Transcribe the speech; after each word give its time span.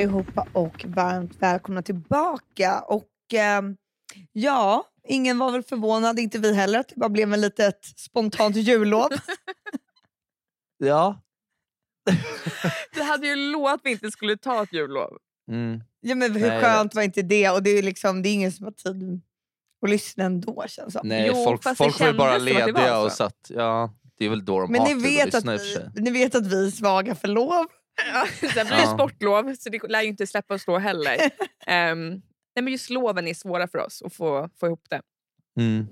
Allihopa 0.00 0.46
och 0.52 0.84
varmt 0.88 1.36
välkomna 1.42 1.82
tillbaka. 1.82 2.80
Och 2.80 3.34
eh, 3.34 3.62
ja, 4.32 4.84
ingen 5.08 5.38
var 5.38 5.52
väl 5.52 5.62
förvånad, 5.62 6.18
inte 6.18 6.38
vi 6.38 6.54
heller, 6.54 6.78
att 6.80 6.88
det 6.88 6.94
bara 6.96 7.08
blev 7.08 7.32
en 7.32 7.40
litet 7.40 7.84
spontant 7.96 8.56
jullov. 8.56 9.08
Ja. 10.82 11.20
Vi 12.94 13.02
hade 13.02 13.26
ju 13.26 13.36
lovat 13.36 13.74
att 13.74 13.80
vi 13.84 13.90
inte 13.90 14.10
skulle 14.10 14.36
ta 14.36 14.62
ett 14.62 14.72
jullov. 14.72 15.18
Mm. 15.50 15.80
ja, 16.00 16.14
men 16.14 16.32
hur 16.32 16.48
Nej, 16.48 16.62
skönt 16.62 16.94
var 16.94 17.02
inte 17.02 17.22
det? 17.22 17.50
Och 17.50 17.62
det 17.62 17.70
är, 17.70 17.82
liksom, 17.82 18.22
det 18.22 18.28
är 18.28 18.34
ingen 18.34 18.52
som 18.52 18.64
har 18.64 18.72
tid 18.72 19.20
att 19.82 19.90
lyssna 19.90 20.24
ändå 20.24 20.64
känns 20.68 20.92
som. 20.92 21.08
Nej, 21.08 21.26
Jo, 21.26 21.44
folk, 21.44 21.64
det 21.64 21.74
folk 21.74 22.00
var 22.00 22.06
ju 22.06 22.12
bara 22.12 22.36
att 22.36 22.46
det 22.46 22.52
var 22.52 22.66
lediga 22.66 22.94
så. 22.94 23.04
och 23.04 23.12
satt... 23.12 23.46
Ja, 23.48 23.94
det 24.18 24.24
är 24.24 24.30
väl 24.30 24.44
då 24.44 24.60
de 24.60 24.72
Men 24.72 24.80
har 24.80 24.88
ni 24.88 24.94
tid 24.94 25.02
vet, 25.02 25.28
att 25.28 25.34
att 25.34 25.44
lyssna 25.44 25.54
i 25.54 25.56
och 25.56 25.60
för 25.60 25.66
vi, 25.66 25.92
sig. 25.92 26.02
ni 26.02 26.10
vet 26.10 26.34
att 26.34 26.46
vi 26.46 26.66
är 26.66 26.70
svaga 26.70 27.14
för 27.14 27.28
lov. 27.28 27.66
Sen 28.54 28.66
blir 28.66 28.76
det 28.76 28.82
Ja. 28.82 28.94
sportlov 28.94 29.54
så 29.54 29.68
det 29.70 29.88
lär 29.88 30.02
ju 30.02 30.08
inte 30.08 30.26
släppa 30.26 30.54
oss 30.54 30.64
då 30.64 30.78
heller. 30.78 31.16
Ehm, 31.66 32.08
nej, 32.56 32.62
men 32.62 32.68
just 32.68 32.90
loven 32.90 33.26
är 33.28 33.34
svåra 33.34 33.68
för 33.68 33.78
oss 33.78 34.02
att 34.02 34.14
få, 34.14 34.48
få 34.60 34.66
ihop 34.66 34.82
det. 34.90 35.02
Mm. 35.60 35.86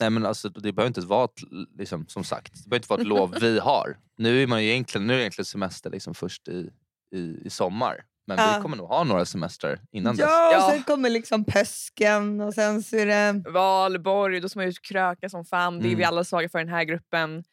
Nej, 0.00 0.10
men 0.10 0.26
alltså, 0.26 0.48
det 0.48 0.72
behöver 0.72 0.88
inte 0.88 1.00
vara 1.00 1.24
ett, 1.24 1.40
liksom, 1.78 2.06
som 2.08 2.24
sagt, 2.24 2.52
det 2.64 2.68
behöver 2.68 2.76
inte 2.78 2.88
vara 2.90 3.00
ett 3.00 3.06
lov 3.06 3.34
vi 3.40 3.58
har. 3.58 3.96
Nu 4.18 4.42
är, 4.42 4.46
man 4.46 4.64
ju 4.64 4.70
egentligen, 4.70 5.06
nu 5.06 5.12
är 5.12 5.16
det 5.16 5.22
egentligen 5.22 5.46
semester 5.46 5.90
liksom 5.90 6.14
först 6.14 6.48
i, 6.48 6.70
i, 7.14 7.38
i 7.44 7.50
sommar. 7.50 8.04
Men 8.26 8.38
Ja. 8.38 8.54
vi 8.56 8.62
kommer 8.62 8.76
nog 8.76 8.88
ha 8.88 9.04
några 9.04 9.24
semestrar 9.24 9.80
innan 9.92 10.16
dess. 10.16 10.26
Ja, 10.28 10.48
och 10.48 10.54
Ja. 10.54 10.70
sen 10.70 10.82
kommer 10.82 11.10
liksom 11.10 11.44
påsken 11.44 12.40
och 12.40 12.54
sen 12.54 12.82
så 12.82 12.96
är 12.96 13.06
det... 13.06 13.50
Valborg, 13.50 14.40
då 14.40 14.48
ska 14.48 14.58
man 14.58 14.66
ju 14.66 14.72
kröka 14.72 15.28
som 15.28 15.44
fan. 15.44 15.78
Det 15.78 15.84
är 15.84 15.88
vi 15.88 15.94
Mm. 15.94 16.08
alla 16.08 16.24
svaga 16.24 16.48
för 16.48 16.58
i 16.58 16.64
den 16.64 16.74
här 16.74 16.84
gruppen. 16.84 17.44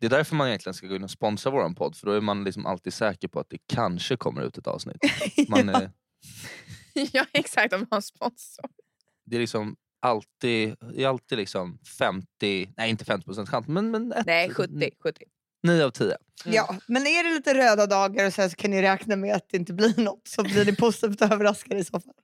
Det 0.00 0.06
är 0.06 0.10
därför 0.10 0.36
man 0.36 0.48
egentligen 0.48 0.74
ska 0.74 0.86
gå 0.86 0.96
in 0.96 1.04
och 1.04 1.10
sponsra 1.10 1.50
vår 1.50 1.74
podd. 1.74 1.96
För 1.96 2.06
då 2.06 2.12
är 2.12 2.20
man 2.20 2.44
liksom 2.44 2.66
alltid 2.66 2.92
säker 2.92 3.28
på 3.28 3.40
att 3.40 3.50
det 3.50 3.58
kanske 3.66 4.16
kommer 4.16 4.42
ut 4.42 4.58
ett 4.58 4.66
avsnitt. 4.66 4.96
Man 5.48 5.68
ja. 5.68 5.80
är, 5.80 5.90
ja 7.12 7.26
exakt, 7.32 7.72
om 7.72 7.80
man 7.80 7.88
har 7.90 8.00
sponsor. 8.00 8.64
det 9.26 9.36
är 9.36 9.40
liksom 9.40 9.76
alltid, 10.00 10.76
det 10.94 11.02
är 11.02 11.08
alltid 11.08 11.38
liksom 11.38 11.78
50, 11.98 12.26
nej 12.76 12.90
inte 12.90 13.04
50% 13.04 13.46
chans, 13.46 13.68
men, 13.68 13.90
men 13.90 14.12
ett, 14.12 14.26
Nej, 14.26 14.50
70. 14.50 14.90
70. 15.02 15.24
9 15.62 15.84
av 15.84 15.90
10. 15.90 16.16
Ja, 16.44 16.76
men 16.86 17.06
är 17.06 17.24
det 17.24 17.34
lite 17.34 17.54
röda 17.54 17.86
dagar 17.86 18.26
och 18.26 18.32
sen 18.32 18.50
så 18.50 18.56
kan 18.56 18.70
ni 18.70 18.82
räkna 18.82 19.16
med 19.16 19.34
att 19.34 19.48
det 19.50 19.56
inte 19.56 19.72
blir 19.72 20.00
något 20.00 20.28
så 20.28 20.42
blir 20.42 20.64
ni 20.64 20.76
positivt 20.76 21.22
överraskade 21.22 21.80
i 21.80 21.84
så 21.84 22.00
fall. 22.00 22.14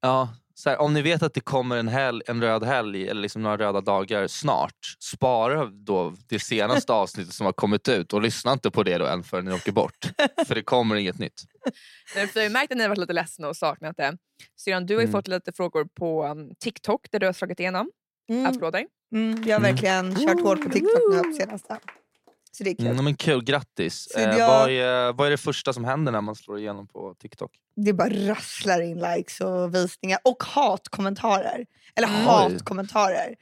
Ja, 0.00 0.34
så 0.58 0.70
här, 0.70 0.78
om 0.80 0.94
ni 0.94 1.02
vet 1.02 1.22
att 1.22 1.34
det 1.34 1.40
kommer 1.40 1.76
en, 1.76 1.88
helg, 1.88 2.22
en 2.26 2.42
röd 2.42 2.64
helg 2.64 3.08
eller 3.08 3.20
liksom 3.22 3.42
några 3.42 3.56
röda 3.58 3.80
dagar 3.80 4.26
snart, 4.26 4.76
spara 5.00 5.66
då 5.66 6.14
det 6.28 6.38
senaste 6.38 6.92
avsnittet 7.02 7.34
som 7.34 7.46
har 7.46 7.52
kommit 7.52 7.88
ut 7.88 8.12
och 8.12 8.22
lyssna 8.22 8.52
inte 8.52 8.70
på 8.70 8.82
det 8.82 8.98
då 8.98 9.06
än 9.06 9.22
förrän 9.24 9.44
ni 9.44 9.52
åker 9.52 9.72
bort. 9.72 10.06
För 10.46 10.54
det 10.54 10.62
kommer 10.62 10.96
inget 10.96 11.18
nytt. 11.18 11.42
Men 12.16 12.28
för 12.28 12.40
jag 12.40 12.44
har 12.46 12.52
märkt 12.52 12.70
att 12.72 12.76
ni 12.78 12.82
har 12.84 12.88
varit 12.88 12.98
lite 12.98 13.12
ledsna 13.12 13.48
och 13.48 13.56
saknat 13.56 13.96
det. 13.96 14.16
Syrran, 14.60 14.86
du 14.86 14.94
har 14.94 15.00
ju 15.00 15.04
Mm. 15.08 15.12
fått 15.12 15.28
lite 15.28 15.52
frågor 15.52 15.84
på 15.94 16.24
um, 16.26 16.54
TikTok 16.60 17.06
där 17.10 17.18
du 17.20 17.26
har 17.26 17.32
slagit 17.32 17.60
igenom. 17.60 17.90
Mm. 18.30 18.46
Applåder. 18.46 18.86
Mm, 19.14 19.44
jag 19.46 19.54
har 19.54 19.60
Mm. 19.60 19.72
verkligen 19.72 20.14
kört 20.16 20.40
hårt 20.42 20.62
på 20.64 20.70
TikTok 20.70 21.00
nu 21.12 21.18
på 21.22 21.32
senaste. 21.32 21.78
Så 22.58 22.64
det 22.64 22.70
är 22.70 22.74
kul. 22.74 22.86
Mm, 22.86 23.04
men 23.04 23.16
kul, 23.16 23.44
grattis. 23.44 24.06
Eh, 24.06 24.22
jag- 24.38 24.48
vad, 24.48 24.70
är, 24.70 25.12
vad 25.12 25.26
är 25.26 25.30
det 25.30 25.36
första 25.36 25.72
som 25.72 25.84
händer 25.84 26.12
när 26.12 26.20
man 26.20 26.34
slår 26.34 26.58
igenom 26.58 26.86
på 26.88 27.14
TikTok? 27.20 27.50
Det 27.76 27.92
bara 27.92 28.08
rasslar 28.10 28.80
in 28.82 28.98
likes 29.00 29.40
och 29.40 29.74
visningar 29.74 30.18
och 30.24 30.42
hatkommentarer. 30.42 31.66
Eller 31.94 32.08
Mm. 32.08 32.20
hatkommentarer. 32.24 33.34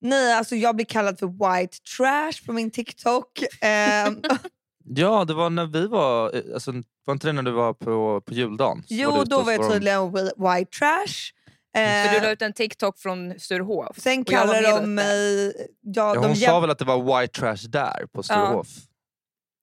Nej, 0.00 0.32
alltså 0.34 0.56
jag 0.56 0.76
blir 0.76 0.86
kallad 0.86 1.18
för 1.18 1.26
white 1.26 1.76
trash 1.96 2.46
på 2.46 2.52
min 2.52 2.70
TikTok. 2.70 3.28
Ehm, 3.60 4.20
Ja, 4.84 5.24
det 5.24 5.34
var 5.34 5.50
när 5.50 5.66
vi 5.66 5.86
var, 5.86 6.36
eh, 6.36 6.42
alltså, 6.54 6.72
var 7.04 7.12
inte 7.14 7.26
det 7.26 7.32
när 7.32 7.42
du 7.42 7.50
var 7.50 7.72
på, 7.74 8.20
på 8.20 8.34
juldagen? 8.34 8.82
Jo, 8.88 9.16
ute 9.16 9.30
då 9.30 9.42
var 9.42 9.52
jag 9.52 9.72
tydligen 9.72 10.00
whi- 10.00 10.56
white 10.58 10.78
trash. 10.78 11.32
För 11.74 12.10
du 12.10 12.16
Ehm, 12.16 12.22
la 12.22 12.30
ut 12.30 12.42
en 12.42 12.52
TikTok 12.52 12.98
från 12.98 13.40
Sturehof. 13.40 13.98
sen 13.98 14.16
var 14.18 14.24
kallar 14.24 14.62
med 14.62 14.82
de 14.82 14.94
mig... 14.94 15.46
Ja, 15.80 16.14
Ja, 16.14 16.14
de 16.14 16.24
hon 16.24 16.34
jäm- 16.34 16.46
sa 16.46 16.60
väl 16.60 16.70
att 16.70 16.78
det 16.78 16.84
var 16.84 17.20
white 17.20 17.40
trash 17.40 17.68
där 17.68 18.06
på 18.12 18.22
Sturehof? 18.22 18.66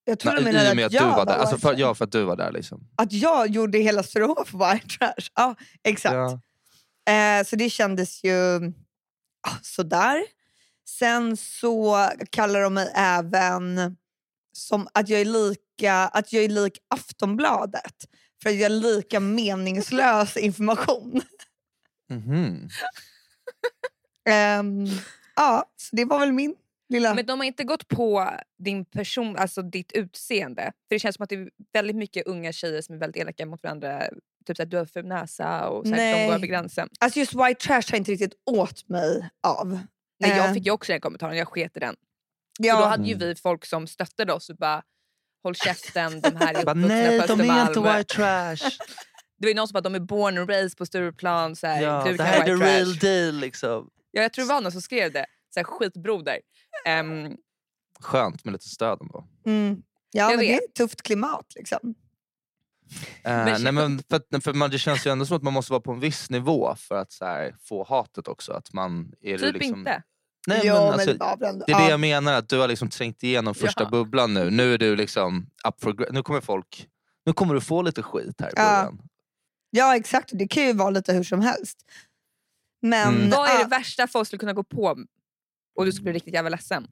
jag 0.05 0.19
tror 0.19 0.35
de 0.35 0.43
menade 0.43 0.69
I 0.69 0.71
och 0.71 0.75
med 0.75 0.85
att 0.85 0.87
att 0.87 0.91
du 0.91 0.97
jag 0.97 1.15
var 1.17 1.25
där. 1.25 1.37
Alltså 1.37 1.57
för, 1.57 1.75
ja, 1.77 1.95
för 1.95 2.05
att 2.05 2.11
du 2.11 2.23
var 2.23 2.35
där. 2.35 2.51
Liksom. 2.51 2.87
Att 2.95 3.13
jag 3.13 3.47
gjorde 3.47 3.77
hela 3.77 4.03
Sturehof 4.03 4.53
white 4.53 4.87
trash. 4.97 5.29
Ja, 5.35 5.55
exakt. 5.83 6.13
Ja. 6.13 6.39
Eh, 7.13 7.43
så 7.45 7.55
det 7.55 7.69
kändes 7.69 8.23
ju 8.23 8.57
ah, 9.47 9.55
sådär. 9.61 10.23
Sen 10.89 11.37
så 11.37 12.09
kallar 12.29 12.61
de 12.61 12.73
mig 12.73 12.91
även 12.95 13.97
som 14.53 14.87
att 14.93 15.09
jag 15.09 15.21
är 15.21 15.25
lika 15.25 15.93
att 15.93 16.33
jag 16.33 16.43
är 16.43 16.49
lik 16.49 16.77
Aftonbladet. 16.87 17.93
För 18.43 18.49
att 18.49 18.55
jag 18.55 18.65
är 18.65 18.69
lika 18.69 19.19
meningslös 19.19 20.37
information. 20.37 21.21
Mhm. 22.09 22.69
Ehm, 24.29 24.85
ja, 25.35 25.65
så 25.75 25.95
det 25.95 26.05
var 26.05 26.19
väl 26.19 26.31
min 26.31 26.55
lilla... 26.89 27.13
Men 27.13 27.25
de 27.25 27.39
har 27.39 27.45
inte 27.45 27.63
gått 27.63 27.87
på 27.87 28.31
din 28.57 28.85
person, 28.85 29.35
alltså 29.37 29.61
ditt 29.61 29.91
utseende. 29.91 30.63
För 30.63 30.95
Det 30.95 30.99
känns 30.99 31.15
som 31.15 31.23
att 31.23 31.29
det 31.29 31.35
är 31.35 31.49
väldigt 31.73 31.95
mycket 31.95 32.27
unga 32.27 32.51
tjejer 32.51 32.81
som 32.81 32.95
är 32.95 32.99
väldigt 32.99 33.21
elaka 33.21 33.45
mot 33.45 33.63
varandra. 33.63 34.03
Typ 34.45 34.57
såhär, 34.57 34.67
du 34.67 34.77
har 34.77 34.85
ful 34.85 35.05
näsa 35.05 35.67
och 35.69 35.87
såhär, 35.87 35.97
de 35.97 36.11
Nej. 36.11 36.27
går 36.27 36.33
över 36.35 36.47
gränsen. 36.47 36.89
Alltså 36.99 37.19
just 37.19 37.33
white 37.33 37.53
trash 37.67 37.83
har 37.91 37.97
inte 37.97 38.11
riktigt 38.11 38.33
åt 38.45 38.89
mig 38.89 39.29
av. 39.47 39.79
Nej, 40.19 40.37
jag 40.37 40.53
fick 40.53 40.65
ju 40.65 40.71
också 40.71 40.91
den 40.91 41.01
kommentaren, 41.01 41.37
jag 41.37 41.47
sket 41.47 41.77
i 41.77 41.79
den. 41.79 41.95
ja, 42.59 42.75
För 42.75 42.81
då 42.81 42.87
hade 42.87 43.03
ju 43.07 43.13
Mm. 43.15 43.27
vi 43.27 43.35
folk 43.35 43.65
som 43.65 43.87
stöttade 43.87 44.33
oss 44.33 44.49
och 44.49 44.55
bara 44.55 44.83
håll 45.43 45.55
käften, 45.55 46.21
de 46.21 46.35
här 46.35 46.53
är 46.53 46.61
uppvuxna 46.61 46.87
nej, 46.87 47.21
på 47.21 47.27
de 47.27 47.41
är 47.41 47.43
inte 47.43 47.53
Östermalm." 47.63 47.97
white 47.97 48.15
trash. 48.15 48.77
Det 49.39 49.45
var 49.45 49.49
ju 49.49 49.55
någon 49.55 49.67
som 49.67 49.73
bara 49.73 49.81
de 49.81 49.95
är 49.95 49.99
born 49.99 50.37
and 50.37 50.49
raised 50.49 50.77
på 50.77 50.85
Stureplan. 50.85 51.55
Så 51.55 51.67
här, 51.67 51.81
ja, 51.81 52.03
du 52.07 52.17
det 52.17 52.23
här 52.23 52.41
är 52.41 52.45
the 52.45 52.63
real 52.65 52.95
deal. 52.97 53.35
Liksom. 53.35 53.89
Ja, 54.11 54.21
jag 54.21 54.33
tror 54.33 54.45
det 54.45 54.49
var 54.53 54.61
någon 54.61 54.71
som 54.71 54.81
skrev 54.81 55.11
det. 55.13 55.25
Så 55.53 55.59
här, 55.59 55.63
skitbroder. 55.65 56.39
Ehm, 56.85 57.35
Skönt 57.99 58.43
med 58.45 58.51
lite 58.51 58.69
stöd 58.69 58.97
ändå. 59.01 59.27
mm, 59.45 59.81
ja 60.11 60.23
Jag 60.23 60.29
men 60.29 60.39
det 60.39 60.45
är 60.51 60.53
vet. 60.53 60.63
ett 60.69 60.73
tufft 60.75 61.01
klimat 61.01 61.45
liksom. 61.55 61.95
Eh, 63.23 63.31
Men- 63.45 63.63
nej, 63.63 63.71
men 63.73 64.03
för, 64.09 64.41
för 64.41 64.53
man, 64.53 64.69
det 64.69 64.79
känns 64.79 65.07
ju 65.07 65.11
ändå 65.11 65.25
som 65.25 65.37
att 65.37 65.43
man 65.43 65.53
måste 65.53 65.71
vara 65.73 65.81
på 65.81 65.91
en 65.91 65.99
viss 65.99 66.29
nivå 66.29 66.75
för 66.77 66.95
att 66.95 67.17
här, 67.21 67.55
få 67.61 67.83
hatet 67.83 68.27
också. 68.27 68.53
Att 68.53 68.73
man 68.73 69.11
är 69.21 69.37
typ 69.37 69.53
liksom, 69.53 69.79
inte. 69.79 70.03
Nej, 70.47 70.61
Jo, 70.63 70.73
men, 70.73 70.83
men 70.83 70.93
alltså, 70.93 71.11
ändå- 71.11 71.25
det 71.39 71.45
är 71.71 71.77
det 71.77 71.83
ja. 71.83 71.89
jag 71.89 71.99
menar, 71.99 72.33
att 72.33 72.49
du 72.49 72.57
har 72.59 72.67
liksom 72.67 72.89
trängt 72.89 73.23
igenom 73.23 73.55
första 73.55 73.83
Ja. 73.83 73.89
bubblan 73.89 74.33
nu. 74.33 74.49
Nu 74.49 74.73
är 74.73 74.77
du 74.77 74.95
liksom 74.95 75.49
up 75.67 75.81
for 75.83 76.11
Nu 76.13 76.23
kommer 76.23 76.41
folk... 76.41 76.87
Nu 77.25 77.33
kommer 77.33 77.53
du 77.53 77.61
få 77.61 77.81
lite 77.81 78.03
skit 78.03 78.35
här 78.41 78.47
i 78.47 78.53
Ja. 78.55 78.63
början. 78.63 78.99
Ja 79.01 79.08
exakt, 79.95 80.29
det 80.33 80.47
kan 80.47 80.63
ju 80.63 80.73
vara 80.73 80.89
lite 80.89 81.13
hur 81.13 81.23
som 81.23 81.41
helst. 81.41 81.77
Men 82.81 83.15
Mm. 83.15 83.29
Vad 83.29 83.49
är 83.49 83.53
ja, 83.53 83.63
det 83.63 83.69
värsta 83.69 84.07
folk 84.07 84.27
skulle 84.27 84.39
kunna 84.39 84.53
gå 84.53 84.63
på 84.63 84.97
och 85.75 85.85
du 85.85 85.91
skulle 85.91 86.03
bli 86.03 86.13
riktigt 86.13 86.33
jävla 86.33 86.49
ledsen? 86.49 86.87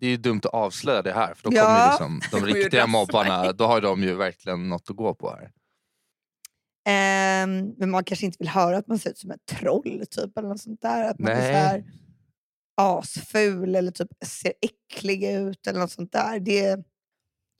Det 0.00 0.06
är 0.06 0.10
ju 0.10 0.16
dumt 0.16 0.40
att 0.44 0.54
avslöja 0.54 1.02
det 1.02 1.12
här 1.12 1.34
för 1.34 1.50
då 1.50 1.56
Ja. 1.56 1.64
kommer 1.64 1.84
ju 1.84 1.90
liksom, 2.20 2.40
de 2.40 2.46
riktiga 2.54 2.86
mobbarna, 2.86 3.52
då 3.52 3.64
har 3.66 3.80
de 3.80 4.02
ju 4.02 4.14
verkligen 4.14 4.68
något 4.68 4.90
att 4.90 4.96
gå 4.96 5.14
på 5.14 5.30
här. 5.30 5.50
ehm, 6.88 7.74
men 7.78 7.90
man 7.90 8.04
kanske 8.04 8.26
inte 8.26 8.36
vill 8.38 8.48
höra 8.48 8.76
att 8.78 8.86
man 8.86 8.98
ser 8.98 9.10
ut 9.10 9.18
som 9.18 9.30
ett 9.30 9.46
troll 9.46 10.04
typ, 10.10 10.38
eller 10.38 10.48
något 10.48 10.60
sånt 10.60 10.82
där. 10.82 11.10
Att 11.10 11.18
man 11.18 11.32
är 11.32 11.36
Nej. 11.36 11.52
så 11.52 11.58
här 11.58 11.84
asful 12.80 13.74
eller 13.74 13.92
typ 13.92 14.08
ser 14.26 14.52
äcklig 14.60 15.24
ut 15.32 15.66
eller 15.66 15.80
något 15.80 15.90
sånt 15.92 16.12
där. 16.12 16.40
Det 16.40 16.76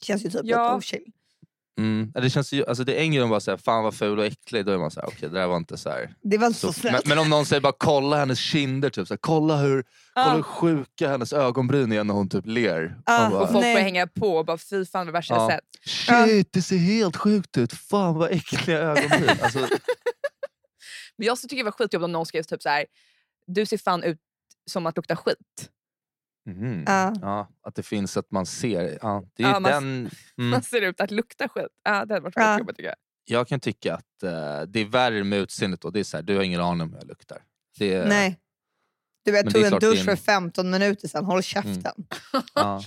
känns 0.05 0.25
ju 0.25 0.31
typ 0.31 0.41
Ja. 0.45 0.65
lite 0.75 0.77
ochill. 0.79 1.13
Mm. 1.79 2.13
Det, 2.15 2.31
känns 2.31 2.53
ju, 2.53 2.67
alltså 2.67 2.85
det 2.85 2.95
är 2.95 3.01
en 3.03 3.13
grej 3.13 3.23
om 3.23 3.31
bara 3.31 3.41
säga 3.41 3.59
fan 3.59 3.85
vad 3.85 3.95
ful 3.95 4.19
och 4.19 4.27
äcklig, 4.27 4.67
då 4.67 4.73
är 4.73 4.79
man 4.79 4.91
såhär 4.91 5.07
okej 5.09 5.29
det 5.29 5.39
där 5.39 5.47
var 5.47 5.57
inte 5.57 5.77
så 5.77 5.89
här. 5.91 6.15
Det 6.23 6.39
var 6.39 6.47
inte 6.47 6.59
så, 6.59 6.67
Så, 6.73 6.81
snällt. 6.81 7.07
men, 7.07 7.17
men 7.17 7.19
om 7.19 7.31
någon 7.31 7.47
säger 7.47 7.61
bara 7.61 7.73
kolla 7.79 8.17
hennes 8.17 8.39
kinder, 8.39 8.91
typ, 8.91 9.09
så 9.09 9.15
här, 9.15 9.19
kolla, 9.23 9.57
hur, 9.57 9.85
kolla 10.15 10.35
hur 10.35 10.43
sjuka 10.43 11.09
hennes 11.09 11.33
ögonbryn 11.33 11.93
är 11.93 12.05
när 12.05 12.15
hon 12.15 12.29
typ 12.29 12.47
ler. 12.47 12.97
Man 13.09 13.31
bara, 13.31 13.43
Och 13.43 13.49
folk 13.53 13.63
börjar 13.65 13.81
hänga 13.81 14.07
på 14.07 14.37
och 14.37 14.45
bara 14.47 14.59
fy 14.59 14.85
fan 14.85 15.07
det 15.07 15.13
värsta 15.13 15.35
jag 15.35 15.43
Ja. 15.43 15.51
sett. 15.51 15.65
Shit 16.29 16.49
det 16.53 16.63
ser 16.63 16.77
helt 16.77 17.17
sjukt 17.17 17.57
ut, 17.57 17.73
fan 17.73 18.15
vad 18.15 18.31
äckliga 18.31 18.79
ögonbryn. 18.79 19.31
Alltså, 19.43 19.59
Men 21.19 21.27
jag 21.27 21.41
tycker 21.41 21.57
det 21.57 21.63
var 21.63 21.73
skitjobbigt 21.73 22.05
om 22.05 22.13
någon 22.13 22.27
skrev 22.27 22.43
typ 22.43 22.63
så 22.63 22.69
här. 22.69 22.87
du 23.47 23.67
ser 23.67 23.79
fan 23.79 24.03
ut 24.03 24.19
som 24.71 24.87
att 24.87 24.97
lukta 24.97 25.17
skit. 25.17 25.37
Mhm. 26.49 26.85
Ja. 26.87 27.15
ja, 27.23 27.49
att 27.63 27.75
det 27.75 27.83
finns 27.83 28.17
att 28.17 28.31
man 28.31 28.47
ser. 28.47 28.99
Ja, 29.03 29.25
det 29.35 29.43
är 29.43 29.49
Ja, 29.49 29.61
man- 29.61 29.73
den, 29.73 29.83
mm. 30.39 30.51
Man 30.51 30.63
ser 30.63 30.83
ut 30.83 31.01
att 31.01 31.11
lukta 31.11 31.49
skit. 31.49 31.67
Ja, 31.85 31.91
det 32.05 32.15
hade 32.15 32.21
varit 32.21 32.37
Ja. 32.37 32.53
skitjobbigt 32.55 32.77
tycker 32.77 32.89
jag. 32.89 32.97
Jag 33.25 33.49
kan 33.49 33.61
tycka 33.61 33.95
att 33.95 34.23
eh, 34.23 34.63
det 34.63 34.81
är 34.81 34.85
värre 34.85 35.25
med 35.25 35.39
utseendet 35.39 35.81
då. 35.81 35.91
Det 35.91 36.01
är 36.01 36.05
så 36.05 36.17
här, 36.17 36.23
du 36.23 36.37
har 36.37 36.43
ingen 36.43 36.61
aning 36.61 36.81
om 36.83 36.91
hur 36.93 36.99
jag 36.99 37.07
luktar. 37.09 37.39
Det 37.79 37.93
är, 37.95 38.09
Nej. 38.09 38.39
Du 39.25 39.33
Men 39.33 39.45
tog 39.45 39.53
det 39.53 39.69
är 39.69 39.73
en 39.73 39.79
dusch 39.81 39.99
är 39.99 40.05
för 40.05 40.11
en- 40.11 40.17
15 40.17 40.71
minuter 40.71 41.09
sedan. 41.09 41.25
Håll 41.25 41.43
käften. 41.43 42.07
Ja. 42.55 42.83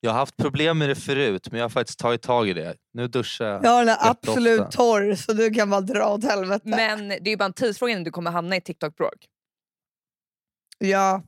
Jag 0.00 0.10
har 0.10 0.18
haft 0.18 0.36
problem 0.36 0.78
med 0.78 0.88
det 0.88 0.94
förut 0.94 1.48
men 1.50 1.58
jag 1.58 1.64
har 1.64 1.70
faktiskt 1.70 1.98
tagit 1.98 2.22
tag 2.22 2.48
i 2.48 2.52
det. 2.52 2.76
Nu 2.92 3.08
duschar 3.08 3.44
jag. 3.46 3.64
Jag 3.64 3.80
den 3.80 3.86
Jätteofta. 3.88 4.10
absolut 4.10 4.70
torr 4.70 5.14
så 5.14 5.32
du 5.32 5.50
kan 5.54 5.70
bara 5.70 5.80
dra 5.80 6.08
åt 6.14 6.24
helvete. 6.24 6.60
Men 6.68 7.08
det 7.08 7.14
är 7.14 7.28
ju 7.28 7.36
bara 7.36 7.44
en 7.44 7.52
tidsfråga 7.52 7.92
innan 7.92 8.04
du 8.04 8.10
kommer 8.10 8.30
hamna 8.30 8.56
i 8.56 8.60
TikTok-bråk. 8.60 9.26
Ja. 10.78 11.22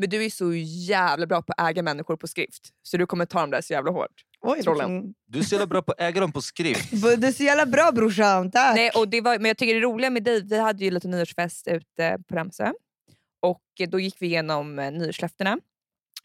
Men 0.00 0.08
du 0.08 0.24
är 0.24 0.30
så 0.30 0.54
jävla 0.54 1.26
bra 1.26 1.42
på 1.42 1.52
att 1.56 1.70
äga 1.70 1.82
människor 1.82 2.16
på 2.16 2.26
skrift. 2.26 2.68
Så 2.82 2.96
du 2.96 3.06
kommer 3.06 3.26
ta 3.26 3.40
dem 3.40 3.50
där 3.50 3.60
så 3.60 3.72
jävla 3.72 3.90
hårt. 3.90 4.24
Oj, 4.40 4.56
liksom. 4.56 5.14
Du 5.26 5.38
är 5.38 5.42
så 5.42 5.54
jävla 5.54 5.66
bra 5.66 5.82
på 5.82 5.92
att 5.92 6.00
äga 6.00 6.20
dem 6.20 6.32
på 6.32 6.42
skrift. 6.42 6.90
Du 7.18 7.26
är 7.26 7.32
så 7.32 7.42
jävla 7.42 7.66
bra 7.66 7.92
brorsan, 7.92 8.50
tack. 8.50 8.76
Nej, 8.76 8.90
och 8.90 9.08
det 9.08 9.20
var, 9.20 9.38
men 9.38 9.48
jag 9.48 9.56
tycker 9.58 9.74
det 9.74 9.80
roliga 9.80 10.10
med 10.10 10.22
dig, 10.22 10.42
vi 10.42 10.58
hade 10.58 10.84
ju 10.84 10.90
lite 10.90 11.08
nyårsfest 11.08 11.68
ute 11.68 12.18
på 12.28 12.34
Ramsö. 12.34 12.72
Och 13.40 13.62
då 13.88 14.00
gick 14.00 14.16
vi 14.22 14.26
igenom 14.26 14.78
eh, 14.78 14.90
nyårslöftena. 14.92 15.58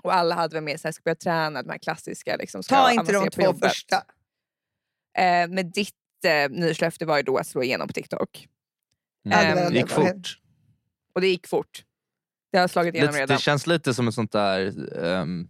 Och 0.04 0.14
alla 0.14 0.36
hade 0.36 0.54
väl 0.54 0.64
med 0.64 0.80
sig, 0.80 0.94
ska 0.94 1.02
börja 1.04 1.16
träna, 1.16 1.64
de 1.64 1.70
här 1.70 1.78
klassiska. 1.78 2.36
Liksom, 2.36 2.64
ska 2.64 2.76
Ta 2.76 2.92
inte 2.92 3.12
de 3.14 3.30
två 3.30 3.42
jobbet. 3.42 3.70
första. 3.72 3.96
Eh, 5.18 5.48
men 5.50 5.72
ditt 5.72 5.96
eh, 6.26 6.50
nyårslöfte 6.50 7.06
var 7.06 7.18
ju 7.18 7.24
då 7.24 7.38
att 7.38 7.48
slå 7.48 7.64
igenom 7.64 7.88
på 7.88 7.94
TikTok. 7.94 8.48
Ehm, 9.32 9.58
var 9.58 9.72
Det 9.72 9.78
gick 9.78 9.90
fort. 9.90 10.40
Och 11.14 11.22
det 11.22 11.28
gick 11.28 11.48
fort. 11.48 11.84
Det 12.56 12.60
har 12.60 12.68
slagit 12.68 12.96
igenom 12.96 13.12
Lite, 13.12 13.22
redan. 13.22 13.36
det 13.38 13.42
känns 13.42 13.68
lite 13.68 13.94
som 13.94 14.08
ett 14.08 14.14
sånt 14.14 14.32
där 14.32 14.74
um, 14.98 15.48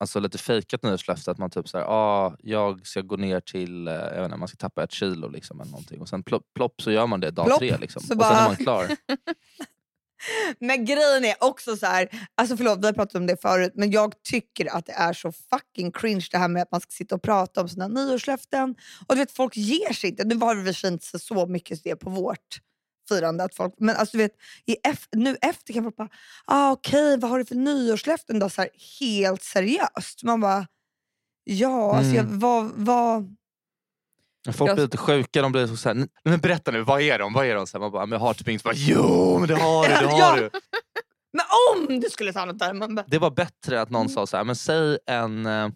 alltså 0.00 0.20
lite 0.20 0.38
fejkat 0.38 0.82
nyårslöfte. 0.82 1.30
Att 1.30 1.38
man 1.38 1.50
typ 1.50 1.68
såhär, 1.68 1.84
ah, 1.84 2.36
jag 2.38 2.86
ska 2.86 3.00
gå 3.00 3.16
ner 3.16 3.40
till, 3.40 3.88
eh, 3.88 3.94
jag 3.94 4.16
vet 4.16 4.24
inte, 4.24 4.36
man 4.36 4.48
ska 4.48 4.56
tappa 4.56 4.84
ett 4.84 4.92
kilo 4.92 5.28
liksom, 5.28 5.60
eller 5.60 5.70
någonting. 5.70 6.00
Och 6.00 6.08
sen 6.08 6.22
plopp, 6.22 6.42
plopp 6.54 6.82
så 6.82 6.90
gör 6.90 7.06
man 7.06 7.20
det 7.20 7.30
dag 7.30 7.46
Plopp, 7.46 7.58
tre. 7.58 7.76
Liksom. 7.76 8.02
så 8.02 8.04
och 8.04 8.08
sen 8.08 8.18
bara- 8.18 8.36
är 8.40 8.46
man 8.48 8.56
klar. 8.56 8.86
Men 10.58 10.84
grejen 10.84 11.24
är 11.24 11.34
också 11.40 11.76
så 11.76 11.86
här, 11.86 12.08
alltså 12.34 12.56
förlåt 12.56 12.78
vi 12.82 12.86
har 12.86 12.92
pratat 12.92 13.14
om 13.14 13.26
det 13.26 13.42
förut, 13.42 13.72
men 13.74 13.90
jag 13.90 14.22
tycker 14.22 14.76
att 14.76 14.86
det 14.86 14.92
är 14.92 15.12
så 15.12 15.32
fucking 15.32 15.92
cringe 15.92 16.26
det 16.30 16.38
här 16.38 16.48
med 16.48 16.62
att 16.62 16.70
man 16.72 16.80
ska 16.80 16.90
sitta 16.90 17.14
och 17.14 17.22
prata 17.22 17.60
om 17.60 17.68
sina 17.68 17.88
nyårslöften. 17.88 18.74
Och 19.06 19.14
du 19.14 19.20
vet 19.20 19.32
folk 19.32 19.56
ger 19.56 19.92
sig 19.92 20.10
inte. 20.10 20.24
Nu 20.24 20.36
har 20.36 20.54
vi 20.54 20.88
inte 20.88 21.18
så 21.18 21.46
mycket 21.46 21.84
det 21.84 21.96
på 21.96 22.10
vårt 22.10 22.60
firande. 23.08 23.44
Att 23.44 23.54
folk, 23.54 23.74
men 23.78 23.96
alltså 23.96 24.16
du 24.16 24.22
vet, 24.22 24.32
i 24.66 24.76
eff- 24.88 25.08
nu 25.12 25.36
efter 25.40 25.72
kan 25.72 25.82
folk 25.84 25.96
bara, 25.96 26.08
ah, 26.44 26.70
okej 26.72 27.18
vad 27.18 27.30
har 27.30 27.38
du 27.38 27.44
för 27.44 27.54
nyårslöften 27.54 28.38
då? 28.38 28.48
Så 28.50 28.60
här, 28.60 28.70
helt 29.00 29.42
seriöst. 29.42 30.22
Man 30.22 30.40
bara, 30.40 30.66
ja 31.44 31.96
alltså 31.96 32.14
jag, 32.14 32.24
Mm. 32.26 32.38
vad, 32.38 32.70
vad, 32.74 33.36
Folk 34.54 34.74
blir 34.74 34.84
lite 34.84 34.96
sjuka, 34.96 35.42
de 35.42 35.52
blir 35.52 35.66
så 35.66 35.76
såhär, 35.76 36.06
men 36.24 36.40
berätta 36.40 36.70
nu, 36.70 36.82
vad 36.82 37.00
är 37.00 37.18
de? 37.18 37.32
Vad 37.32 37.46
är 37.46 37.54
de? 37.54 37.66
Så 37.66 37.78
här, 37.78 37.80
man 37.80 37.92
bara, 37.92 38.06
men 38.06 38.18
jag 38.20 38.26
har 38.26 38.34
typ 38.34 38.48
inget. 38.48 38.62
Bara, 38.62 38.74
jo, 38.76 39.38
men 39.38 39.48
det 39.48 39.54
har 39.54 39.82
du, 39.82 39.88
det 39.88 40.06
har 40.12 40.18
Ja. 40.18 40.36
du. 40.36 40.50
Men 41.32 41.44
om 41.88 42.00
du 42.00 42.10
skulle 42.10 42.32
ta 42.32 42.44
något 42.44 42.58
där, 42.58 42.72
man 42.74 42.94
bara, 42.94 43.04
Det 43.08 43.18
var 43.18 43.30
bättre 43.30 43.80
att 43.80 43.88
Mm. 43.88 44.00
någon 44.00 44.08
sa 44.08 44.26
så 44.26 44.36
här, 44.36 44.44
men 44.44 44.56
säg 44.56 44.98
en, 45.06 45.46
eh, 45.46 45.68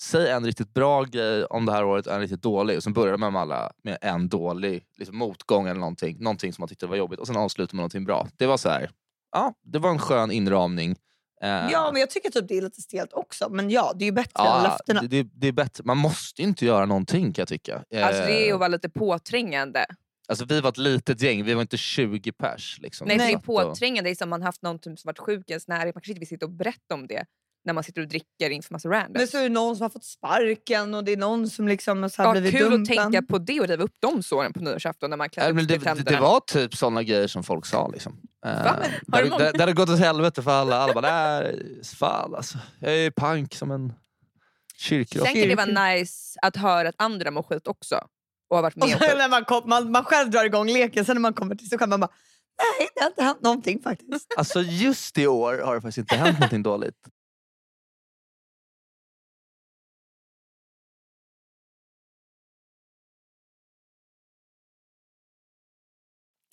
säg 0.00 0.30
en 0.30 0.46
riktigt 0.46 0.74
bra 0.74 1.02
grej 1.04 1.44
om 1.44 1.66
det 1.66 1.72
här 1.72 1.84
året 1.84 2.06
och 2.06 2.14
en 2.14 2.20
riktigt 2.20 2.42
dålig. 2.42 2.76
Och 2.76 2.82
sen 2.82 2.92
börjar 2.92 3.16
man 3.16 3.32
med 3.32 3.42
alla 3.42 3.72
med 3.82 3.98
en 4.00 4.28
dålig 4.28 4.84
liksom 4.96 5.16
motgång 5.16 5.66
eller 5.66 5.80
någonting. 5.80 6.16
Någonting 6.20 6.52
som 6.52 6.62
man 6.62 6.68
tyckte 6.68 6.86
var 6.86 6.96
jobbigt. 6.96 7.18
Och 7.18 7.26
sen 7.26 7.36
avslutar 7.36 7.74
man 7.74 7.76
med 7.76 7.82
någonting 7.82 8.04
bra. 8.04 8.28
Det 8.36 8.46
var 8.46 8.56
så 8.56 8.68
här, 8.68 8.90
ja, 9.32 9.54
det 9.62 9.78
var 9.78 9.90
en 9.90 9.98
skön 9.98 10.30
inramning. 10.30 10.96
Eh, 11.42 11.48
ja 11.48 11.90
men 11.92 12.00
jag 12.00 12.10
tycker 12.10 12.30
typ 12.30 12.48
det 12.48 12.58
är 12.58 12.62
lite 12.62 12.82
stelt 12.82 13.12
också. 13.12 13.48
Men 13.50 13.70
ja, 13.70 13.92
det 13.96 14.04
är 14.04 14.06
ju 14.06 14.12
bättre 14.12 14.42
än 14.42 14.46
ja, 14.46 14.62
löftena. 14.62 15.02
det, 15.02 15.22
det, 15.22 15.48
är 15.48 15.52
bättre. 15.52 15.84
Man 15.84 15.98
måste 15.98 16.42
ju 16.42 16.48
inte 16.48 16.66
göra 16.66 16.86
någonting 16.86 17.32
kan 17.32 17.42
jag 17.42 17.48
tycka. 17.48 17.84
Eh, 17.90 18.06
Alltså 18.06 18.22
det 18.22 18.42
är 18.42 18.46
ju 18.46 18.52
att 18.52 18.58
vara 18.58 18.68
lite 18.68 18.88
påträngande. 18.88 19.86
alltså, 20.28 20.44
vi 20.44 20.60
var 20.60 20.68
ett 20.68 20.78
litet 20.78 21.22
gäng, 21.22 21.44
vi 21.44 21.54
var 21.54 21.62
inte 21.62 21.76
20 21.76 22.32
pers. 22.32 22.78
Liksom. 22.80 23.08
Nej, 23.08 23.18
det 23.18 23.24
är 23.24 23.38
påträngande. 23.38 24.10
Det 24.10 24.12
är 24.12 24.16
som 24.16 24.30
man 24.30 24.42
haft 24.42 24.62
någon 24.62 24.78
som 24.82 24.96
varit 25.04 25.18
sjuk 25.18 25.50
i 25.50 25.52
ens 25.52 25.68
närhet. 25.68 25.84
Man 25.84 25.92
kanske 25.92 26.10
inte 26.10 26.20
vill 26.20 26.28
sitta 26.28 26.46
och 26.46 26.52
berätta 26.52 26.94
om 26.94 27.06
det 27.06 27.24
när 27.64 27.72
man 27.72 27.84
sitter 27.84 28.02
och 28.02 28.08
dricker 28.08 28.50
inför 28.50 28.74
massa 28.74 28.88
randoms. 28.88 29.18
Men 29.18 29.28
så 29.28 29.38
är 29.38 29.42
det 29.42 29.48
någon 29.48 29.76
som 29.76 29.82
har 29.82 29.90
fått 29.90 30.04
sparken 30.04 30.94
och 30.94 31.04
det 31.04 31.12
är 31.12 31.16
någon 31.16 31.50
som 31.50 31.68
liksom 31.68 32.02
har 32.02 32.08
så 32.08 32.22
här 32.22 32.28
ja, 32.28 32.32
blivit 32.32 32.52
kul 32.52 32.64
att 32.64 32.70
dumpen. 32.70 32.96
tänka 32.96 33.22
på 33.22 33.38
det 33.38 33.60
och 33.60 33.68
riva 33.68 33.84
upp 33.84 33.94
de 34.00 34.22
såren 34.22 34.52
på 34.52 34.60
nyårsafton 34.60 35.10
när 35.10 35.16
man 35.16 35.30
klär 35.30 35.46
Ja, 35.46 35.52
men 35.52 35.66
det, 35.66 35.74
i 35.74 35.78
det, 35.78 35.94
det 35.94 36.20
var 36.20 36.40
typ 36.40 36.74
såna 36.76 37.02
grejer 37.02 37.26
som 37.26 37.42
folk 37.42 37.66
sa. 37.66 37.88
Liksom. 37.88 38.20
Har 38.42 38.52
där, 38.52 39.30
många? 39.30 39.44
där, 39.44 39.52
där 39.52 39.66
det 39.66 39.72
gått 39.72 39.88
åt 39.88 39.98
helvete 39.98 40.42
för 40.42 40.50
alla. 40.50 40.76
Alla 40.76 40.94
bara, 40.94 41.40
nej, 41.40 41.82
fan 41.94 42.34
alltså. 42.34 42.58
Jag 42.78 42.96
är 42.96 43.10
pank 43.10 43.54
som 43.54 43.70
en 43.70 43.92
kyrkrock. 44.76 45.26
Sen 45.26 45.34
kan 45.34 45.48
det 45.48 45.54
vara 45.54 45.86
nice 45.88 46.38
att 46.42 46.56
höra 46.56 46.88
att 46.88 46.94
andra 46.98 47.30
mår 47.30 47.42
skit 47.42 47.66
också. 47.66 48.00
Och 48.50 48.56
har 48.56 48.62
varit 48.62 48.74
Och 48.74 48.88
med 48.88 48.94
om 48.94 49.00
sen 49.00 49.18
när 49.18 49.28
man, 49.28 49.44
kom, 49.44 49.68
man, 49.68 49.90
man 49.90 50.04
själv 50.04 50.30
drar 50.30 50.44
igång 50.44 50.68
leken, 50.68 51.04
sen 51.04 51.16
när 51.16 51.20
man 51.20 51.34
kommer 51.34 51.54
till 51.54 51.68
sig 51.68 51.78
själv 51.78 51.88
man 51.88 52.00
bara 52.00 52.10
nej 52.78 52.88
det 52.94 53.00
har 53.00 53.10
inte 53.10 53.22
hänt 53.22 53.42
någonting 53.42 53.82
faktiskt. 53.82 54.34
Alltså 54.36 54.60
just 54.60 55.18
i 55.18 55.26
år 55.26 55.58
har 55.58 55.74
det 55.74 55.80
faktiskt 55.80 55.98
inte 55.98 56.16
hänt 56.16 56.38
någonting 56.38 56.62
dåligt. 56.62 56.96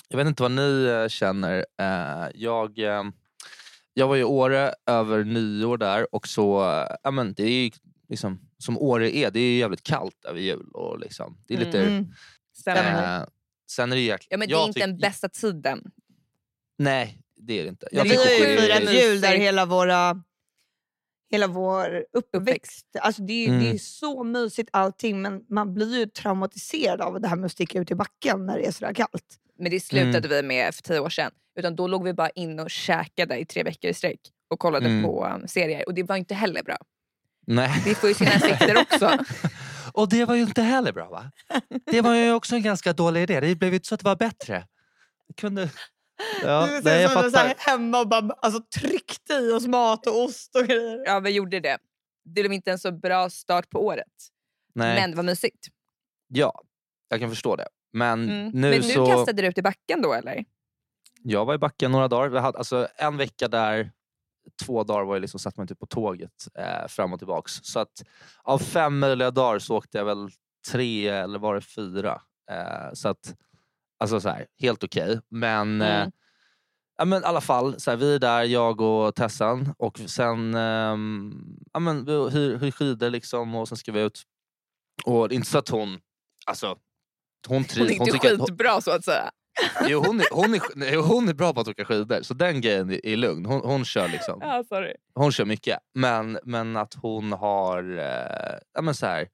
Jag 0.08 0.18
vet 0.18 0.28
inte 0.28 0.44
vad 0.44 0.52
ni 0.52 0.86
eh, 0.86 1.08
känner. 1.08 1.66
Eh, 1.80 2.28
Jag, 2.36 2.80
eh, 2.80 3.04
jag 3.94 4.08
var 4.08 4.18
i 4.18 4.24
Åre 4.24 4.74
över 4.86 5.24
nyår 5.24 5.78
där 5.78 6.16
och 6.16 6.28
så, 6.28 6.62
ja 7.04 7.12
men 7.12 7.34
det 7.34 7.44
är 7.44 7.64
ju 7.64 7.72
liksom, 8.10 8.40
som 8.58 8.78
Åre 8.78 9.16
är, 9.18 9.32
det 9.32 9.40
är 9.40 9.52
ju 9.52 9.58
jävligt 9.58 9.84
kallt 9.84 10.26
över 10.26 10.40
jul. 10.40 10.70
Och 10.74 11.00
liksom, 11.00 11.38
det 11.48 11.54
är 11.54 11.58
lite, 11.66 11.82
Mm. 11.82 12.06
Stämmer. 12.58 13.20
eh, 13.22 13.26
sen 13.72 13.92
är 13.92 13.96
det 13.96 14.02
jäkligt... 14.02 14.28
Ja, 14.32 14.38
men 14.38 14.48
det 14.48 14.52
jag 14.52 14.62
är 14.64 14.68
inte 14.68 14.80
tyck- 14.80 14.88
den 14.88 14.98
bästa 14.98 15.30
tiden. 15.30 15.84
Nej, 16.78 17.22
det 17.36 17.60
är 17.60 17.64
det 17.64 17.70
inte. 17.70 17.88
Men 17.92 18.04
vi 18.04 18.10
tycker 18.10 18.24
har 18.24 18.32
ju 18.32 18.40
det 18.56 18.72
är- 18.72 18.80
firat 18.80 18.94
jul 19.04 19.22
där 19.22 19.38
hela, 19.38 19.66
våra, 19.66 20.24
hela 21.32 21.48
vår 21.48 22.06
uppväxt. 22.14 22.86
Alltså 23.02 23.22
det, 23.22 23.34
är, 23.34 23.50
det 23.50 23.56
är 23.56 23.62
Mm. 23.66 23.80
så 23.80 24.24
mysigt 24.24 24.70
allting 24.74 25.22
men 25.22 25.46
man 25.50 25.74
blir 25.74 25.98
ju 26.00 26.06
traumatiserad 26.06 27.02
av 27.02 27.22
det 27.22 27.28
här 27.28 27.36
med 27.36 27.46
att 27.46 27.52
sticka 27.52 27.80
ut 27.80 27.92
i 27.92 27.96
backen 27.96 28.46
när 28.46 28.58
det 28.58 28.66
är 28.68 28.72
sådär 28.72 28.94
kallt. 28.94 29.40
Men 29.60 29.72
det 29.72 29.80
slutade 29.80 30.18
Mm. 30.28 30.30
vi 30.32 30.42
med 30.42 30.76
för 30.76 30.82
tio 30.82 31.00
år 31.00 31.10
sedan. 31.10 31.32
Utan 31.60 31.76
då 31.76 31.88
låg 31.88 32.04
vi 32.04 32.14
bara 32.14 32.30
inne 32.30 32.62
och 32.64 32.70
käkade 32.72 33.38
i 33.40 33.46
tre 33.46 33.64
veckor 33.64 33.92
i 33.92 33.94
sträck 33.94 34.20
och 34.50 34.60
kollade 34.60 34.86
Mm. 34.86 35.04
på 35.04 35.26
um, 35.26 35.48
serier. 35.48 35.88
Och 35.88 35.94
det 35.94 36.04
var 36.04 36.16
inte 36.16 36.36
heller 36.36 36.64
bra. 36.64 36.78
Nej. 37.48 37.82
Det 37.86 37.96
får 37.96 38.10
ju 38.10 38.16
sina 38.16 38.32
effekter 38.32 38.78
också. 38.82 39.18
Och 39.94 40.10
det 40.10 40.26
var 40.26 40.36
ju 40.36 40.42
inte 40.42 40.62
heller 40.62 40.92
bra 40.94 41.10
va? 41.10 41.32
Det 41.86 42.02
var 42.02 42.16
ju 42.16 42.34
också 42.34 42.56
en 42.56 42.62
ganska 42.62 42.94
dålig 42.94 43.22
idé. 43.24 43.40
Det 43.40 43.56
blev 43.56 43.72
ju 43.72 43.76
inte 43.76 43.88
så 43.88 43.96
att 43.96 44.00
det 44.02 44.06
var 44.06 44.16
bättre. 44.16 44.68
Kunde... 45.38 45.70
Ja, 46.44 46.66
du 46.68 46.72
nej, 46.74 46.84
ser 46.84 47.00
jag 47.02 47.12
så 47.12 47.18
här 47.20 47.30
fattar. 47.50 47.72
hemma 47.72 48.00
och 48.00 48.08
bara 48.08 48.30
alltså, 48.42 48.62
tryckte 48.80 49.34
i 49.34 49.52
oss 49.52 49.68
mat 49.68 50.08
och 50.08 50.24
ost 50.24 50.56
och 50.56 50.68
grejer. 50.68 51.04
Ja, 51.06 51.20
vi 51.20 51.30
gjorde 51.30 51.60
det. 51.60 51.78
Det 52.26 52.42
blev 52.42 52.54
inte 52.54 52.72
en 52.72 52.80
så 52.80 52.92
bra 52.92 53.30
start 53.30 53.70
på 53.70 53.86
året. 53.86 54.08
Nej. 54.76 54.96
Men 55.02 55.12
det 55.12 55.18
var 55.18 55.24
mysigt. 55.24 55.68
Ja, 56.28 56.62
jag 57.10 57.20
kan 57.20 57.30
förstå 57.30 57.56
det. 57.56 57.68
Men 57.98 58.24
Mm. 58.30 58.46
nu 58.54 58.70
Men 58.70 58.72
nu 58.72 58.82
så... 58.82 59.06
kastade 59.06 59.42
du 59.42 59.48
ut 59.48 59.58
i 59.58 59.62
backen 59.62 60.02
då 60.02 60.14
eller? 60.14 60.46
Jag 61.24 61.46
var 61.46 61.54
i 61.54 61.58
backen 61.58 61.92
några 61.92 62.08
dagar. 62.08 62.30
Vi 62.30 62.40
hade, 62.40 62.58
alltså, 62.58 62.88
en 62.98 63.18
vecka 63.18 63.48
där, 63.48 63.92
två 64.66 64.84
dagar 64.84 65.04
var 65.06 65.16
jag 65.16 65.22
liksom, 65.22 65.40
satt 65.40 65.58
man 65.58 65.68
typ 65.68 65.80
på 65.80 65.86
tåget 65.86 66.48
eh, 66.60 66.88
fram 66.88 67.14
och 67.14 67.20
tillbaks. 67.20 67.52
Så 67.64 67.80
att 67.80 68.04
av 68.44 68.60
fem 68.60 69.00
möjliga 69.00 69.32
dagar 69.32 69.60
så 69.60 69.76
åkte 69.78 69.98
jag 69.98 70.06
väl 70.06 70.30
tre 70.72 71.08
eller 71.08 71.40
var 71.40 71.56
det 71.56 71.62
fyra. 71.62 72.22
Eh, 72.52 72.94
så 72.94 73.10
att, 73.10 73.36
alltså 74.00 74.20
så 74.20 74.30
här, 74.30 74.46
helt 74.60 74.84
okej. 74.84 75.20
Men, 75.30 75.82
eh, 75.82 75.96
Mm. 76.02 76.12
ja, 76.98 77.06
men 77.06 77.22
i 77.22 77.26
alla 77.26 77.42
fall, 77.42 77.80
så 77.80 77.92
här, 77.92 77.98
vi 77.98 78.16
är 78.16 78.20
där, 78.20 78.44
jag 78.44 78.82
och 78.82 79.16
Tessan. 79.16 79.74
Och 79.78 80.00
sen 80.00 80.54
ehm, 80.56 81.34
ja, 81.74 81.80
men, 81.80 82.06
vi 82.06 82.30
hyr, 82.30 82.58
hyr 82.58 82.72
skidor 82.72 83.10
liksom, 83.10 83.56
och 83.56 83.68
sen 83.68 83.78
ska 83.78 83.92
vi 83.92 84.02
ut. 84.02 84.22
Och 85.06 85.32
inte 85.32 85.48
så 85.48 85.58
att 85.58 85.70
hon, 85.70 86.00
alltså, 86.46 86.78
hon, 87.48 87.56
Hon 87.58 87.64
trivs. 87.64 87.90
är 87.90 87.94
inte 87.94 88.12
tycker 88.12 88.34
att- 88.34 88.40
skitbra 88.50 88.82
så 88.82 88.92
att 88.92 89.06
säga. 89.06 89.32
Jo, 89.88 90.04
hon, 90.06 90.20
är, 90.20 90.26
hon, 90.32 90.54
är, 90.54 90.62
nej, 90.76 90.96
hon 90.96 91.30
är 91.30 91.34
bra 91.34 91.54
på 91.54 91.60
att 91.62 91.68
åka 91.68 91.86
skidor, 91.86 92.22
så 92.22 92.34
den 92.34 92.62
grejen 92.62 92.90
är, 92.92 93.06
är 93.06 93.18
lugn. 93.18 93.46
Hon, 93.46 93.62
hon, 93.62 93.86
kör 93.86 94.08
liksom, 94.08 94.40
Ja, 94.42 94.64
sorry. 94.70 94.94
hon 95.14 95.32
kör 95.32 95.46
mycket. 95.46 95.80
Men, 95.96 96.40
men 96.44 96.78
att 96.78 96.94
hon 96.94 97.32
har 97.32 97.98
eh, 97.98 98.58
ja, 98.74 98.82
men 98.82 98.94
så 98.96 99.06
här, 99.06 99.28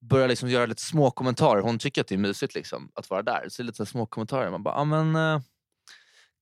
börjar 0.00 0.28
liksom 0.28 0.48
göra 0.48 0.66
lite 0.66 0.82
små 0.82 1.10
kommentarer. 1.10 1.60
Hon 1.62 1.78
tycker 1.78 2.00
att 2.00 2.06
det 2.08 2.14
är 2.14 2.18
mysigt 2.18 2.54
liksom, 2.54 2.90
att 2.94 3.10
vara 3.10 3.22
där. 3.22 3.46
Så 3.48 3.62
är 3.62 3.64
lite 3.64 3.76
så 3.76 3.86
små 3.86 4.06
kommentarer. 4.06 4.50
Man 4.50 4.62
bara, 4.62 4.74
ja 4.74 4.84
men... 4.84 5.16
Eh, 5.16 5.40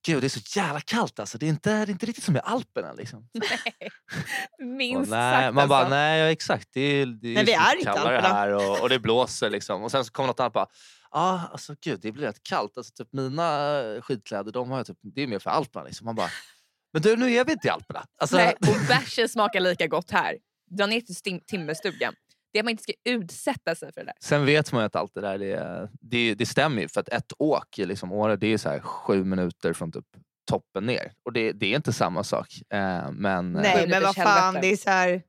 Gud, 0.06 0.23
det 0.23 0.26
är 0.26 0.28
så 0.28 0.61
jävla 0.61 0.80
kallt 0.80 1.18
alltså. 1.18 1.38
Det 1.38 1.46
är 1.46 1.50
inte, 1.50 1.70
det 1.70 1.76
är 1.76 1.90
inte 1.90 2.06
riktigt 2.06 2.25
som 2.25 2.37
i 2.37 2.40
Alperna. 2.44 2.92
Liksom. 2.92 3.18
Och 4.61 4.66
Minst 4.66 5.11
nej, 5.11 5.42
sagt 5.44 5.54
man 5.54 5.68
bara, 5.68 5.78
alltså. 5.78 5.94
nej 5.94 6.20
ja, 6.20 6.26
exakt. 6.30 6.68
Det 6.73 6.80
är, 6.80 7.06
det 7.06 7.28
är, 7.28 7.34
Nej, 7.34 7.44
vi 7.44 7.52
är 7.52 7.76
inte 7.76 7.84
kallare 7.84 8.16
Alperna. 8.16 8.34
här 8.34 8.52
och, 8.52 8.80
och 8.80 8.88
det 8.88 8.99
blåser. 8.99 9.50
Liksom. 9.50 9.82
Och 9.82 9.90
sen 9.90 10.04
så 10.04 10.12
kommer 10.12 10.26
något 10.26 10.40
annat 10.40 10.52
bara, 10.52 10.66
ah, 11.11 11.40
alltså 11.52 11.75
gud 11.84 12.00
det 12.00 12.12
blir 12.12 12.26
rätt 12.26 12.42
kallt. 12.42 12.76
Alltså, 12.76 12.92
typ, 12.92 13.08
mina 13.12 13.80
skidkläder, 14.02 14.52
de 14.52 14.70
har 14.70 14.76
jag 14.76 14.87
typ, 14.87 14.99
det 15.02 15.23
är 15.23 15.26
mer 15.26 15.38
för 15.38 15.50
Alperna. 15.50 15.84
Liksom. 15.84 16.04
Man 16.04 16.14
bara, 16.14 16.30
men 16.92 17.02
du 17.02 17.16
nu 17.16 17.32
är 17.32 17.44
vi 17.44 17.52
inte 17.52 17.66
i 17.66 17.70
Alperna. 17.70 18.04
Alltså, 18.18 18.37
Nej, 18.37 18.54
och 18.61 18.87
bärsen 18.88 19.28
smakar 19.28 19.61
lika 19.61 19.87
gott 19.87 20.11
här. 20.11 20.37
Dra 20.70 20.87
ner 20.87 21.00
till 21.00 21.40
timmerstugan. 21.46 22.14
Det 22.54 22.58
är 22.58 22.62
att 22.62 22.64
man 22.64 22.70
inte 22.70 22.82
ska 22.82 22.92
utsätta 23.04 23.75
sig 23.75 23.92
för 23.92 24.00
det 24.00 24.06
där. 24.06 24.14
Sen 24.20 24.46
vet 24.46 24.73
man 24.73 24.82
ju 24.82 24.87
att 24.87 24.96
allt 24.96 25.14
det 25.14 25.20
där 25.20 25.38
det, 25.38 25.88
det, 26.00 26.34
det 26.34 26.46
stämmer 26.46 26.82
ju. 26.82 26.88
För 26.88 27.00
att 27.00 27.08
ett 27.08 27.32
åk 27.38 27.78
i 27.78 27.87
liksom 27.87 28.12
Åre 28.12 28.37
det 28.37 28.46
är 28.46 28.58
så 28.58 28.68
här 28.68 28.80
sju 28.80 29.25
minuter 29.25 29.73
från 29.73 29.92
typ 29.92 30.04
toppen 30.50 30.87
ner. 30.87 31.12
Och 31.25 31.32
det, 31.32 31.52
det 31.52 31.66
är 31.66 31.76
inte 31.76 31.92
samma 31.92 32.25
sak. 32.25 32.49
Eh, 32.70 33.11
men 33.12 33.56
eh, 33.56 33.62
Nej 33.62 33.87
men 33.88 34.02
vad 34.02 34.14
fan, 34.14 34.54
det 34.54 34.66
är 34.66 34.76
så 34.76 34.90
här... 34.90 35.23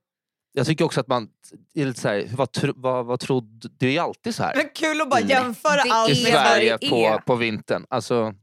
jag 0.53 0.65
tycker 0.65 0.85
också 0.85 0.99
att 0.99 1.07
man 1.07 1.29
är 1.73 1.85
lite 1.85 1.99
så 1.99 2.07
här, 2.07 2.27
vad, 2.35 2.51
tro, 2.51 2.73
vad, 2.75 3.05
vad 3.05 3.19
trodde... 3.19 3.69
Det 3.77 3.87
är 3.87 3.91
ju 3.91 3.99
alltid 3.99 4.35
så 4.35 4.43
här. 4.43 4.55
Men 4.55 4.69
kul 4.75 5.01
att 5.01 5.09
bara 5.09 5.21
jämföra 5.21 5.83
Det 5.83 5.91
allt 5.91 6.09
i 6.09 6.19
är 6.19 6.23
med 6.23 6.33
vad 6.33 6.47
Sverige 6.47 6.77
det 6.81 6.89
på, 6.89 6.95
är. 6.95 7.17
på 7.17 7.35
vintern. 7.35 7.85
Alltså, 7.89 8.33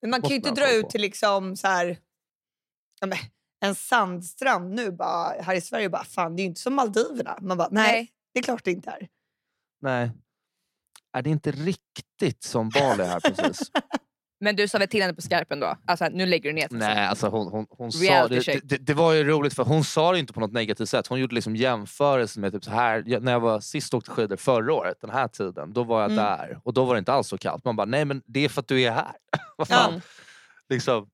Men 0.00 0.10
man 0.10 0.20
kan 0.20 0.30
ju 0.30 0.36
inte 0.36 0.50
dra 0.50 0.72
ut 0.72 0.84
på. 0.84 0.90
till 0.90 1.00
liksom 1.00 1.56
så 1.56 1.66
här... 1.66 1.98
En 3.60 3.74
sandstrand 3.74 4.74
nu 4.74 4.90
bara, 4.92 5.42
här 5.42 5.54
i 5.54 5.60
Sverige, 5.60 5.88
bara, 5.88 6.04
fan 6.04 6.36
det 6.36 6.40
är 6.40 6.44
ju 6.44 6.48
inte 6.48 6.60
som 6.60 6.74
Maldiverna. 6.74 7.38
Man 7.40 7.58
bara, 7.58 7.68
nej, 7.70 7.92
Nej. 7.92 8.12
Det 8.36 8.40
är 8.40 8.42
klart 8.42 8.64
det 8.64 8.70
inte 8.70 8.90
är. 8.90 9.08
Nej. 9.82 10.10
Är 11.12 11.22
det 11.22 11.30
inte 11.30 11.50
riktigt 11.50 12.42
som 12.42 12.68
Bali 12.68 13.04
här 13.04 13.20
precis? 13.20 13.70
Men 14.40 14.56
du 14.56 14.68
sa 14.68 14.78
väl 14.78 14.88
till 14.88 15.02
henne 15.02 15.14
på 15.14 15.22
skarpen 15.22 15.60
då? 15.60 15.76
Alltså 15.86 16.08
nu 16.12 16.26
lägger 16.26 16.50
du 16.50 16.54
ner 16.54 16.68
det. 16.70 16.76
Nej, 16.76 17.06
alltså 17.06 17.28
hon, 17.28 17.48
hon, 17.48 17.66
hon 17.70 17.92
sa, 17.92 18.28
det, 18.28 18.60
det, 18.64 18.76
det 18.76 18.94
var 18.94 19.12
ju 19.12 19.24
roligt 19.24 19.54
för 19.54 19.64
hon 19.64 19.84
sa 19.84 20.12
det 20.12 20.18
inte 20.18 20.32
på 20.32 20.40
något 20.40 20.52
negativt 20.52 20.88
sätt. 20.88 21.06
Hon 21.06 21.20
gjorde 21.20 21.34
liksom 21.34 21.56
jämförelse 21.56 22.40
med 22.40 22.52
typ 22.52 22.64
så 22.64 22.70
här, 22.70 23.20
när 23.20 23.32
jag 23.32 23.40
var 23.40 23.60
sist 23.60 23.94
åkte 23.94 24.10
skidor 24.10 24.36
förra 24.36 24.72
året, 24.74 25.00
den 25.00 25.10
här 25.10 25.28
tiden, 25.28 25.72
då 25.72 25.84
var 25.84 26.00
jag 26.02 26.10
Mm. 26.10 26.24
där 26.24 26.60
och 26.64 26.72
då 26.74 26.84
var 26.84 26.94
det 26.94 26.98
inte 26.98 27.12
alls 27.12 27.28
så 27.28 27.38
kallt. 27.38 27.64
Man 27.64 27.76
bara, 27.76 27.84
nej 27.84 28.04
men 28.04 28.22
det 28.26 28.44
är 28.44 28.48
för 28.48 28.60
att 28.60 28.68
du 28.68 28.82
är 28.82 28.90
här. 28.90 29.12
Vad 29.56 29.68
fan? 29.68 29.92
Ja. 29.94 30.00
Liksom. 30.68 31.08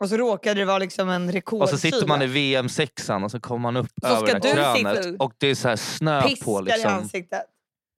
Och 0.00 0.08
så 0.08 0.16
råkade 0.16 0.60
det 0.60 0.64
vara 0.64 0.78
liksom 0.78 1.08
en 1.08 1.32
rekordkyla. 1.32 1.64
Och 1.64 1.68
så 1.70 1.78
sitter 1.78 2.06
man 2.06 2.22
i 2.22 2.26
VM-sexan 2.26 3.24
och 3.24 3.30
så 3.30 3.40
kommer 3.40 3.60
man 3.60 3.76
upp 3.76 3.90
Så 4.02 4.08
över 4.08 4.40
det 4.40 4.52
krönet 4.52 5.04
sitta- 5.04 5.24
och 5.24 5.32
det 5.38 5.46
är 5.46 5.54
så 5.54 5.68
här 5.68 5.76
snö 5.76 6.22
Piskar 6.22 6.44
på, 6.44 6.60
i 6.60 6.64
liksom, 6.64 6.92
ansiktet. 6.92 7.42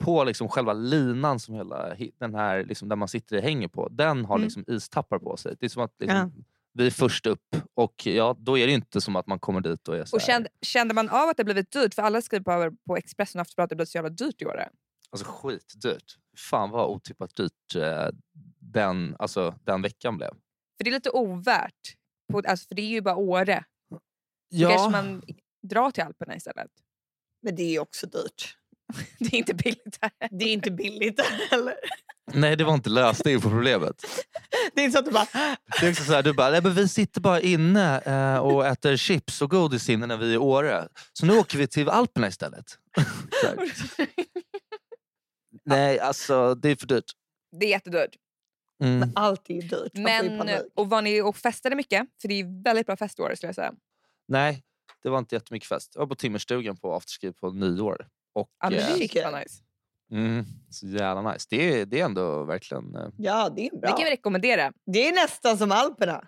på 0.04 0.25
liksom 0.25 0.49
själva 0.49 0.73
linan 0.73 1.40
som 1.40 1.54
hela, 1.54 1.94
den 2.21 2.35
här, 2.35 2.64
liksom, 2.64 2.88
där 2.88 2.97
man 2.97 3.09
sitter 3.09 3.37
och 3.37 3.42
hänger 3.42 3.68
på. 3.68 3.88
Den 3.88 4.25
har 4.25 4.35
Mm. 4.37 4.44
liksom 4.44 4.64
istappar 4.68 5.18
på 5.18 5.37
sig. 5.37 5.56
Det 5.61 5.66
är 5.66 5.71
som 5.71 5.82
att 5.82 5.94
liksom, 6.00 6.18
Ja. 6.37 6.42
vi 6.73 6.87
är 6.87 6.90
först 6.90 7.26
upp 7.26 7.56
och 7.75 8.06
ja, 8.06 8.37
då 8.38 8.59
är 8.59 8.66
det 8.66 8.73
inte 8.73 9.00
som 9.00 9.16
att 9.16 9.26
man 9.26 9.38
kommer 9.38 9.61
dit 9.61 9.88
och 9.88 9.97
är 9.97 10.04
så 10.04 10.16
Och 10.16 10.23
kände, 10.23 10.49
kände 10.62 10.94
man 10.94 11.09
av 11.09 11.28
att 11.28 11.37
det 11.37 11.44
blivit 11.44 11.71
dyrt? 11.73 11.94
För 11.94 12.02
alla 12.02 12.23
skriver 12.23 12.71
på, 12.71 12.76
på 12.87 12.97
Expressen 12.97 13.38
och 13.38 13.42
Aftonbladet 13.42 13.64
att 13.66 13.71
det 13.71 13.76
blivit 13.76 13.88
så 13.90 13.99
jävla 13.99 14.11
dyrt 14.11 14.42
i 14.42 14.47
år. 14.47 14.64
Alltså 15.11 15.26
skitdyrt. 15.28 16.16
Fan 16.50 16.71
vad 16.71 16.87
otippat 16.88 17.35
dyrt 17.37 17.75
eh, 17.76 18.09
den, 18.61 19.16
alltså, 19.18 19.54
den 19.64 19.82
veckan 19.82 20.16
blev. 20.16 20.30
För 20.83 20.85
det 20.85 20.91
är 20.91 20.95
lite 20.95 21.11
ovärt. 21.11 21.97
På, 22.33 22.43
alltså, 22.47 22.69
för 22.69 22.75
det 22.75 22.83
är 22.83 22.87
ju 22.87 23.01
bara 23.01 23.17
Åre. 23.17 23.65
Då 23.91 24.01
Ja, 24.49 24.69
kanske 24.69 24.91
man 24.91 25.23
drar 25.69 25.91
till 25.91 26.03
Alperna 26.03 26.37
istället. 26.37 26.71
Men 27.43 27.57
det 27.57 27.77
är 27.77 27.81
också 27.81 28.07
dyrt. 28.07 28.57
Det 29.19 29.27
är 29.27 29.39
inte 29.39 29.55
billigt 29.55 29.99
här. 30.01 30.12
Det 30.31 30.45
är 30.45 30.53
inte 30.53 30.71
billigt 30.71 31.21
heller. 31.21 31.75
nej 32.33 32.57
det 32.57 32.65
var 32.65 32.75
inte 32.75 32.91
lösningen 32.91 33.41
på 33.41 33.51
problemet. 33.51 34.05
Det 34.75 34.81
är 34.81 34.85
inte 34.85 34.93
så 34.93 34.99
att 34.99 35.05
du 35.05 35.11
bara... 35.11 35.27
Det 35.81 35.87
är 35.87 35.91
också 35.91 36.05
så 36.05 36.12
här, 36.12 36.23
du 36.23 36.33
bara, 36.33 36.51
nej, 36.51 36.62
men 36.62 36.75
vi 36.75 36.89
sitter 36.89 37.21
bara 37.21 37.41
inne 37.41 38.01
eh, 38.01 38.39
och 38.39 38.67
äter 38.67 38.97
chips 38.97 39.43
och 39.43 39.51
godis 39.51 39.89
inne 39.89 40.07
när 40.07 40.17
vi 40.17 40.31
är 40.31 40.35
i 40.35 40.39
Åre. 40.39 40.89
Så 41.12 41.27
nu 41.27 41.39
åker 41.39 41.59
vi 41.59 41.67
till 41.67 41.89
Alperna 41.89 42.29
istället. 42.29 42.79
Här. 43.43 43.73
nej, 45.65 46.01
alltså 46.01 46.55
det 46.55 46.69
är 46.69 46.77
för 46.77 46.87
dyrt. 46.87 47.12
Det 47.57 47.67
är 47.67 47.71
jättedyrt. 47.71 48.17
Mm. 48.83 49.11
Allt 49.15 49.51
är 49.51 49.55
ju 49.55 49.61
dyrt. 49.61 49.93
Men, 49.95 50.41
och 50.75 50.91
var 50.91 51.03
ni 51.03 51.21
och 51.21 51.37
festade 51.37 51.77
mycket? 51.77 52.07
För 52.23 52.29
det 52.29 52.35
är 52.41 52.65
väldigt 52.65 52.87
bra 52.87 52.97
fest 52.97 53.19
i 53.19 53.23
Åre 53.23 53.37
skulle 53.37 53.49
jag 53.49 53.55
säga. 53.55 53.73
Nej, 54.29 54.62
det 55.03 55.09
var 55.09 55.19
inte 55.19 55.35
jättemycket 55.35 55.69
fest. 55.69 55.93
Jag 55.95 56.01
var 56.01 56.07
på 56.07 56.15
Timmerstugan 56.15 56.77
på 56.77 56.95
afterski 56.95 57.33
på 57.33 57.51
nyår. 57.51 58.07
Och, 58.35 58.49
Ja, 58.62 58.71
men 58.71 58.79
eh, 58.79 58.87
det 58.93 58.99
Mycket. 58.99 59.25
är 59.27 59.39
nice. 59.39 59.62
mm, 60.12 60.45
så 60.71 60.87
jävla 60.87 61.33
nice. 61.33 61.47
Det 61.51 61.81
är, 61.81 61.87
det 61.87 62.01
är 62.01 62.05
ändå 62.05 62.45
verkligen... 62.45 62.95
Eh, 62.95 63.09
Ja, 63.19 63.49
det 63.57 63.67
är 63.67 63.71
Det 63.71 63.79
bra. 63.79 63.97
kan 63.97 64.05
vi 64.05 64.11
rekommendera. 64.11 64.73
Det 64.93 65.09
är 65.09 65.12
nästan 65.15 65.59
som 65.59 65.73
Alperna. 65.73 66.25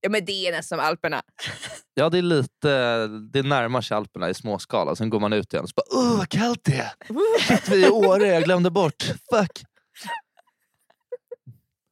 Ja, 0.00 0.08
men 0.10 0.24
det 0.24 0.32
är 0.48 0.52
nästan 0.52 0.78
som 0.78 0.86
Alperna. 0.86 1.22
Ja, 1.98 2.08
det 2.08 2.18
är 2.18 2.22
lite... 2.22 3.06
Det 3.32 3.42
närmar 3.42 3.80
sig 3.80 3.96
Alperna 3.96 4.30
i 4.30 4.34
småskala. 4.34 4.96
Sen 4.96 5.10
går 5.10 5.20
man 5.20 5.32
ut 5.32 5.52
igen 5.52 5.62
och 5.62 5.68
så 5.68 5.74
bara 5.76 5.98
Åh, 6.00 6.18
vad 6.18 6.28
kallt 6.28 6.60
det 6.64 6.74
är! 6.74 6.92
Shit, 7.40 7.68
vi 7.68 7.82
är 7.84 7.88
i 7.88 7.90
Åre, 7.90 8.26
jag 8.26 8.44
glömde 8.44 8.70
bort. 8.70 9.02
Fuck! 9.04 9.62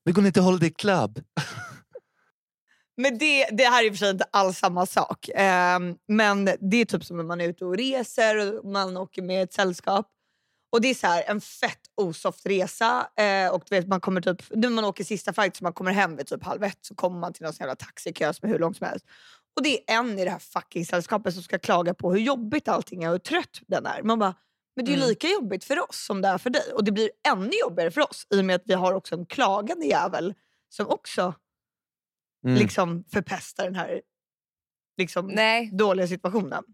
Vi 0.05 0.13
går 0.13 0.23
ner 0.23 0.31
till 0.31 0.43
Holiday 0.43 0.71
Club. 0.71 1.21
Men 2.97 3.19
det, 3.19 3.47
det 3.53 3.65
här 3.65 3.83
är 3.83 3.87
i 3.87 3.91
och 3.91 3.93
för 3.93 3.99
sig 3.99 4.11
inte 4.11 4.27
alls 4.31 4.59
samma 4.59 4.87
sak. 4.87 5.31
Ehm, 5.35 5.97
men 6.09 6.45
det 6.45 6.77
är 6.77 6.85
typ 6.85 7.05
som 7.05 7.17
när 7.17 7.25
man 7.25 7.41
är 7.41 7.49
ute 7.49 7.65
och 7.65 7.77
reser 7.77 8.59
och 8.59 8.65
man 8.65 8.97
åker 8.97 9.23
med 9.23 9.43
ett 9.43 9.53
sällskap. 9.53 10.11
Och 10.73 10.81
det 10.81 10.91
är 10.91 10.95
så 10.95 11.07
här, 11.07 11.25
en 11.27 11.41
fett 11.41 11.81
osoft 11.97 12.47
resa. 12.47 13.09
Eh, 13.17 13.49
och 13.49 13.63
du 13.69 13.77
vet, 13.77 13.89
man 13.89 14.01
kommer 14.01 14.21
typ, 14.21 14.43
när 14.51 14.71
man 14.71 14.85
åker 14.85 15.05
sista 15.05 15.33
flight 15.33 15.57
så 15.57 15.65
man 15.65 15.73
kommer 15.73 15.93
hem 15.93 16.17
vid 16.17 16.27
typ 16.27 16.45
halv 16.45 16.65
ett 16.65 16.79
så 16.81 16.95
kommer 16.95 17.21
man 17.21 17.33
till 17.33 17.43
någon 17.43 17.53
jävla 17.59 17.77
taxikö 17.77 18.33
som 18.33 18.49
är 18.49 18.53
hur 18.53 18.59
långt 18.59 18.77
som 18.77 18.87
helst. 18.87 19.07
Och 19.57 19.63
det 19.63 19.91
är 19.91 19.99
en 19.99 20.19
i 20.19 20.25
det 20.25 20.31
här 20.31 20.39
fucking 20.39 20.87
sällskapet 20.87 21.35
som 21.35 21.43
ska 21.43 21.59
klaga 21.59 21.95
på 21.95 22.13
hur 22.13 22.21
jobbigt 22.21 22.69
allting 22.69 23.03
är 23.03 23.09
och 23.09 23.13
hur 23.13 23.19
trött 23.19 23.61
den 23.67 23.87
är. 23.87 24.03
Man 24.03 24.19
bara, 24.19 24.35
men 24.77 24.85
det 24.85 24.91
är 24.91 24.93
ju 24.93 24.97
Mm. 24.99 25.09
lika 25.09 25.29
jobbigt 25.29 25.65
för 25.65 25.89
oss 25.89 26.05
som 26.07 26.23
det 26.23 26.29
är 26.29 26.39
för 26.39 26.51
dig. 26.51 26.73
Och 26.75 26.85
det 26.85 26.93
blir 26.93 27.11
ännu 27.29 27.51
jobbigare 27.63 27.91
för 27.91 28.01
oss 28.01 28.27
i 28.31 28.41
och 28.41 28.45
med 28.45 28.57
att 28.57 28.63
vi 28.65 28.75
har 28.75 28.93
också 28.93 29.15
en 29.15 29.27
klagande 29.27 29.87
jävel 29.87 30.35
som 30.69 30.89
också 30.89 31.35
Mm. 32.45 32.57
liksom 32.59 33.05
förpestar 33.13 33.65
den 33.65 33.75
här 33.75 34.03
liksom, 34.97 35.27
Nej, 35.27 35.71
dåliga 35.73 36.07
situationen. 36.09 36.65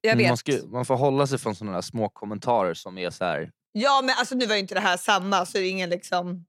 jag 0.00 0.16
vet. 0.16 0.28
Man, 0.28 0.36
ska, 0.36 0.52
man 0.66 0.84
får 0.84 0.96
hålla 0.96 1.26
sig 1.26 1.38
från 1.38 1.54
sådana 1.54 1.82
små 1.82 2.08
kommentarer 2.08 2.74
som 2.74 2.98
är 2.98 3.10
så 3.10 3.24
här... 3.24 3.50
Ja 3.72 4.00
men 4.04 4.14
alltså 4.18 4.34
nu 4.34 4.46
var 4.46 4.54
ju 4.54 4.60
inte 4.60 4.74
det 4.74 4.80
här 4.80 4.96
samma 4.96 5.46
så 5.46 5.58
det 5.58 5.64
är 5.64 5.70
ingen 5.70 5.90
liksom 5.90 6.44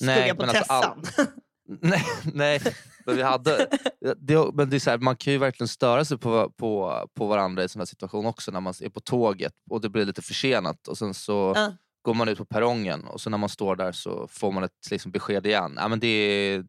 skugga 0.00 0.12
Nej, 0.14 0.30
på 0.34 0.46
men 0.46 0.48
alltså 0.48 0.64
Tessan. 0.64 1.02
Nej, 1.82 2.02
nej 2.34 2.60
men 3.06 3.16
vi 3.16 3.22
hade... 3.22 3.68
Det, 4.16 4.50
men 4.54 4.70
det 4.70 4.76
är 4.76 4.80
så 4.80 4.90
här, 4.90 4.98
man 4.98 5.16
kan 5.16 5.32
ju 5.32 5.38
verkligen 5.38 5.68
störa 5.68 6.04
sig 6.04 6.18
på, 6.18 6.50
på, 6.50 7.02
på 7.14 7.26
varandra 7.26 7.64
i 7.64 7.68
sådana 7.68 7.86
situationer 7.86 8.28
också 8.28 8.50
när 8.50 8.60
man 8.60 8.74
är 8.80 8.88
på 8.88 9.00
tåget 9.00 9.52
och 9.70 9.80
det 9.80 9.88
blir 9.88 10.04
lite 10.04 10.22
försenat 10.22 10.88
och 10.88 10.98
sen 10.98 11.14
så 11.14 11.52
Ja. 11.56 11.72
går 12.02 12.14
man 12.14 12.28
ut 12.28 12.38
på 12.38 12.44
perrongen 12.44 13.04
och 13.04 13.20
så 13.20 13.30
när 13.30 13.38
man 13.38 13.48
står 13.48 13.76
där 13.76 13.92
så 13.92 14.28
får 14.30 14.52
man 14.52 14.64
ett 14.64 14.90
liksom, 14.90 15.12
besked 15.12 15.46
igen. 15.46 15.74
Ja, 15.76 15.88
men 15.88 16.00
det, 16.00 16.06
är, 16.08 16.64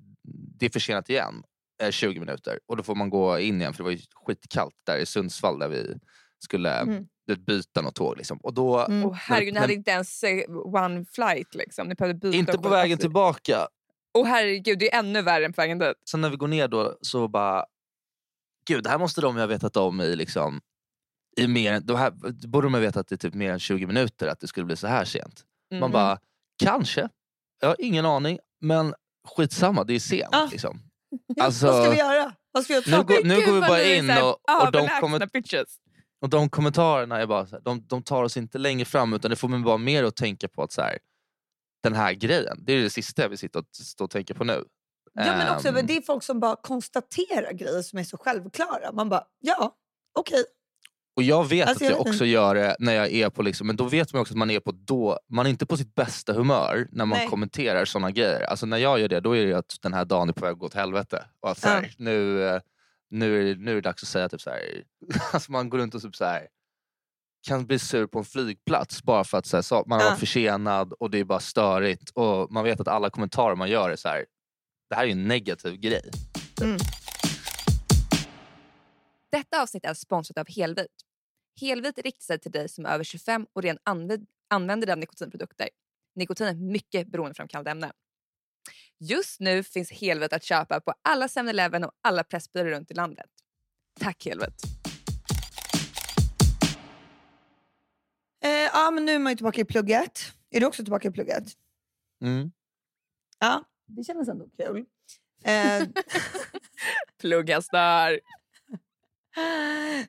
det 0.60 0.66
är 0.66 0.70
försenat 0.70 1.10
igen, 1.10 1.44
eh, 1.84 1.92
20 1.92 2.20
minuter. 2.20 2.60
Och 2.68 2.78
då 2.78 2.84
får 2.84 2.96
man 2.96 3.10
gå 3.10 3.40
in 3.40 3.62
igen 3.62 3.74
för 3.74 3.78
det 3.78 3.84
var 3.84 3.92
ju 3.92 4.00
skitkallt 4.26 4.76
där 4.86 4.98
i 4.98 5.06
Sundsvall 5.06 5.60
där 5.60 5.68
vi 5.68 5.96
skulle 6.40 6.74
Mm. 6.80 7.06
byta 7.46 7.82
något 7.82 7.96
tåg. 7.96 8.18
Liksom. 8.18 8.38
Och 8.38 8.54
då, 8.54 8.80
Mm. 8.86 9.06
Åh, 9.06 9.14
herregud, 9.14 9.54
ni 9.54 9.60
hade 9.60 9.74
inte 9.74 9.92
ens 9.92 10.24
eh, 10.24 10.44
one 10.56 11.06
flight. 11.12 11.56
Liksom. 11.56 11.88
Ni 11.88 11.96
behövde 11.96 12.20
byta. 12.20 12.38
Inte 12.38 12.58
på 12.58 12.70
vägen 12.70 12.98
tillbaka. 12.98 13.68
Åh 14.14 14.28
herregud, 14.28 14.80
det 14.80 14.94
är 14.94 15.00
ännu 15.00 15.22
värre 15.22 15.46
än 15.46 15.54
på 15.54 15.62
vägen 15.62 15.80
dit. 15.80 15.94
sen 16.10 16.22
när 16.22 16.30
vi 16.30 16.36
går 16.38 16.48
ner 16.48 16.68
då 16.68 16.98
så 17.02 17.28
bara... 17.28 17.66
Gud, 18.68 18.84
det 18.84 18.90
här 18.90 18.98
måste 19.00 19.22
de 19.22 19.38
ha 19.38 19.46
vetat 19.46 19.78
om 19.78 20.02
i 20.02 20.16
liksom... 20.16 20.62
I 21.38 21.48
mer, 21.48 21.80
de 21.80 21.98
här, 21.98 22.12
borde 22.48 22.66
de 22.68 22.74
ha 22.74 22.82
vetat 22.82 23.12
i 23.12 23.18
typ 23.18 23.34
mer 23.34 23.52
än 23.52 23.60
20 23.60 23.88
minuter 23.88 24.28
att 24.28 24.40
det 24.40 24.48
skulle 24.48 24.66
bli 24.66 24.76
så 24.76 24.88
här 24.88 25.06
sent. 25.06 25.44
Man 25.72 25.78
Mm. 25.78 25.92
bara, 25.92 26.20
kanske. 26.64 27.10
Jag 27.62 27.68
har 27.68 27.76
ingen 27.82 28.06
aning. 28.06 28.40
Men 28.62 28.94
skitsamma, 29.28 29.84
det 29.84 29.94
är 29.94 30.00
sent. 30.00 30.30
Ja. 30.32 30.48
Liksom. 30.52 30.82
Alltså, 31.42 31.66
vad 31.68 31.82
ska 31.84 31.92
vi 31.92 31.98
göra? 31.98 32.34
Ska 32.64 32.74
vi 32.74 32.82
nu 32.86 32.92
göra? 32.92 33.04
går- 33.04 33.24
nu 33.24 33.36
Gud, 33.36 33.46
går 33.46 33.54
vi 33.54 33.60
bara 33.62 33.84
in 33.84 34.10
här 34.10 34.24
och- 34.24 34.66
och 34.66 34.72
de 34.72 34.88
kommer-. 35.02 35.20
Och 36.22 36.30
de 36.30 36.50
kommentarerna 36.50 37.22
är 37.22 37.26
bara 37.28 37.44
här, 37.44 37.60
de, 37.60 37.88
de 37.88 38.04
tar 38.04 38.24
oss 38.24 38.38
inte 38.38 38.58
längre 38.58 38.86
fram 38.86 39.14
utan 39.14 39.30
det 39.32 39.36
får 39.36 39.48
mig 39.48 39.60
bara 39.60 39.78
mer 39.78 40.04
att 40.04 40.16
tänka 40.16 40.48
på 40.48 40.64
att 40.64 40.72
så 40.72 40.82
här, 40.82 40.98
den 41.90 42.00
här 42.00 42.14
grejen, 42.14 42.58
det 42.66 42.74
är 42.74 42.82
det 42.82 42.90
sista 42.90 43.28
vill 43.28 43.38
sitta 43.38 43.60
och, 43.60 43.66
stå 43.72 44.04
och 44.04 44.12
tänka 44.12 44.34
på 44.34 44.44
nu. 44.44 44.64
Ja, 45.14 45.38
men 45.38 45.56
också, 45.56 45.68
Ehm, 45.68 45.74
men 45.74 45.86
det 45.86 45.98
är 45.98 46.02
folk 46.02 46.24
som 46.24 46.40
bara 46.40 46.56
konstaterar 46.56 47.54
grejer 47.54 47.82
som 47.82 48.00
är 48.00 48.04
så 48.04 48.18
självklara. 48.18 48.92
Man 48.94 49.10
bara, 49.10 49.24
ja, 49.40 49.76
okej. 50.20 50.44
Och 51.16 51.24
jag 51.24 51.50
vet 51.50 51.70
Alltså, 51.70 51.86
att 51.86 51.92
jag 51.92 52.00
jag 52.00 52.08
också 52.08 52.26
gör 52.26 52.56
det 52.56 52.76
när 52.80 52.94
jag 52.94 53.12
är 53.12 53.30
på, 53.30 53.42
liksom, 53.42 53.68
men 53.68 53.76
då 53.76 53.84
vet 53.84 54.14
man 54.14 54.22
också 54.22 54.34
att 54.34 54.38
man 54.38 54.50
är 54.52 54.60
på 54.60 54.72
då, 54.72 55.20
man 55.30 55.46
är 55.46 55.50
inte 55.50 55.66
på 55.66 55.78
sitt 55.78 55.96
bästa 55.96 56.34
humör 56.34 56.88
när 56.92 57.06
man 57.06 57.18
Nej. 57.18 57.28
kommenterar 57.28 57.86
såna 57.86 58.12
grejer. 58.12 58.44
Alltså 58.44 58.66
när 58.66 58.78
jag 58.78 59.00
gör 59.00 59.08
det, 59.08 59.20
då 59.20 59.36
är 59.36 59.46
det 59.46 59.54
att 59.54 59.76
den 59.82 59.94
här 59.94 60.06
dagen 60.06 60.30
är 60.30 60.34
på 60.34 60.46
väg 60.46 60.52
att 60.54 60.60
gå 60.60 60.66
åt 60.66 60.74
helvete. 60.74 61.26
Och 61.40 61.50
att, 61.52 61.58
så 61.58 61.68
här, 61.68 61.82
Ja. 61.84 61.90
nu, 61.98 62.44
eh, 62.48 62.62
nu, 63.10 63.40
är 63.42 63.46
det, 63.56 63.62
nu 63.62 63.72
är 63.72 63.76
det 63.76 63.82
dags 63.82 64.04
att 64.04 64.10
säga 64.10 64.30
typ 64.30 64.42
så 64.42 64.50
här, 64.50 64.60
alltså 65.34 65.52
man 65.52 65.70
går 65.70 65.78
runt 65.78 65.96
och 65.96 66.02
typ 66.02 66.16
så 66.16 66.26
här, 66.26 66.48
kan 67.48 67.66
bli 67.68 67.80
sur 67.80 68.08
på 68.08 68.20
en 68.20 68.26
flygplats 68.26 69.04
bara 69.04 69.24
för 69.24 69.38
att 69.38 69.46
så 69.46 69.58
här, 69.58 69.62
så, 69.62 69.84
man 69.88 70.00
har 70.00 70.06
Ja. 70.06 70.10
varit 70.10 70.20
försenad 70.20 70.94
och 70.94 71.12
det 71.12 71.18
är 71.20 71.24
bara 71.24 71.40
störigt. 71.40 72.10
Och 72.10 72.52
man 72.52 72.64
vet 72.64 72.80
att 72.80 72.88
alla 72.88 73.10
kommentarer 73.10 73.56
man 73.56 73.70
gör 73.70 73.90
är 73.90 73.96
så 73.96 74.08
här, 74.08 74.26
det 74.90 74.96
här 74.96 75.06
är 75.06 75.12
en 75.12 75.28
negativ 75.28 75.76
grej. 75.76 76.02
Detta 79.32 79.62
avsnitt 79.62 79.86
är 79.86 79.94
sponsrat 79.94 80.38
av 80.38 80.46
Helvit. 80.56 80.88
Helvit 81.62 81.98
riktar 82.00 82.24
sig 82.26 82.40
till 82.40 82.52
dig 82.52 82.70
som 82.70 82.86
är 82.86 82.90
över 82.90 83.04
25 83.04 83.46
och 83.54 83.62
redan 83.64 83.78
använd- 83.84 84.28
använder 84.50 84.92
av 84.92 84.98
nikotinprodukter. 84.98 85.70
Nikotin 86.16 86.48
är 86.48 86.52
ett 86.52 86.58
mycket 86.62 87.08
beroendeframkallande 87.12 87.72
ämne. 87.72 87.92
Just 89.00 89.40
nu 89.40 89.64
finns 89.64 89.92
Helvit 89.92 90.34
att 90.34 90.44
köpa 90.44 90.80
på 90.80 90.94
alla 91.02 91.28
7-Eleven 91.28 91.84
och 91.84 91.92
alla 92.04 92.24
Pressbyråer 92.24 92.72
runt 92.72 92.92
i 92.92 92.94
landet. 92.94 93.30
Tack 94.00 94.26
Helvit! 94.26 94.77
Ja, 98.86 98.92
men 98.92 99.06
nu 99.06 99.12
är 99.12 99.20
man 99.20 99.32
ju 99.32 99.36
tillbaka 99.38 99.62
i 99.62 99.66
plugget. 99.66 100.20
Är 100.52 100.60
du 100.60 100.66
också 100.66 100.84
tillbaka 100.84 101.08
i 101.08 101.12
plugget? 101.12 101.44
Mm. 102.22 102.52
Ja, 103.40 103.64
det 103.86 104.04
kändes 104.04 104.30
ändå 104.30 104.50
kul. 104.58 104.86
Eh, 105.44 105.88
Plugghästar! 107.22 108.20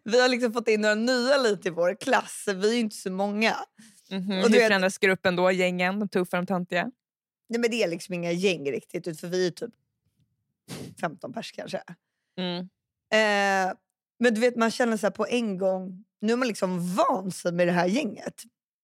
vi 0.04 0.20
har 0.20 0.28
liksom 0.28 0.52
fått 0.52 0.68
in 0.68 0.80
några 0.80 0.94
nya 0.94 1.36
lite 1.36 1.68
i 1.68 1.70
vår 1.70 1.94
klass. 2.00 2.44
Vi 2.46 2.68
är 2.68 2.72
ju 2.74 2.80
inte 2.80 2.96
så 2.96 3.10
många. 3.12 3.56
Mhm, 4.10 4.20
Och 4.30 4.34
Hur 4.34 4.42
du 4.48 4.48
vet- 4.58 4.66
förändras 4.66 4.98
gruppen 4.98 5.36
då? 5.36 5.50
Gängen? 5.52 5.98
De 6.00 6.08
tuffa, 6.08 6.36
de 6.36 6.46
töntiga? 6.46 6.90
Nej, 7.48 7.60
men 7.60 7.70
det 7.70 7.82
är 7.82 7.88
liksom 7.88 8.14
inga 8.14 8.32
gäng 8.32 8.70
riktigt, 8.72 9.06
ut- 9.08 9.20
för 9.20 9.28
vi 9.28 9.46
är 9.46 9.50
typ 9.50 9.70
15 11.00 11.32
pers 11.32 11.52
kanske. 11.52 11.82
Mm. 12.38 12.58
Eh, 13.12 13.74
men 14.18 14.34
du 14.34 14.40
vet, 14.40 14.56
man 14.56 14.70
känner 14.70 14.96
så 14.96 15.06
här 15.06 15.10
på 15.10 15.26
en 15.26 15.58
gång, 15.58 16.04
nu 16.20 16.32
är 16.32 16.36
man 16.36 16.48
liksom 16.48 16.94
van 16.94 17.30
sig 17.30 17.52
med 17.52 17.68
det 17.68 17.72
här 17.72 17.86
gänget. 17.86 18.42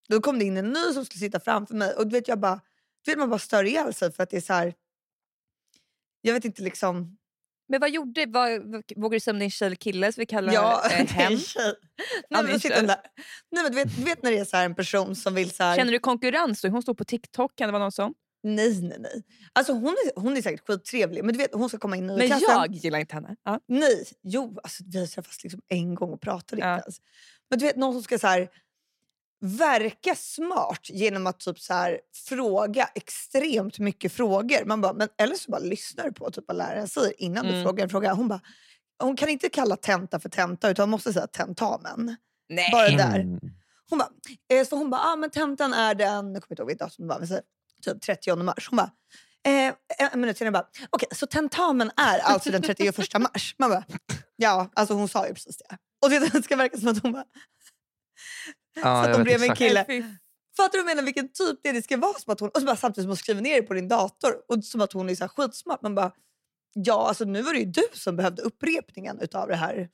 Då 0.08 0.20
kom 0.20 0.38
det 0.38 0.44
in 0.44 0.56
en 0.56 0.70
ny 0.73 0.92
som 0.94 1.04
skulle 1.04 1.20
sitta 1.20 1.40
framför 1.40 1.75
mig 1.75 1.94
och 1.94 2.06
du 2.06 2.12
vet, 2.12 2.28
jag 2.28 2.40
bara, 2.40 2.61
du 3.04 3.11
vet 3.11 3.18
man 3.18 3.30
bara 3.30 3.38
stör 3.38 3.64
ihjäl 3.64 3.94
sig 3.94 4.12
för 4.12 4.23
att 4.23 4.30
det 4.30 4.37
är 4.37 4.40
så 4.40 4.52
här. 4.52 4.75
Jag 6.20 6.34
vet 6.34 6.44
inte 6.44 6.62
liksom. 6.62 7.16
Men 7.68 7.80
vad 7.80 7.90
gjorde, 7.90 8.26
vad, 8.26 8.50
vågar 8.96 9.11
du 9.16 9.20
säga 9.20 9.32
om 9.32 9.38
din 9.38 9.50
tjej 9.50 9.66
eller 9.66 9.76
kille 9.76 10.12
som 10.12 10.20
vi 10.20 10.26
kallar 10.26 10.52
Ja, 10.52 10.82
eh, 10.84 10.88
det 10.99 11.02
är 11.02 11.06
hem? 11.06 11.32
en. 11.32 11.38
Ja, 11.54 11.62
Nej, 11.62 11.75
det 12.28 12.37
är 12.38 12.42
men, 12.42 12.61
sitter 12.61 12.87
där. 12.87 12.96
Nej, 13.50 13.62
men 13.62 13.73
du, 13.73 13.76
vet, 13.78 13.96
du 13.96 14.04
vet 14.04 14.23
när 14.23 14.30
det 14.30 14.38
är 14.38 14.44
så 14.44 14.56
här 14.56 14.64
en 14.64 14.75
person 14.75 15.16
som 15.16 15.34
vill 15.34 15.50
så 15.50 15.62
här. 15.62 15.76
Känner 15.76 15.92
du 15.92 15.99
konkurrens 15.99 16.61
då? 16.61 16.68
Hon 16.68 16.82
står 16.82 16.94
på 16.94 17.04
TikTok, 17.04 17.56
kan 17.56 17.68
det 17.68 17.73
vara 17.73 17.82
någon 17.82 17.92
sån? 17.92 18.14
Nej, 18.42 18.82
nej, 18.82 18.96
nej. 19.00 19.23
Alltså 19.52 19.73
hon 19.73 19.84
är, 20.06 20.20
hon 20.20 20.37
är 20.37 20.42
säkert 20.42 20.66
skittrevlig 20.66 21.25
men 21.25 21.32
du 21.34 21.38
vet 21.38 21.54
hon 21.54 21.68
ska 21.68 21.78
komma 21.78 21.96
in 21.96 22.11
i 22.11 22.16
Men 22.16 22.26
klassen. 22.26 22.46
jag 22.49 22.73
gillar 22.75 22.99
inte 22.99 23.14
henne. 23.14 23.37
Ja. 23.44 23.61
Nej, 23.68 24.04
jo 24.23 24.58
alltså, 24.62 24.82
vi 24.87 24.99
har 25.00 25.06
träffats 25.06 25.42
liksom 25.44 25.61
en 25.68 25.94
gång 25.94 26.11
och 26.12 26.20
pratade 26.20 26.62
Ja. 26.62 26.75
inte 26.75 26.84
ens. 26.84 26.99
Men 27.50 27.58
du 27.58 27.64
vet 27.64 27.76
någon 27.76 27.92
som 27.92 28.02
ska 28.02 28.18
så 28.18 28.26
här, 28.26 28.49
verka 29.44 30.14
smart 30.14 30.80
genom 30.88 31.26
att 31.26 31.40
typ 31.40 31.58
så 31.60 31.74
här, 31.74 32.00
fråga 32.28 32.88
extremt 32.94 33.78
mycket 33.78 34.12
frågor. 34.12 34.64
Man 34.64 34.80
bara, 34.80 34.92
men, 34.92 35.08
eller 35.18 35.34
så 35.34 35.50
bara 35.50 35.60
lyssnar 35.60 36.04
du 36.04 36.12
på 36.12 36.30
typ 36.30 36.44
vad 36.48 36.56
läraren 36.56 36.88
säger 36.88 37.22
innan 37.22 37.44
du 37.44 37.50
Mm. 37.50 37.64
frågar 37.64 37.84
en 37.84 37.90
fråga. 37.90 38.12
Hon, 38.14 38.28
bara, 38.28 38.40
hon 39.02 39.16
kan 39.16 39.28
inte 39.28 39.48
kalla 39.48 39.76
tenta 39.76 40.20
för 40.20 40.28
tenta 40.28 40.70
utan 40.70 40.82
hon 40.82 40.90
måste 40.90 41.12
säga 41.12 41.26
tentamen. 41.26 42.16
Nej. 42.48 42.68
Bara 42.72 42.88
där. 42.90 43.20
Mm. 43.20 43.40
Hon 43.90 43.98
bara, 43.98 44.08
eh, 44.52 44.66
så 44.66 44.76
hon 44.76 44.90
bara, 44.90 45.00
ah, 45.00 45.16
men 45.16 45.30
tentan 45.30 45.72
är 45.74 45.94
den, 45.94 46.34
jag 46.34 46.42
kommer 46.42 46.52
inte 46.52 46.62
ihåg 46.62 46.68
vilket 46.68 46.86
datum 46.88 47.06
men 47.06 47.28
så, 47.28 47.40
typ 47.82 48.02
30 48.02 48.36
mars. 48.36 48.68
Hon 48.70 48.76
bara, 48.76 48.90
eh, 49.46 49.74
en 50.12 50.20
minut 50.20 50.38
senare 50.38 50.52
bara, 50.52 50.66
okej 50.90 51.08
så 51.12 51.26
tentamen 51.26 51.90
är 51.96 52.18
alltså 52.18 52.50
den 52.50 52.62
31 52.62 53.18
mars. 53.18 53.54
Man 53.58 53.70
bara, 53.70 53.84
ja 54.36 54.70
alltså 54.74 54.94
hon 54.94 55.08
sa 55.08 55.26
ju 55.28 55.34
precis 55.34 55.56
det. 55.56 55.78
Och 56.02 56.10
det 56.10 56.42
ska 56.44 56.56
verka 56.56 56.78
som 56.78 56.88
att 56.88 57.02
hon 57.02 57.12
bara, 57.12 57.24
så 58.83 58.88
att 58.88 59.12
de 59.12 59.23
blev 59.23 59.43
en 59.43 59.57
kille. 59.57 59.85
Fattar 60.57 60.78
du 60.78 60.83
vad 60.85 60.90
jag 60.90 60.97
menar 60.97 61.02
vilken 61.04 61.28
typ 61.33 61.59
det 61.62 61.69
är? 61.69 61.73
Det 61.73 61.83
ska 61.83 61.97
vara 61.97 62.19
som 62.19 62.33
att 62.33 62.40
hon, 62.40 62.49
och 62.49 62.61
så 62.61 62.66
bara, 62.66 62.76
samtidigt 62.76 63.04
som 63.04 63.09
hon 63.11 63.16
skriver 63.16 63.43
ner 63.43 63.54
det 63.61 63.62
på 63.62 63.75
din 63.75 63.88
dator 63.88 64.35
och 64.49 64.64
som 64.64 64.81
att 64.81 64.93
hon 64.93 65.11
är 65.11 65.14
så 65.14 65.25
här 65.25 65.28
skitsmart. 65.28 65.83
Man 65.83 65.95
bara, 65.95 66.12
ja 66.75 67.09
alltså 67.09 67.25
nu 67.25 67.43
var 67.43 67.52
det 67.52 67.59
ju 67.59 67.64
du 67.64 67.83
som 67.93 68.16
behövde 68.16 68.43
upprepningen 68.43 69.19
utav 69.21 69.49
det 69.49 69.57
här. 69.57 69.88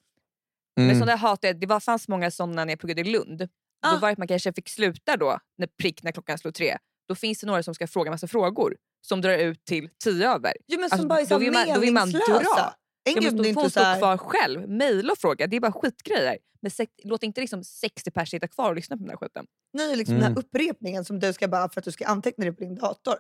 Men 0.77 0.85
Mm. 0.87 0.99
sånt 0.99 1.07
där 1.07 1.17
hatar 1.17 1.49
jag. 1.49 1.61
Det 1.61 1.67
var, 1.67 1.81
fanns 1.81 2.09
många 2.09 2.31
såna 2.31 2.65
när 2.65 2.73
jag 2.73 2.79
pluggade 2.81 3.01
i 3.01 3.05
Lund. 3.13 3.49
Ah. 3.83 3.91
Då 3.93 3.99
var 3.99 4.09
det 4.09 4.13
att 4.13 4.19
man 4.19 4.29
kanske 4.29 4.53
fick 4.53 4.69
sluta 4.69 5.17
då, 5.17 5.39
när 5.59 5.67
prick 5.67 6.03
när 6.03 6.13
klockan 6.13 6.39
slår 6.39 6.53
tre. 6.53 6.77
Då 7.09 7.15
finns 7.15 7.41
det 7.41 7.47
några 7.47 7.63
som 7.63 7.75
ska 7.75 7.87
fråga 7.87 8.11
massa 8.11 8.27
frågor 8.29 8.77
som 9.07 9.21
drar 9.21 9.39
ut 9.39 9.65
till 9.65 9.89
tio 10.05 10.29
över. 10.35 10.53
Jo, 10.67 10.81
men 10.81 10.89
som 10.89 10.95
Alltså, 10.97 11.09
bara 11.09 11.21
är 11.21 11.25
så 11.25 11.35
då 11.35 11.39
vill 11.39 11.53
man- 11.53 11.69
då 11.75 11.81
vill 11.81 11.93
man 11.93 12.11
dra. 12.11 12.75
En 13.05 13.15
Jag 13.15 13.25
måste 13.25 13.49
inte 13.49 13.61
stå 13.61 13.71
så 13.71 13.81
här, 13.81 13.99
kvar 13.99 14.17
själv, 14.17 14.69
mejla 14.69 15.13
och 15.13 15.19
fråga. 15.19 15.47
Det 15.47 15.57
är 15.57 15.61
bara 15.61 15.73
skitgrejer. 15.73 16.39
Men 16.63 16.71
sex, 16.71 16.93
låt 17.05 17.23
inte 17.23 17.41
liksom 17.41 17.65
60 17.65 18.11
personer 18.11 18.27
sitta 18.27 18.49
kvar 18.49 18.69
och 18.71 18.77
lyssna 18.77 18.97
på 18.97 19.01
den 19.03 19.11
här 19.11 19.17
skiten. 19.17 19.47
Nej, 19.73 19.97
liksom 19.97 20.15
den 20.15 20.23
Mm. 20.25 20.33
här 20.35 20.41
upprepningen 20.41 21.05
som 21.05 21.19
du 21.21 21.33
ska 21.33 21.49
bara 21.49 21.69
för 21.69 21.81
att 21.81 21.85
du 21.85 21.93
ska 21.93 22.07
anteckna 22.07 22.45
det 22.45 22.53
på 22.53 22.61
din 22.61 22.75
dator. 22.75 23.17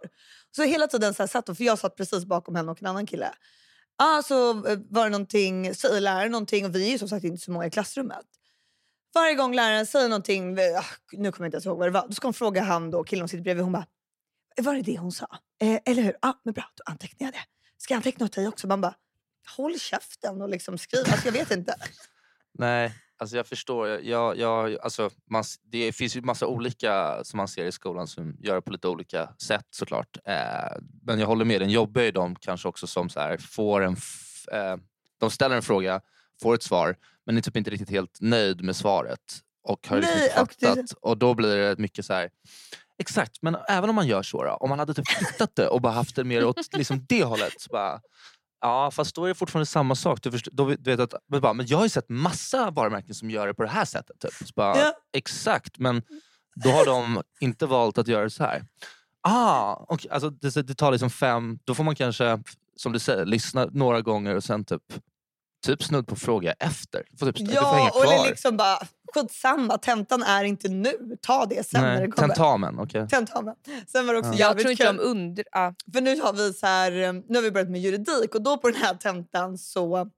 Så 0.57 0.63
hela 0.63 0.87
tiden 0.87 1.15
så 1.15 1.23
här 1.23 1.29
satt 1.29 1.47
hon, 1.47 1.57
för 1.57 1.65
jag 1.65 1.79
satt 1.79 1.97
precis 1.97 2.25
bakom 2.25 2.55
henne 2.57 2.71
och 2.73 2.83
en 2.83 2.87
annan 2.89 3.07
kille. 3.07 3.33
Ah, 3.97 4.23
så 4.23 4.51
eh, 4.67 4.79
var 4.91 5.05
det 5.05 5.11
någonting, 5.11 5.75
säger 5.75 6.01
läraren 6.01 6.33
någonting 6.33 6.65
och 6.67 6.75
vi 6.75 6.87
är 6.87 6.91
ju 6.93 6.99
som 6.99 7.09
sagt 7.09 7.25
inte 7.25 7.45
så 7.45 7.51
många 7.51 7.67
i 7.67 7.71
klassrummet. 7.71 8.27
Varje 9.15 9.35
gång 9.35 9.55
läraren 9.55 9.87
säger 9.87 10.09
någonting, 10.09 10.59
ah, 10.59 10.85
nu 11.13 11.33
kommer 11.33 11.45
jag 11.45 11.49
inte 11.49 11.55
ens 11.57 11.67
ihåg 11.67 11.79
vad 11.79 11.87
det 11.89 11.93
var, 11.93 12.07
då 12.09 12.13
ska 12.13 12.27
hon 12.27 12.35
fråga 12.35 12.63
han 12.63 12.91
då, 12.91 13.05
killen 13.05 13.23
som 13.23 13.29
sitter 13.29 13.43
bredvid. 13.43 13.63
Hon 13.65 13.73
bara, 13.73 13.87
var 14.61 14.75
det 14.75 14.83
det 14.83 14.99
hon 14.99 15.13
sa? 15.13 15.27
Eh, 15.63 15.79
eller 15.85 16.03
hur? 16.03 16.17
Ah, 16.23 16.33
men 16.45 16.55
bra, 16.55 16.65
då 16.75 16.83
antecknar 16.93 17.27
jag 17.27 17.35
det. 17.35 17.41
Ska 17.79 17.95
jag 17.95 17.97
anteckna 17.97 18.27
åt 18.27 18.33
dig 18.33 18.49
också? 18.49 18.67
Man 18.67 18.81
bara, 18.81 18.95
håll 19.57 19.79
käften 19.79 20.43
och 20.43 20.49
liksom 20.49 20.79
skriv. 20.79 21.03
Alltså, 21.07 21.27
jag 21.27 21.33
vet 21.33 21.51
inte. 21.51 21.75
Nej, 22.59 22.95
alltså 23.19 23.37
jag 23.37 23.47
förstår. 23.47 23.89
Jag, 23.89 24.37
jag, 24.39 24.79
alltså 24.83 25.11
man, 25.31 25.45
det 25.63 25.93
finns 25.93 26.17
ju 26.17 26.21
massa 26.21 26.47
olika 26.47 27.25
som 27.25 27.37
man 27.37 27.49
ser 27.49 27.65
i 27.65 27.73
skolan 27.73 28.07
som 28.09 28.37
gör 28.41 28.55
det 28.55 28.63
på 28.63 28.73
lite 28.73 28.89
olika 28.89 29.29
sätt 29.43 29.67
såklart. 29.71 30.17
Eh, 30.25 30.77
men 31.03 31.19
jag 31.21 31.27
håller 31.27 31.45
med, 31.45 31.61
den 31.61 31.71
jobbar 31.71 32.03
ju 32.03 32.11
de 32.11 32.37
kanske 32.37 32.69
också 32.69 32.87
som 32.87 33.09
så 33.09 33.21
här, 33.21 33.37
får 33.39 33.81
en... 33.81 33.97
Eh, 34.53 34.77
de 35.19 35.31
ställer 35.31 35.57
en 35.57 35.63
fråga, 35.63 36.01
får 36.43 36.55
ett 36.55 36.63
svar, 36.63 36.97
men 37.27 37.37
är 37.37 37.41
typ 37.41 37.57
inte 37.57 37.71
riktigt 37.71 37.91
helt 37.91 38.19
nöjd 38.21 38.65
med 38.65 38.77
svaret. 38.77 39.21
Och 39.63 39.89
har 39.89 39.97
liksom 39.97 40.17
Nej, 40.19 40.29
inte 40.29 40.41
och 40.41 40.55
det- 40.59 40.67
fattat. 40.67 40.93
Och 41.01 41.19
då 41.19 41.35
blir 41.35 41.57
det 41.57 41.79
mycket 41.79 42.05
så 42.07 42.13
här... 42.13 42.31
Exakt, 42.99 43.43
men 43.43 43.57
även 43.69 43.91
om 43.91 43.97
man 43.97 44.07
gör 44.07 44.23
så 44.23 44.45
då, 44.45 44.51
om 44.51 44.69
man 44.69 44.79
hade 44.79 44.95
typ 44.95 45.07
tittat 45.19 45.57
det 45.57 45.69
och 45.69 45.81
bara 45.81 45.93
haft 45.93 46.17
det 46.17 46.25
mer 46.25 46.45
åt 46.45 46.77
liksom 46.77 47.05
det 47.09 47.25
hållet. 47.25 47.61
Så 47.61 47.69
bara, 47.69 48.01
Ja, 48.61 48.91
fast 48.91 49.15
då 49.15 49.25
är 49.25 49.29
det 49.29 49.35
fortfarande 49.35 49.67
samma 49.67 49.95
sak. 49.95 50.23
Du, 50.23 50.31
förstår, 50.31 50.53
då, 50.55 50.69
du 50.69 50.77
vet 50.97 51.01
att, 51.01 51.15
men 51.29 51.41
bara, 51.41 51.53
men 51.53 51.67
jag 51.67 51.77
har 51.79 51.85
ju 51.85 51.89
sett 51.89 52.09
massa 52.09 52.71
varumärken 52.71 53.15
som 53.15 53.31
gör 53.31 53.47
det 53.47 53.55
på 53.55 53.63
det 53.63 53.69
här 53.69 53.85
sättet. 53.85 54.21
Typ. 54.21 54.55
Bara, 54.55 54.77
Ja. 54.79 54.93
Exakt, 55.13 55.79
men 55.79 56.03
då 56.65 56.71
har 56.71 56.87
de 56.87 57.23
inte 57.41 57.67
valt 57.67 57.99
att 57.99 58.09
göra 58.09 58.25
det 58.25 58.31
så 58.31 58.45
här. 58.45 58.65
Ah, 59.23 59.85
okay. 59.89 60.11
alltså, 60.11 60.31
det, 60.31 60.67
det 60.67 60.75
tar 60.75 60.93
liksom 60.93 61.11
fem... 61.11 61.59
Då 61.65 61.75
får 61.75 61.85
man 61.85 61.95
kanske, 61.95 62.43
som 62.77 62.93
du 62.93 62.99
säger, 62.99 63.27
lyssna 63.27 63.69
några 63.73 64.01
gånger 64.01 64.37
och 64.37 64.45
sen 64.45 64.65
typ, 64.65 64.83
typ 65.67 65.83
snudd 65.83 66.07
på 66.07 66.17
fråga 66.17 66.53
efter. 66.53 67.05
Du 67.11 67.17
får, 67.17 67.27
typ, 67.33 67.37
du 67.49 67.55
får 67.55 67.65
hänga 67.65 67.91
Ja, 67.95 68.01
och 68.01 68.25
det 68.25 68.31
liksom 68.31 68.57
bara, 68.57 68.79
skitsamma, 69.15 69.79
tentan 69.79 70.23
är 70.23 70.45
inte 70.45 70.69
nu. 70.69 71.17
Ta 71.23 71.47
det 71.47 71.67
sen 71.67 71.81
när 71.81 71.93
det 71.93 71.99
Nej, 72.01 72.11
kommer. 72.11 72.29
tentamen, 72.29 72.79
okej. 72.79 73.09
Tentamen. 73.09 73.55
Sen 73.87 74.07
var 74.07 74.15
det 74.15 74.19
också 74.21 74.33
Ja. 74.33 74.39
Jag 74.39 74.59
tror 74.59 74.71
inte 74.71 74.85
kul. 74.85 74.97
de 74.97 75.03
under... 75.03 75.45
Ja. 75.53 75.75
För 75.93 76.01
nu 76.01 76.21
har 76.21 76.33
vi 76.33 76.53
så 76.53 76.67
här, 76.67 76.93
eh, 77.03 77.13
nu 77.13 77.35
har 77.35 77.43
vi 77.43 77.51
börjat 77.51 77.71
med 77.71 77.81
juridik 77.81 78.35
och 78.35 78.43
då 78.43 78.59
på 78.59 78.69
den 78.71 78.81
här 78.83 78.95
tentan 78.95 79.59
så 79.59 80.11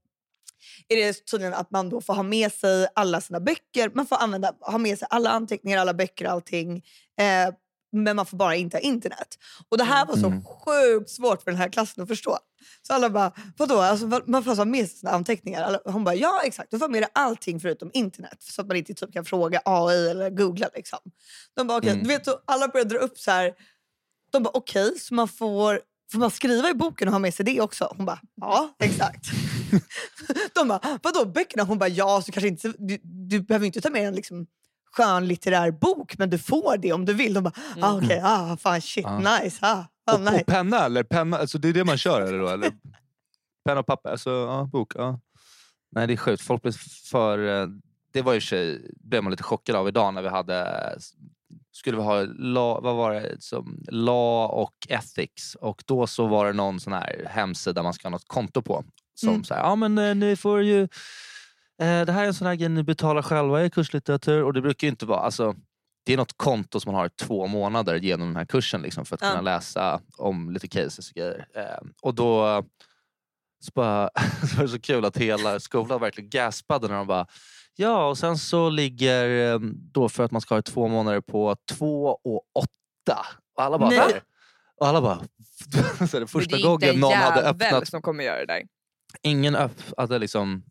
är 0.89 0.97
det 0.97 1.27
tydligen 1.31 1.55
att 1.55 1.71
man 1.71 1.89
då 1.89 2.01
får 2.01 2.15
ha 2.15 2.23
med 2.23 2.53
sig 2.53 2.87
alla 2.95 3.21
sina 3.21 3.41
böcker. 3.41 3.91
Man 3.95 4.07
får 4.07 4.17
använda, 4.17 4.53
ha 4.61 4.79
med 4.79 4.99
sig 4.99 5.09
alla 5.11 5.31
anteckningar, 5.31 5.79
alla 5.79 5.95
böcker 5.95 6.25
och 6.25 6.33
allting. 6.33 6.77
Eh, 7.21 7.55
men 7.93 8.17
man 8.17 8.27
får 8.27 8.37
bara 8.37 8.55
inte 8.57 8.77
ha 8.77 8.81
internet. 8.83 9.39
Och 9.69 9.79
det 9.79 9.85
här 9.85 10.07
var 10.07 10.17
så 10.17 10.27
Mm. 10.27 10.45
sjukt 10.45 11.11
svårt 11.11 11.43
för 11.43 11.51
den 11.51 11.61
här 11.61 11.69
klassen 11.69 12.03
att 12.03 12.09
förstå. 12.09 12.39
Så 12.83 12.93
alla 12.95 13.11
bara, 13.11 13.33
vadå? 13.57 13.81
Alltså, 13.81 14.21
man 14.27 14.45
får 14.45 14.57
ha 14.57 14.65
med 14.65 14.89
sig 14.89 14.99
sina 14.99 15.11
anteckningar? 15.13 15.81
Hon 15.85 16.05
bara, 16.05 16.15
ja 16.15 16.41
exakt. 16.45 16.71
Du 16.71 16.79
får 16.79 16.89
med 16.89 17.03
dig 17.03 17.11
allting 17.15 17.61
förutom 17.61 17.91
internet. 17.95 18.37
Så 18.43 18.61
att 18.61 18.67
man 18.69 18.77
inte 18.77 18.95
typ 18.95 19.13
kan 19.13 19.25
fråga 19.25 19.61
AI 19.65 20.11
eller 20.11 20.31
googla. 20.31 20.69
Liksom. 20.75 20.99
De 21.57 21.67
bara, 21.67 21.79
okej. 21.79 21.91
Mm. 21.91 22.03
Du 22.03 22.09
vet, 22.09 22.25
så 22.25 22.39
alla 22.45 22.69
började 22.69 22.91
dra 22.95 22.99
upp 22.99 23.19
så 23.19 23.31
här. 23.31 23.53
De 24.33 24.43
bara, 24.43 24.51
okej, 24.55 24.99
så 24.99 25.15
man 25.15 25.29
får, 25.29 25.81
får 26.13 26.19
man 26.19 26.31
skriva 26.31 26.71
i 26.71 26.75
boken 26.75 27.09
och 27.09 27.13
ha 27.13 27.19
med 27.19 27.35
sig 27.35 27.45
det 27.45 27.61
också? 27.61 27.95
Hon 27.97 28.07
bara, 28.07 28.21
ja 28.41 28.75
exakt. 28.79 29.27
De 30.55 30.69
bara, 30.69 30.99
vadå 31.03 31.25
böckerna? 31.25 31.63
Hon 31.63 31.79
bara, 31.79 31.89
ja 31.89 32.23
så 32.23 32.33
kanske 32.33 32.49
inte, 32.49 32.73
du, 32.79 32.99
du 33.03 33.41
behöver 33.41 33.67
inte 33.67 33.81
ta 33.81 33.91
med 33.91 34.09
en 34.09 34.15
liksom, 34.15 34.47
skönlitterär 34.93 35.71
bok 35.71 36.19
men 36.19 36.31
du 36.31 36.39
får 36.39 36.77
det 36.77 36.93
om 36.93 37.05
du 37.05 37.15
vill. 37.15 37.35
De 37.35 37.45
bara, 37.45 37.53
ah, 37.81 37.97
okej, 37.97 38.21
ah, 38.25 38.57
fan 38.57 38.81
shit, 38.81 39.05
Ja. 39.05 39.19
nice. 39.19 39.59
Ah, 39.63 39.85
ah, 40.07 40.15
Och, 40.15 40.21
nice. 40.21 40.41
och 40.41 40.47
penna 40.47 40.85
eller? 40.85 41.03
Penna, 41.03 41.37
alltså 41.39 41.59
det 41.59 41.69
är 41.69 41.73
det 41.73 41.85
man 41.85 41.99
kör 41.99 42.21
eller? 42.21 42.39
Då, 42.39 42.49
eller? 42.49 42.73
Penna 43.65 43.81
och 43.81 43.87
papper, 43.87 44.11
alltså 44.11 44.31
ja, 44.31 44.69
bok. 44.73 44.93
Ja. 44.95 45.21
Nej 45.93 46.07
det 46.07 46.13
är 46.13 46.17
sjukt, 46.17 46.43
folk 46.43 46.63
blir 46.63 46.75
för... 47.11 47.63
eh, 47.63 47.69
Det 48.13 48.23
var 48.23 48.33
för 48.33 48.41
sig, 48.41 48.91
blev 49.01 49.23
man 49.23 49.31
lite 49.31 49.43
chockad 49.43 49.77
av 49.77 49.89
idag 49.89 50.15
när 50.15 50.23
vi 50.23 50.29
hade 50.29 50.89
skulle 51.75 51.97
vi 51.97 52.03
ha 52.03 52.21
la, 52.39 52.81
vad 52.81 52.97
var 52.97 53.13
det, 53.15 53.37
som, 53.43 53.85
law 53.91 54.51
och 54.51 54.75
ethics 54.89 55.55
och 55.55 55.83
då 55.87 56.07
så 56.07 56.27
var 56.27 56.47
det 56.47 56.53
någon 56.53 56.81
sån 56.81 56.93
här 56.93 57.27
hemsida 57.31 57.83
man 57.83 57.93
ska 57.95 58.09
ha 58.09 58.11
något 58.11 58.29
konto 58.29 58.63
på. 58.63 58.85
Som 59.15 59.29
Mm. 59.29 59.45
så 59.45 59.55
här, 59.55 59.61
ja 59.61 59.77
men 59.77 59.99
eh, 59.99 60.15
ni 60.15 60.37
får 60.37 60.63
ju, 60.63 60.89
det 61.85 62.13
här 62.13 62.23
är 62.23 62.27
en 62.27 62.35
sån 62.35 62.47
här 62.47 62.55
grej 62.55 62.69
ni 62.69 62.83
betalar 62.83 63.23
själva 63.23 63.65
i 63.65 63.71
kurslitteratur 63.71 64.43
och 64.45 64.53
det 64.53 64.61
brukar 64.61 64.87
ju 64.87 64.91
inte 64.91 65.07
vara, 65.07 65.21
alltså 65.21 65.55
det 66.07 66.13
är 66.13 66.17
något 66.17 66.37
konto 66.37 66.81
som 66.81 66.93
man 66.93 66.99
har 67.01 67.07
i 67.07 67.11
två 67.11 67.47
månader 67.47 67.95
genom 67.97 68.27
den 68.29 68.37
här 68.37 68.45
kursen 68.45 68.83
liksom, 68.83 69.05
för 69.05 69.15
att 69.17 69.23
Ja. 69.23 69.29
kunna 69.29 69.41
läsa 69.41 70.01
om 70.19 70.51
lite 70.51 70.69
cases 70.69 71.09
och 71.11 71.15
grejer. 71.15 71.47
Eh, 71.55 71.89
och 72.03 72.15
då 72.15 72.63
så, 73.65 73.71
bara, 73.75 74.11
så 74.51 74.57
var 74.57 74.63
det 74.63 74.69
så 74.69 74.81
kul 74.81 75.05
att 75.05 75.17
hela 75.17 75.61
skolan 75.61 76.01
verkligen 76.01 76.31
gaspade 76.31 76.89
när 76.89 76.95
de 76.95 77.07
bara 77.07 77.27
Ja, 77.77 78.09
och 78.09 78.19
sen 78.19 78.39
så 78.39 78.71
ligger 78.71 79.53
eh, 79.55 79.59
då 79.93 80.09
för 80.09 80.25
att 80.25 80.31
man 80.31 80.41
ska 80.41 80.55
ha 80.55 80.63
två 80.63 80.89
månader 80.89 81.21
på 81.21 81.57
två 81.71 82.07
och 82.25 82.43
åtta. 82.55 83.27
Och 83.57 83.63
alla 83.63 83.79
bara, 83.79 83.89
Nej. 83.91 83.99
"Va?" 83.99 84.07
och 84.81 84.87
alla 84.87 85.01
bara 85.01 85.19
så 86.09 86.21
det 86.21 86.27
första 86.27 86.59
gången 86.63 86.89
en 86.89 87.01
någon 87.01 87.13
hade 87.13 87.43
öppnat, 87.49 87.89
som 87.89 88.03
kommer 88.03 88.25
göra 88.25 88.39
det 88.39 88.47
där. 88.47 88.63
ingen 89.23 89.57
öpp, 89.57 89.83
hade 89.97 90.19
liksom 90.19 90.63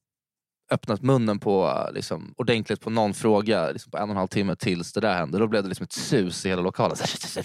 öppnat 0.72 1.02
munnen 1.02 1.40
på 1.40 1.88
liksom, 1.94 2.34
ordentligt 2.38 2.82
på 2.82 2.90
någon 2.90 3.14
fråga 3.14 3.72
liksom, 3.72 3.92
på 3.92 3.98
en 3.98 4.04
och 4.04 4.10
en 4.10 4.18
halv 4.18 4.28
timme 4.28 4.56
tills 4.56 4.94
det 4.94 5.02
där 5.02 5.14
hände. 5.14 5.40
Då 5.40 5.48
blev 5.48 5.64
det 5.64 5.70
liksom 5.70 5.84
ett 5.84 5.92
sus 5.94 6.46
i 6.46 6.50
hela 6.50 6.62
lokalen. 6.62 6.98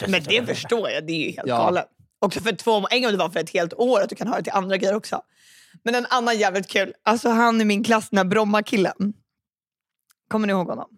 Men 0.09 0.23
det 0.23 0.47
förstår 0.47 0.91
jag, 0.91 1.07
det 1.07 1.12
är 1.12 1.27
ju 1.27 1.31
helt 1.31 1.49
Ja. 1.49 1.57
galet. 1.57 1.87
Också 2.19 2.41
för 2.41 2.53
två, 2.53 2.87
en 2.91 3.03
gång 3.03 3.12
det 3.12 3.19
var 3.19 3.29
för 3.29 3.41
ett 3.41 3.51
helt 3.51 3.75
år, 3.75 4.01
att 4.03 4.09
du 4.09 4.15
kan 4.17 4.29
ha 4.29 4.37
det 4.37 4.43
till 4.43 4.53
andra 4.53 4.77
grejer 4.77 4.95
också. 4.95 5.23
Men 5.85 5.95
en 5.95 6.07
annan 6.11 6.39
jävligt 6.39 6.69
kul, 6.69 6.93
alltså 7.05 7.29
han 7.29 7.61
i 7.61 7.65
min 7.65 7.85
klass, 7.85 8.11
den 8.11 8.19
här 8.19 8.25
Bromma-killen. 8.25 9.12
Kommer 10.31 10.47
ni 10.47 10.51
ihåg 10.53 10.67
honom? 10.69 10.89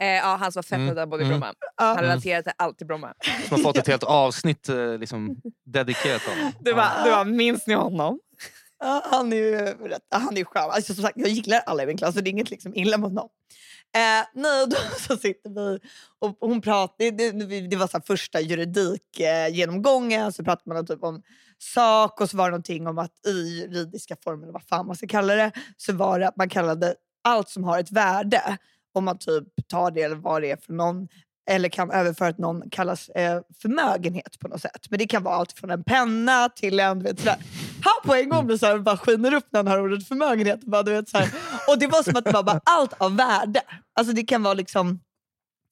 Eh, 0.00 0.06
ja, 0.08 0.36
han 0.40 0.52
som 0.52 0.58
var 0.58 0.62
fett 0.62 0.78
Mm, 0.78 0.88
mm. 0.88 1.10
bodde 1.10 1.22
i 1.22 1.26
mm. 1.26 1.40
Bromma. 1.40 1.54
Ja. 1.76 1.84
Han 1.84 1.98
relaterade 1.98 2.42
till 2.42 2.52
allt 2.56 2.82
i 2.82 2.84
Bromma. 2.84 3.14
Som 3.48 3.56
har 3.56 3.62
fått 3.62 3.76
ett 3.76 3.86
helt 3.94 4.02
avsnitt 4.04 4.68
eh, 4.68 4.98
liksom, 4.98 5.36
dedikerat 5.66 6.22
honom. 6.22 6.52
Det 6.60 6.72
var, 6.72 7.04
det 7.04 7.10
var, 7.10 7.24
minns 7.24 7.66
ni 7.66 7.74
honom? 7.74 8.20
Ja, 8.80 9.02
han 9.04 9.32
är 9.32 9.36
ju 9.36 9.74
han 10.10 10.36
är 10.36 10.44
skön. 10.44 10.70
Alltså, 10.70 10.94
som 10.94 11.04
sagt, 11.04 11.18
jag 11.18 11.28
gillar 11.28 11.62
alla 11.66 11.82
i 11.82 11.86
min 11.86 11.96
klass 11.96 12.14
så 12.14 12.20
det 12.20 12.30
är 12.30 12.32
inget 12.32 12.50
liksom 12.50 12.74
illa 12.74 12.98
mot 12.98 13.12
någon. 13.12 13.28
Eh, 13.94 14.26
nej, 14.34 14.66
då 14.66 14.76
så 14.98 15.16
sitter 15.16 15.50
vi 15.50 15.78
och 16.18 16.36
hon 16.40 16.60
pratar, 16.60 17.10
det, 17.10 17.30
det, 17.30 17.60
det 17.60 17.76
var 17.76 17.86
så 17.86 17.96
här 17.96 18.04
första 18.06 18.40
juridikgenomgången, 18.40 20.22
eh, 20.22 20.30
så 20.30 20.44
pratade 20.44 20.74
man 20.74 20.86
typ 20.86 21.02
om 21.02 21.22
sak 21.58 22.20
och 22.20 22.30
så 22.30 22.36
var 22.36 22.44
det 22.44 22.50
någonting 22.50 22.86
om 22.86 22.98
att 22.98 23.26
i 23.26 23.60
juridiska 23.60 24.16
former, 24.24 24.42
eller 24.42 24.52
vad 24.52 24.62
fan 24.62 24.86
man 24.86 24.96
ska 24.96 25.06
kalla 25.06 25.34
det, 25.34 25.52
så 25.76 25.92
var 25.92 26.18
det 26.20 26.28
att 26.28 26.36
man 26.36 26.48
kallade 26.48 26.94
allt 27.24 27.48
som 27.48 27.64
har 27.64 27.78
ett 27.78 27.92
värde, 27.92 28.58
om 28.94 29.04
man 29.04 29.18
typ 29.18 29.44
tar 29.68 29.90
det 29.90 30.02
eller 30.02 30.16
vad 30.16 30.42
det 30.42 30.50
är 30.50 30.56
för 30.56 30.72
någon, 30.72 31.08
eller 31.50 31.68
kan 31.68 31.90
överföra 31.90 32.28
att 32.28 32.38
någon 32.38 32.70
kallas 32.70 33.08
eh, 33.08 33.40
förmögenhet 33.62 34.38
på 34.38 34.48
något 34.48 34.62
sätt. 34.62 34.86
Men 34.90 34.98
det 34.98 35.06
kan 35.06 35.22
vara 35.22 35.34
allt 35.34 35.52
från 35.52 35.70
en 35.70 35.84
penna 35.84 36.48
till 36.48 36.80
en... 36.80 37.02
Vet, 37.02 37.18
sådär. 37.18 37.36
Han 37.82 37.94
på 38.04 38.14
en 38.14 38.28
gång 38.28 38.46
blir 38.46 38.56
såhär, 38.56 38.78
bara 38.78 38.96
skiner 38.96 39.34
upp 39.34 39.46
när 39.50 39.60
han 39.60 39.66
hör 39.66 39.80
ordet 39.80 40.08
förmögenhet. 40.08 40.60
Bara, 40.64 40.82
du 40.82 40.92
vet, 40.92 41.08
såhär. 41.08 41.28
Och 41.68 41.78
det 41.78 41.86
var 41.86 42.02
som 42.02 42.16
att 42.16 42.24
det 42.24 42.32
var 42.32 42.42
bara 42.42 42.60
allt 42.64 42.92
av 42.92 43.16
värde. 43.16 43.60
Alltså 43.98 44.14
det 44.14 44.22
kan 44.22 44.42
vara 44.42 44.54
liksom... 44.54 45.00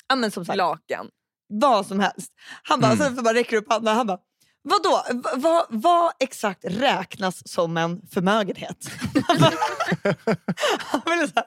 Ja, 0.08 0.16
men 0.16 0.30
som 0.30 0.44
sagt, 0.44 0.56
Lakan. 0.56 1.08
vad 1.48 1.86
som 1.86 2.00
helst. 2.00 2.32
Han 2.62 2.80
bara, 2.80 2.92
Mm. 2.92 3.14
sen 3.14 3.24
bara 3.24 3.34
räcker 3.34 3.56
upp 3.56 3.72
handen 3.72 3.96
han 3.96 4.06
bara 4.06 4.18
Vadå? 4.68 5.02
V- 5.12 5.30
vad, 5.36 5.66
vad 5.68 6.12
exakt 6.20 6.64
räknas 6.64 7.48
som 7.52 7.76
en 7.76 8.02
förmögenhet? 8.12 8.90
Han 9.28 9.36
Han 10.78 11.00
ville 11.06 11.28
så 11.28 11.32
här, 11.36 11.44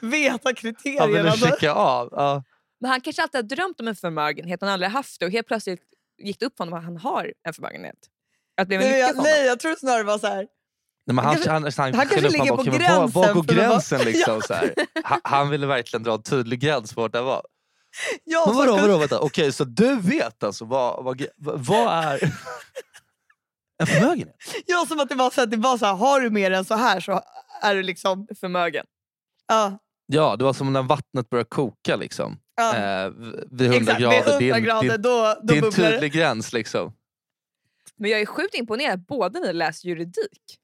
veta 0.00 0.40
Han 0.44 0.54
kriterierna. 0.54 1.06
ville 1.06 1.30
Alltså, 1.30 1.46
checka 1.46 1.72
av. 1.72 2.08
Ja. 2.12 2.42
Men 2.80 2.90
han 2.90 3.00
kanske 3.00 3.22
alltid 3.22 3.38
har 3.38 3.42
drömt 3.56 3.80
om 3.80 3.88
en 3.88 3.96
förmögenhet, 3.96 4.60
han 4.60 4.68
har 4.68 4.74
aldrig 4.74 4.90
haft 4.90 5.20
det 5.20 5.26
och 5.26 5.32
helt 5.32 5.46
plötsligt 5.46 5.80
gick 6.22 6.40
det 6.40 6.46
upp 6.46 6.56
för 6.56 6.64
honom 6.64 6.78
att 6.78 6.84
han 6.84 6.96
har 6.96 7.32
en 7.48 7.54
förmögenhet. 7.54 7.96
Att 8.60 8.68
det 8.68 8.74
en 8.74 8.80
nej, 8.80 9.00
jag, 9.00 9.16
nej, 9.16 9.46
jag 9.46 9.60
tror 9.60 9.74
snarare 9.74 9.98
det 9.98 10.04
var 10.04 10.18
så 10.18 10.26
här. 10.26 10.46
Nej, 11.06 11.14
men 11.14 11.18
han, 11.24 11.34
kanske- 11.34 11.50
han, 11.50 11.62
han, 11.62 11.72
han, 11.76 11.94
han 11.94 12.06
kanske 12.08 12.28
ligger 12.28 12.56
på 12.56 12.62
men 12.64 13.10
Var, 13.12 13.32
var 13.34 13.34
gränsen 13.34 13.34
går 13.34 13.42
gränsen? 13.42 14.00
Liksom, 14.04 14.42
så 14.42 14.54
här. 14.54 14.74
Han, 15.04 15.20
han 15.24 15.50
ville 15.50 15.66
verkligen 15.66 16.02
dra 16.02 16.14
en 16.14 16.22
tydlig 16.22 16.60
gräns 16.60 16.94
på 16.94 17.00
vart 17.00 17.12
det 17.12 17.20
var. 17.22 17.42
Ja, 18.24 18.44
Men 18.46 18.56
vadå, 18.56 18.76
vadå 18.76 18.98
vänta. 18.98 19.20
Okej, 19.20 19.52
så 19.52 19.64
du 19.64 19.96
vet 20.00 20.42
alltså 20.42 20.64
vad, 20.64 21.04
vad, 21.04 21.26
vad, 21.38 22.04
är 22.04 22.22
en 23.80 23.86
förmögenhet? 23.86 24.36
Ja, 24.66 24.84
som 24.88 25.00
att 25.00 25.08
det 25.08 25.14
var 25.14 25.30
så, 25.30 25.42
att 25.42 25.50
det 25.50 25.56
var 25.56 25.78
så 25.78 25.86
här, 25.86 25.94
har 25.94 26.20
du 26.20 26.30
mer 26.30 26.50
än 26.50 26.64
så 26.64 26.74
här 26.74 27.00
så 27.00 27.20
är 27.62 27.74
du 27.74 27.82
liksom... 27.82 28.26
Förmögen. 28.40 28.86
Ja, 29.48 29.78
Ja, 30.06 30.36
det 30.36 30.44
var 30.44 30.52
som 30.52 30.72
när 30.72 30.82
vattnet 30.82 31.30
börjar 31.30 31.44
koka 31.44 31.96
liksom. 31.96 32.36
ja. 32.56 32.76
Eh, 32.76 33.10
vid 33.50 33.72
100 33.72 33.76
Exakt, 33.76 34.00
grader. 34.00 34.16
vid 34.16 34.20
100 34.28 34.38
det 34.38 34.50
är 34.50 34.54
en, 34.54 34.64
grader 34.64 34.98
då, 34.98 35.36
då 35.42 35.70
tydlig 35.70 36.12
gräns 36.12 36.52
liksom. 36.52 36.92
Men 37.98 38.10
jag 38.10 38.20
är 38.20 38.26
sjukt 38.26 38.54
imponerad 38.54 38.94
att 39.00 39.06
båda 39.06 39.40
ni 39.40 39.52
läser 39.52 39.88
juridik. 39.88 40.58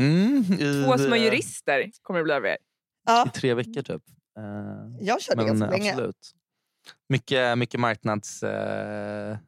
Mm, 0.00 0.44
i, 0.52 0.84
Två 0.84 0.98
små 0.98 1.16
jurister 1.16 1.90
kommer 2.02 2.20
det 2.20 2.24
bli 2.24 2.32
av 2.34 2.46
er. 2.46 2.56
Ja, 3.06 3.26
I 3.26 3.30
tre 3.38 3.54
veckor 3.54 3.82
typ. 3.82 4.02
Eh, 4.38 4.44
jag 5.06 5.22
körde 5.22 5.36
men 5.36 5.46
ganska 5.46 5.70
länge. 5.70 5.90
absolut. 5.90 6.32
Mycket, 7.08 7.58
mycket 7.58 7.80
marknadsrätt 7.80 9.40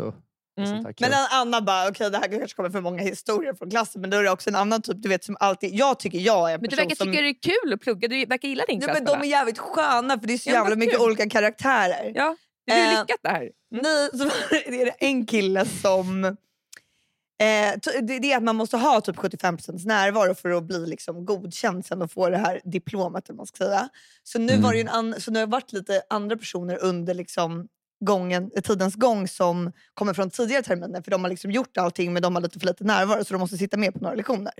eh, 0.00 0.06
och, 0.06 0.14
Mm. 0.58 0.84
Men 1.00 1.12
annan 1.30 1.64
bara, 1.64 1.88
okej 1.88 2.10
det 2.10 2.18
här 2.18 2.28
kanske 2.38 2.56
kommer 2.56 2.70
för 2.70 2.80
många 2.80 3.02
historier 3.02 3.54
från 3.54 3.70
klassen 3.70 4.00
men 4.00 4.10
då 4.10 4.16
är 4.16 4.22
det 4.22 4.30
också 4.30 4.50
en 4.50 4.56
annan 4.56 4.82
typ, 4.82 4.96
du 5.02 5.08
vet 5.08 5.24
som 5.24 5.36
alltid, 5.40 5.74
jag 5.74 5.98
tycker 5.98 6.18
jag 6.18 6.50
är 6.50 6.54
en 6.54 6.60
Men 6.60 6.70
du 6.70 6.76
person 6.76 6.84
verkar 6.88 6.96
som... 6.96 7.06
tycka 7.12 7.22
det 7.22 7.28
är 7.28 7.62
kul 7.62 7.72
att 7.72 7.80
plugga, 7.80 8.08
du 8.08 8.26
verkar 8.26 8.48
gilla 8.48 8.64
din 8.68 8.80
ja, 8.80 8.84
klass. 8.86 8.94
men 8.98 9.04
de 9.04 9.20
är 9.26 9.30
jävligt 9.30 9.58
sköna 9.58 10.20
för 10.20 10.26
det 10.26 10.32
är 10.32 10.38
så 10.38 10.50
Ja, 10.50 10.54
jävla 10.54 10.76
mycket 10.76 10.96
kul. 10.98 11.06
olika 11.06 11.28
karaktärer. 11.28 12.12
Ja, 12.14 12.36
det 12.66 12.72
Eh, 12.72 12.90
lyckat 13.00 13.16
det 13.22 13.28
här. 13.28 13.50
Nej, 13.72 14.08
så 14.12 14.24
är 14.54 14.84
det 14.84 14.90
en 14.98 15.26
kille 15.26 15.66
som... 15.66 16.24
Eh, 16.24 17.78
det, 18.02 18.18
det 18.18 18.32
är 18.32 18.36
att 18.36 18.42
man 18.42 18.56
måste 18.56 18.76
ha 18.76 19.00
typ 19.00 19.16
75% 19.16 19.86
närvaro 19.86 20.34
för 20.34 20.50
att 20.50 20.64
bli 20.64 20.86
liksom 20.86 21.24
godkänd 21.24 21.86
sen 21.86 22.02
och 22.02 22.10
få 22.12 22.28
det 22.30 22.36
här 22.36 22.60
diplomet. 22.64 23.28
Eller 23.28 23.36
man 23.36 23.46
ska 23.46 23.64
säga. 23.64 23.88
Så 24.22 24.38
nu 24.38 24.52
Mm. 24.52 24.62
var 24.62 24.72
det 24.72 24.80
en 24.80 24.88
an- 24.88 25.14
så 25.20 25.30
nu 25.30 25.38
har 25.38 25.46
det 25.46 25.50
varit 25.50 25.72
lite 25.72 26.02
andra 26.10 26.36
personer 26.36 26.78
under 26.82 27.14
liksom 27.14 27.68
gången, 28.04 28.50
tidens 28.64 28.94
gång 28.94 29.28
som 29.28 29.72
kommer 29.94 30.14
från 30.14 30.30
tidigare 30.30 30.62
terminer 30.62 31.02
för 31.02 31.10
de 31.10 31.22
har 31.24 31.30
liksom 31.30 31.50
gjort 31.50 31.76
allting 31.76 32.12
men 32.12 32.22
de 32.22 32.34
har 32.34 32.42
lite 32.42 32.58
för 32.60 32.66
lite 32.66 32.84
närvaro 32.84 33.24
så 33.24 33.34
de 33.34 33.38
måste 33.40 33.56
sitta 33.58 33.76
med 33.76 33.92
på 33.94 34.00
några 34.00 34.14
lektioner. 34.14 34.52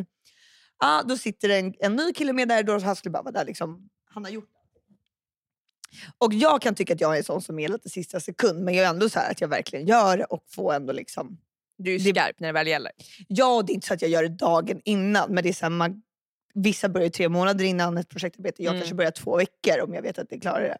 Ah, 0.79 1.03
då 1.03 1.17
sitter 1.17 1.49
en, 1.49 1.75
en 1.79 1.97
ny 1.97 2.13
kille 2.13 2.33
med 2.33 2.49
där, 2.49 2.63
då 2.63 2.79
han 2.79 2.97
skulle 2.97 3.13
bara 3.13 3.23
vara 3.23 3.33
där. 3.33 3.45
Liksom, 3.45 3.89
han 4.11 4.25
har 4.25 4.31
gjort 4.31 4.51
och 6.19 6.35
jag 6.35 6.63
kan 6.63 6.75
tycka 6.75 6.95
att 6.95 7.01
jag 7.01 7.19
är 7.19 7.23
sån 7.23 7.43
som 7.43 7.59
är 7.59 7.69
lite 7.69 7.89
sista 7.89 8.21
sekund 8.21 8.65
men 8.65 8.75
jag 8.75 8.87
är 8.87 8.91
ändå 8.91 9.09
så 9.09 9.19
här 9.19 9.31
att 9.31 9.41
jag 9.41 9.49
verkligen 9.49 9.87
gör 9.87 10.17
det 10.17 10.25
och 10.25 10.45
får 10.49 10.75
ändå 10.75 10.93
liksom... 10.93 11.39
Du 11.79 11.95
är 11.95 11.99
skarp 11.99 12.41
när 12.41 12.49
det 12.49 12.53
väl 12.53 12.67
gäller. 12.67 12.93
Ja, 13.29 13.63
det 13.67 13.73
är 13.73 13.75
inte 13.75 13.87
så 13.87 13.95
att 13.95 14.03
jag 14.03 14.11
gör 14.11 14.23
det 14.23 14.29
dagen 14.29 14.81
innan 14.85 15.35
men 15.35 15.43
det 15.43 15.49
är 15.49 15.53
så 15.53 15.65
här, 15.65 15.71
man, 15.71 16.03
vissa 16.55 16.89
börjar 16.89 17.09
tre 17.09 17.29
månader 17.29 17.65
innan 17.65 17.99
ett 17.99 18.09
projektarbete. 18.09 18.63
Jag 18.63 18.71
Mm. 18.71 18.81
kanske 18.81 18.95
börjar 18.95 19.11
två 19.11 19.37
veckor 19.37 19.81
om 19.85 19.95
jag 19.95 20.03
vet 20.03 20.19
att 20.19 20.29
det 20.31 20.41
klarar 20.41 20.63
det 20.63 20.79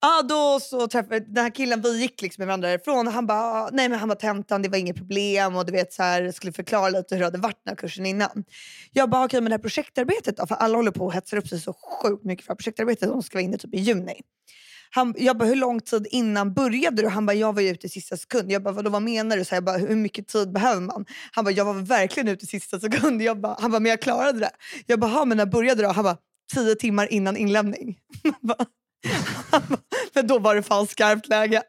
ah, 0.00 0.22
då 0.22 0.60
så 0.60 0.88
träffade 0.88 1.20
den 1.20 1.44
här 1.44 1.50
killen, 1.50 1.80
vi 1.82 2.00
gick 2.00 2.22
liksom 2.22 2.42
med 2.42 2.46
varandra 2.46 2.68
därifrån 2.68 3.06
han 3.06 3.26
bara, 3.26 3.38
"Ah, 3.38 3.70
nej 3.72 3.88
men 3.88 3.98
han 3.98 4.08
var 4.08 4.16
tentan, 4.16 4.62
det 4.62 4.68
var 4.68 4.78
inget 4.78 4.96
problem 4.96 5.56
och 5.56 5.66
du 5.66 5.72
vet 5.72 5.92
så 5.92 6.02
här, 6.02 6.32
skulle 6.32 6.52
förklara 6.52 6.88
lite 6.88 7.14
hur 7.14 7.20
det 7.20 7.26
hade 7.26 7.38
varit 7.38 7.60
den 7.64 7.70
här 7.70 7.76
kursen 7.76 8.06
innan. 8.06 8.44
Jag 8.92 9.10
bara, 9.10 9.24
okej 9.24 9.40
men 9.40 9.50
det 9.50 9.54
här 9.56 9.62
projektarbetet 9.62 10.36
då? 10.36 10.46
För 10.46 10.54
alla 10.54 10.76
håller 10.76 10.90
på 10.90 11.04
och 11.04 11.12
hetsar 11.12 11.36
upp 11.36 11.48
sig 11.48 11.60
så 11.60 11.72
sjukt 12.02 12.24
mycket 12.24 12.46
för 12.46 12.54
projektarbetet 12.54 13.08
som 13.08 13.22
ska 13.22 13.36
vara 13.38 13.44
inne 13.44 13.58
typ 13.58 13.74
i 13.74 13.78
juni. 13.78 14.20
Han, 14.90 15.14
jag 15.18 15.38
bara, 15.38 15.44
hur 15.48 15.56
lång 15.56 15.80
tid 15.80 16.06
innan 16.10 16.54
började 16.54 17.02
du? 17.02 17.08
Han 17.08 17.26
bara, 17.26 17.32
jag 17.32 17.52
var 17.54 17.62
ju 17.62 17.68
ute 17.68 17.86
i 17.86 17.90
sista 17.90 18.16
sekund. 18.16 18.52
Jag 18.52 18.62
bara, 18.62 18.74
vadå, 18.74 18.90
vad 18.90 19.02
menar 19.02 19.36
du? 19.36 19.44
Så 19.44 19.54
jag 19.54 19.64
bara, 19.64 19.76
hur 19.78 19.96
mycket 19.96 20.28
tid 20.28 20.52
behöver 20.52 20.80
man? 20.80 21.06
Han 21.32 21.44
bara, 21.44 21.50
jag 21.50 21.64
var 21.64 21.74
verkligen 21.74 22.28
ute 22.28 22.44
i 22.44 22.46
sista 22.48 22.80
sekund. 22.80 23.22
Jag 23.22 23.40
bara, 23.40 23.56
han 23.60 23.70
bara, 23.70 23.80
men 23.80 23.90
jag 23.90 24.00
klarade 24.02 24.38
det. 24.38 24.50
Jag 24.86 25.00
bara, 25.00 25.24
men 25.24 25.36
när 25.36 25.46
började 25.46 25.82
du? 25.82 25.88
Han 25.88 26.04
bara, 26.04 26.16
tio 26.54 26.74
timmar 26.74 27.12
innan 27.12 27.36
inlämning. 27.36 27.98
Men 30.14 30.26
då 30.26 30.38
var 30.38 30.54
det 30.54 30.62
fan 30.62 30.86
skarpt 30.86 31.28
läge. 31.28 31.62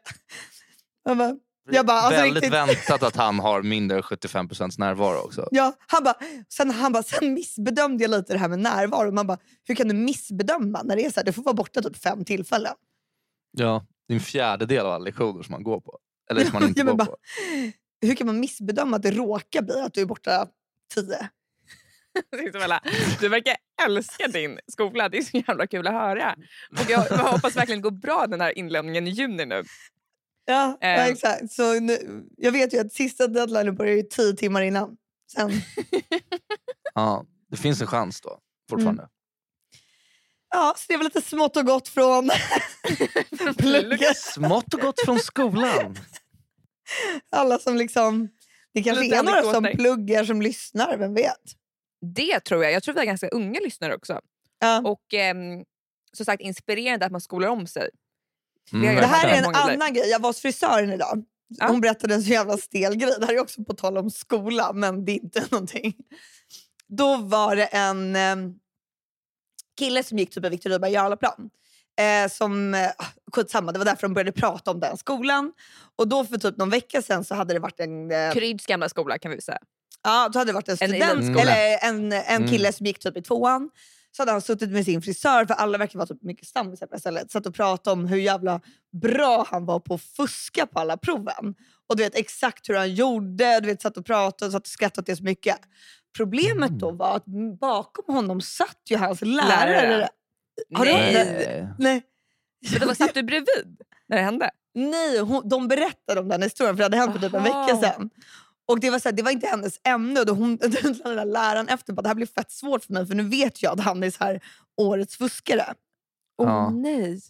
Jag 1.04 1.16
bara, 1.18 1.36
jag 1.70 1.86
bara, 1.86 1.98
alltså 2.00 2.20
Väldigt 2.20 2.42
riktigt, 2.42 2.52
väntat 2.52 3.02
att 3.02 3.16
han 3.16 3.38
har 3.38 3.62
mindre 3.62 3.96
än 3.96 4.02
75% 4.02 4.74
närvaro 4.78 5.18
också. 5.18 5.48
Ja, 5.50 5.72
han 5.86 6.04
bara, 6.04 6.14
sen, 6.48 6.70
han 6.70 6.92
bara, 6.92 7.02
sen 7.02 7.34
missbedömde 7.34 8.04
jag 8.04 8.10
lite 8.10 8.32
det 8.32 8.38
här 8.38 8.48
med 8.48 8.58
närvaro. 8.58 9.10
Man 9.12 9.26
bara, 9.26 9.38
hur 9.64 9.74
kan 9.74 9.88
du 9.88 9.94
missbedöma 9.94 10.82
när 10.82 10.96
det 10.96 11.04
är 11.04 11.10
så 11.10 11.20
här, 11.20 11.24
du 11.24 11.32
får 11.32 11.42
vara 11.42 11.54
borta 11.54 11.82
typ 11.82 11.96
fem 11.96 12.24
tillfällen. 12.24 12.74
Ja, 13.52 13.86
det 14.08 14.14
är 14.14 14.18
en 14.18 14.20
fjärdedel 14.24 14.86
av 14.86 14.92
alla 14.92 15.04
lektioner 15.04 15.42
som 15.42 15.52
man 15.52 15.62
går 15.62 15.80
på. 15.80 15.98
Eller 16.30 16.44
som 16.44 16.52
man 16.52 16.62
inte 16.68 16.80
Ja, 16.80 16.86
går 16.86 16.94
bara- 16.94 17.06
på. 17.06 17.16
Hur 18.00 18.14
kan 18.14 18.26
man 18.26 18.40
missbedöma 18.40 18.96
att 18.96 19.02
det 19.02 19.10
råkar 19.10 19.62
bli 19.62 19.80
att 19.80 19.94
du 19.94 20.00
är 20.00 20.06
borta 20.06 20.46
tio? 20.94 21.28
Isabella, 22.48 22.80
Du 23.20 23.28
verkar 23.28 23.56
älska 23.86 24.28
din 24.28 24.58
skola. 24.72 25.08
Det 25.08 25.18
är 25.18 25.22
så 25.22 25.36
jävla 25.46 25.66
kul 25.66 25.86
att 25.86 25.92
höra. 25.92 26.34
Och 26.70 26.90
jag, 26.90 27.06
jag 27.10 27.18
hoppas 27.18 27.56
verkligen 27.56 27.82
det 27.82 27.90
går 27.90 27.98
bra 28.00 28.26
den 28.26 28.40
här 28.40 28.58
inlämningen 28.58 29.06
i 29.06 29.10
juni 29.10 29.46
nu. 29.46 29.64
Ja, 30.44 30.78
ja 30.80 30.86
Ehm. 30.88 31.12
exakt. 31.12 31.52
Så 31.52 31.80
nu, 31.80 32.24
jag 32.36 32.52
vet 32.52 32.74
ju 32.74 32.78
att 32.80 32.92
sista 32.92 33.26
deadlinen 33.26 33.74
börjar 33.74 33.94
ju 33.96 34.02
tio 34.02 34.32
timmar 34.32 34.62
innan. 34.62 34.96
Sen, 35.32 35.50
Ja, 36.94 37.24
det 37.50 37.56
finns 37.56 37.80
en 37.80 37.86
chans 37.86 38.20
då 38.20 38.38
fortfarande. 38.70 39.02
Mm. 39.02 39.10
ja, 40.50 40.74
så 40.76 40.84
det 40.88 40.94
är 40.94 40.98
väl 40.98 41.04
lite 41.04 41.22
smått 41.22 41.56
och 41.56 41.66
gott 41.66 41.88
från 41.88 42.30
plugget. 43.58 44.16
Smått 44.16 44.74
och 44.74 44.80
gott 44.80 45.00
från 45.04 45.18
skolan. 45.18 45.96
Alla 47.30 47.58
som 47.58 47.76
liksom... 47.76 48.28
Det 48.74 48.82
kanske 48.82 49.04
Lite 49.04 49.16
är 49.16 49.22
några 49.22 49.42
som 49.42 49.64
pluggar 49.64 50.24
som 50.24 50.42
lyssnar, 50.42 50.96
vem 50.96 51.14
vet? 51.14 51.42
Det 52.00 52.40
tror 52.40 52.64
jag. 52.64 52.72
Jag 52.72 52.82
tror 52.82 52.94
vi 52.94 53.00
har 53.00 53.06
ganska 53.06 53.28
unga 53.28 53.60
lyssnare 53.60 53.94
också. 53.94 54.20
Ja. 54.58 54.82
Och 54.84 55.14
ehm, 55.14 55.64
som 56.12 56.26
sagt 56.26 56.42
inspirerande 56.42 57.06
att 57.06 57.12
man 57.12 57.20
skolar 57.20 57.48
om 57.48 57.66
sig. 57.66 57.90
Mm, 58.72 58.96
Det 58.96 59.06
här 59.06 59.28
är 59.28 59.38
en 59.38 59.54
annan 59.54 59.94
grej. 59.94 60.10
Jag 60.10 60.20
var 60.20 60.28
hos 60.28 60.40
frisören 60.40 60.92
idag. 60.92 61.24
Ja. 61.48 61.68
Hon 61.68 61.80
berättade 61.80 62.14
en 62.14 62.22
så 62.22 62.30
jävla 62.30 62.56
stel 62.56 62.96
grej. 62.96 63.14
Det 63.20 63.26
här 63.26 63.34
är 63.34 63.40
också 63.40 63.64
på 63.64 63.74
tal 63.74 63.98
om 63.98 64.10
skola, 64.10 64.72
men 64.72 65.04
det 65.04 65.12
är 65.12 65.22
inte 65.22 65.46
någonting. 65.50 65.94
Då 66.86 67.16
var 67.16 67.56
det 67.56 67.66
en 67.66 68.16
eh, 68.16 68.36
kille 69.78 70.02
som 70.02 70.18
gick 70.18 70.30
typ 70.30 70.44
en 70.44 70.50
Victor 70.50 70.70
Rydberg 70.70 70.92
Jarlaplan. 70.92 71.50
Eh, 72.00 72.30
som, 72.30 72.74
eh, 72.74 72.90
skitsamma, 73.32 73.72
det 73.72 73.78
var 73.78 73.86
därför 73.86 74.02
de 74.02 74.14
började 74.14 74.32
prata 74.32 74.70
om 74.70 74.80
den 74.80 74.96
skolan. 74.96 75.52
Och 75.96 76.08
då 76.08 76.24
för 76.24 76.38
typ 76.38 76.56
någon 76.56 76.70
vecka 76.70 77.02
sedan 77.02 77.24
så 77.24 77.34
hade 77.34 77.54
det 77.54 77.60
varit 77.60 77.80
en, 77.80 78.10
eh, 78.10 78.32
Kryds 78.32 78.66
gamla 78.66 78.88
skola 78.88 79.18
kan 79.18 79.30
vi 79.30 79.40
säga. 79.40 79.58
Ja, 80.04 80.28
då 80.32 80.38
hade 80.38 80.48
det 80.48 80.54
varit 80.54 80.68
en 80.68 80.72
En 80.72 80.76
student, 80.78 81.02
elitskola. 81.12 81.40
eller 81.56 81.78
en, 81.88 82.12
en 82.12 82.22
Mm. 82.36 82.48
kille 82.48 82.72
som 82.72 82.86
gick 82.86 82.98
typ 82.98 83.16
i 83.16 83.22
tvåan. 83.22 83.70
Så 84.16 84.22
hade 84.22 84.32
han 84.32 84.40
suttit 84.40 84.70
med 84.70 84.84
sin 84.84 85.02
frisör, 85.02 85.44
för 85.46 85.54
alla 85.54 85.78
verkar 85.78 85.98
vara 85.98 86.06
typ 86.06 86.22
mycket 86.22 86.46
stammisar 86.46 86.86
på 86.86 86.98
stället. 86.98 87.30
Satt 87.30 87.46
och 87.46 87.54
pratade 87.54 87.92
om 87.92 88.06
hur 88.06 88.16
jävla 88.18 88.60
bra 89.02 89.46
han 89.50 89.66
var 89.66 89.80
på 89.80 89.94
att 89.94 90.02
fuska 90.02 90.66
på 90.66 90.78
alla 90.80 90.96
proven. 90.96 91.54
Och 91.88 91.96
du 91.96 92.02
vet 92.02 92.14
exakt 92.16 92.68
hur 92.68 92.74
han 92.74 92.94
gjorde, 92.94 93.60
du 93.60 93.66
vet 93.66 93.82
satt 93.82 93.96
och 93.96 94.06
pratade 94.06 94.46
och 94.46 94.52
satt 94.52 94.62
och 94.62 94.66
skrattade 94.68 95.00
åt 95.02 95.06
det 95.06 95.16
så 95.16 95.22
mycket. 95.24 95.56
Problemet 96.16 96.68
Mm. 96.68 96.78
då 96.78 96.90
var 96.90 97.16
att 97.16 97.24
bakom 97.60 98.14
honom 98.14 98.40
satt 98.40 98.80
ju 98.90 98.96
hans 98.96 99.20
lärare. 99.20 99.70
Lärare. 99.88 100.08
Har 100.74 100.84
du 100.84 100.92
Nej. 100.92 101.14
det? 101.14 101.74
Nej. 101.78 102.02
Men 102.70 102.80
det 102.80 102.86
var 102.86 102.94
satt 102.94 103.14
du 103.14 103.22
bredvid 103.22 103.76
när 104.08 104.16
det 104.16 104.22
hände? 104.22 104.50
Nej, 104.74 105.18
hon, 105.18 105.48
de 105.48 105.68
berättade 105.68 106.20
om 106.20 106.28
den 106.28 106.42
historien 106.42 106.76
för 106.76 106.78
det 106.78 106.84
hade 106.84 106.96
hänt 106.96 107.12
för 107.12 107.20
typ 107.28 107.34
en 107.34 107.42
vecka 107.42 107.76
sedan. 107.82 108.10
Och 108.68 108.80
det 108.80 108.90
var, 108.90 108.98
så 108.98 109.08
här, 109.08 109.16
det 109.16 109.22
var 109.22 109.30
inte 109.30 109.46
hennes 109.46 109.80
ämne. 109.84 110.20
Och 110.20 110.26
då 110.26 110.32
hon, 110.32 110.56
den 110.60 110.70
där 110.70 111.24
läraren 111.24 111.68
efter 111.68 111.92
bara, 111.92 112.02
det 112.02 112.08
här 112.08 112.14
blir 112.14 112.26
fett 112.26 112.50
svårt 112.50 112.84
för 112.84 112.92
mig 112.92 113.06
för 113.06 113.14
nu 113.14 113.22
vet 113.28 113.62
jag 113.62 113.72
att 113.78 113.84
han 113.84 114.02
är 114.02 114.10
så 114.10 114.24
här, 114.24 114.40
årets 114.76 115.16
fuskare. 115.16 115.74
Åh 116.38 116.48
Ja. 116.48 116.70
nej. 116.70 117.20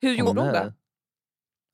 Hur 0.00 0.12
gjorde 0.14 0.40
hon 0.40 0.52
det? 0.52 0.72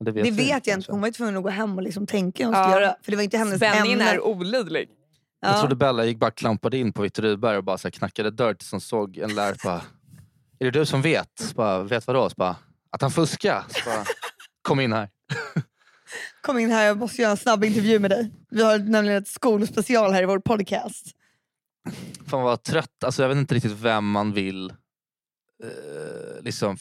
Det 0.05 0.11
vet, 0.11 0.25
Det 0.25 0.31
vet 0.31 0.49
jag 0.49 0.57
inte. 0.57 0.71
kanske. 0.71 0.93
Hon 0.93 1.01
var 1.01 1.09
ju 1.09 1.13
tvungen 1.13 1.37
att 1.37 1.43
gå 1.43 1.49
hem 1.49 1.77
och 1.77 1.83
liksom 1.83 2.07
tänka 2.07 2.47
hur 2.47 2.53
hon 2.53 2.61
Ja. 2.63 2.69
skulle 2.71 2.85
göra. 2.85 2.97
För 3.03 3.11
det 3.11 3.17
var 3.17 3.25
inte 3.25 3.39
hennes 3.39 3.57
Spänningen 3.57 4.01
ämne. 4.01 4.13
är 4.13 4.21
olidlig. 4.21 4.89
Ja. 5.41 5.49
Jag 5.49 5.61
trodde 5.61 5.77
Bella 5.77 6.05
gick 6.05 6.19
bara 6.19 6.31
klampade 6.31 6.77
in 6.79 6.93
på 6.93 7.03
Victor 7.03 7.23
Rydberg 7.23 7.57
och 7.57 7.65
bara 7.65 7.79
så 7.79 7.89
här 7.89 7.93
knackade 7.93 8.31
dörr 8.31 8.55
tills 8.55 8.71
hon 8.71 8.81
såg 8.81 9.19
en 9.19 9.35
lärare. 9.35 9.57
Bara, 9.65 9.83
är 10.59 10.65
det 10.65 10.71
du 10.71 10.87
som 10.87 11.03
vet? 11.03 11.31
Så 11.39 11.55
bara, 11.55 11.83
vet 11.83 12.07
vadå? 12.07 12.31
Så 12.31 12.35
bara, 12.37 12.57
att 12.91 13.03
han 13.03 13.11
fuskar. 13.11 13.65
Så 13.69 13.91
bara, 13.91 14.05
Kom 14.63 14.81
in 14.81 14.93
här. 14.93 15.09
Kom 16.45 16.59
in 16.59 16.71
här, 16.71 16.87
jag 16.87 16.99
måste 16.99 17.23
göra 17.23 17.31
en 17.31 17.37
snabb 17.37 17.65
intervju 17.65 17.99
med 17.99 18.11
dig. 18.11 18.31
Vi 18.51 18.63
har 18.63 18.79
nämligen 18.79 19.23
ett 19.23 19.29
skolspecial 19.29 20.13
här 20.13 20.23
i 20.23 20.27
vår 20.27 20.39
podcast. 20.39 21.07
Fan 22.27 22.43
vad 22.43 22.63
trött. 22.63 23.05
Alltså, 23.05 23.23
jag 23.23 23.29
vet 23.29 23.39
inte 23.39 23.55
riktigt 23.55 23.73
vem 23.73 24.11
man 24.11 24.33
vill 24.33 24.71
eh, 24.71 26.43
liksom 26.43 26.77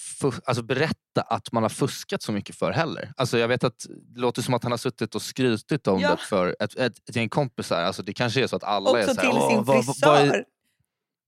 alltså, 0.46 0.64
berätta 0.64 1.22
att 1.22 1.52
man 1.52 1.64
har 1.64 1.70
fuskat 1.70 2.22
så 2.22 2.32
mycket 2.32 2.56
för 2.56 2.72
heller. 2.72 3.14
Alltså, 3.18 3.38
jag 3.38 3.48
vet 3.48 3.64
att 3.64 3.86
det 3.90 4.20
låter 4.20 4.42
som 4.42 4.54
att 4.54 4.64
han 4.64 4.72
har 4.72 4.78
suttit 4.78 5.16
och 5.16 5.22
skrytit 5.22 5.88
om 5.88 6.00
Ja. 6.00 6.10
det 6.10 6.18
för 6.18 6.56
ett, 6.60 6.76
ett, 6.76 7.10
ett 7.10 7.16
gäng 7.16 7.30
kompisar. 7.30 7.82
Alltså, 7.84 8.04
det 8.04 8.14
kanske 8.14 8.44
är 8.44 8.48
så 8.48 8.56
att 8.56 8.64
alla 8.64 8.90
är 9.00 9.04
Också 9.04 9.16
så 9.16 9.22
här, 9.22 9.30
till 9.32 9.40
"Åh, 9.42 9.50
sin 9.50 9.58
vad- 9.58 9.68
vad- 9.68 9.86
frisör. 9.86 10.08
vad 10.08 10.20
är-" 10.22 10.46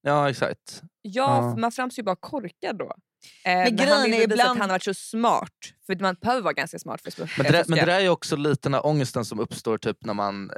Ja 0.01 0.29
exakt. 0.29 0.81
Ja, 1.01 1.11
Ja. 1.51 1.55
man 1.57 1.71
framstår 1.71 2.01
ju 2.01 2.05
bara 2.05 2.15
korkad 2.15 2.77
då. 2.77 2.95
Eh, 3.45 3.51
Men 3.55 3.63
men 3.63 3.75
grejen 3.75 3.93
han 3.93 4.03
vill 4.03 4.13
är 4.13 4.17
ju 4.17 4.21
visa 4.21 4.33
ibland- 4.33 4.51
att 4.51 4.57
han 4.57 4.69
har 4.69 4.75
varit 4.75 4.83
så 4.83 4.93
smart. 4.93 5.49
För 5.85 5.95
man 6.01 6.15
behöver 6.21 6.41
vara 6.41 6.53
ganska 6.53 6.79
smart 6.79 7.01
för 7.01 7.09
att. 7.23 7.29
Men 7.37 7.45
det, 7.45 7.51
där, 7.51 7.65
men 7.67 7.79
det 7.79 7.85
där 7.85 7.95
är 7.95 7.99
ju 7.99 8.09
också 8.09 8.35
lite 8.35 8.61
den 8.63 8.73
här 8.73 8.85
ångesten 8.85 9.25
som 9.25 9.39
uppstår 9.39 9.77
typ 9.77 9.97
när 10.05 10.13
man, 10.13 10.49
eh, 10.49 10.55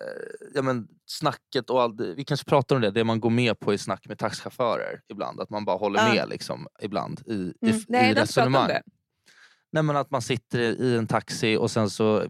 ja 0.55 0.61
men 0.61 0.87
snacket 1.05 1.69
och 1.69 1.81
allt, 1.81 2.01
vi 2.01 2.23
kanske 2.25 2.45
pratar 2.49 2.75
om 2.75 2.81
det, 2.81 2.91
det 2.91 3.03
man 3.03 3.19
går 3.19 3.29
med 3.29 3.59
på 3.59 3.73
i 3.73 3.77
snack 3.77 4.07
med 4.07 4.17
taxichaufförer 4.17 4.99
ibland. 5.09 5.41
Att 5.41 5.49
man 5.49 5.65
bara 5.65 5.77
håller 5.77 5.99
Ja. 5.99 6.13
med 6.13 6.29
liksom 6.29 6.67
ibland 6.81 7.21
i, 7.25 7.33
i, 7.33 7.53
Mm. 7.61 7.75
i 7.77 7.83
Nej, 7.87 8.09
om 8.09 8.15
resonemang. 8.15 8.67
det. 8.67 8.81
Nej 9.71 9.83
men 9.83 9.95
att 9.97 10.11
man 10.11 10.21
sitter 10.21 10.59
i 10.59 10.95
en 10.97 11.07
taxi 11.07 11.55
och 11.57 11.71
sen 11.71 11.89
så 11.89 12.25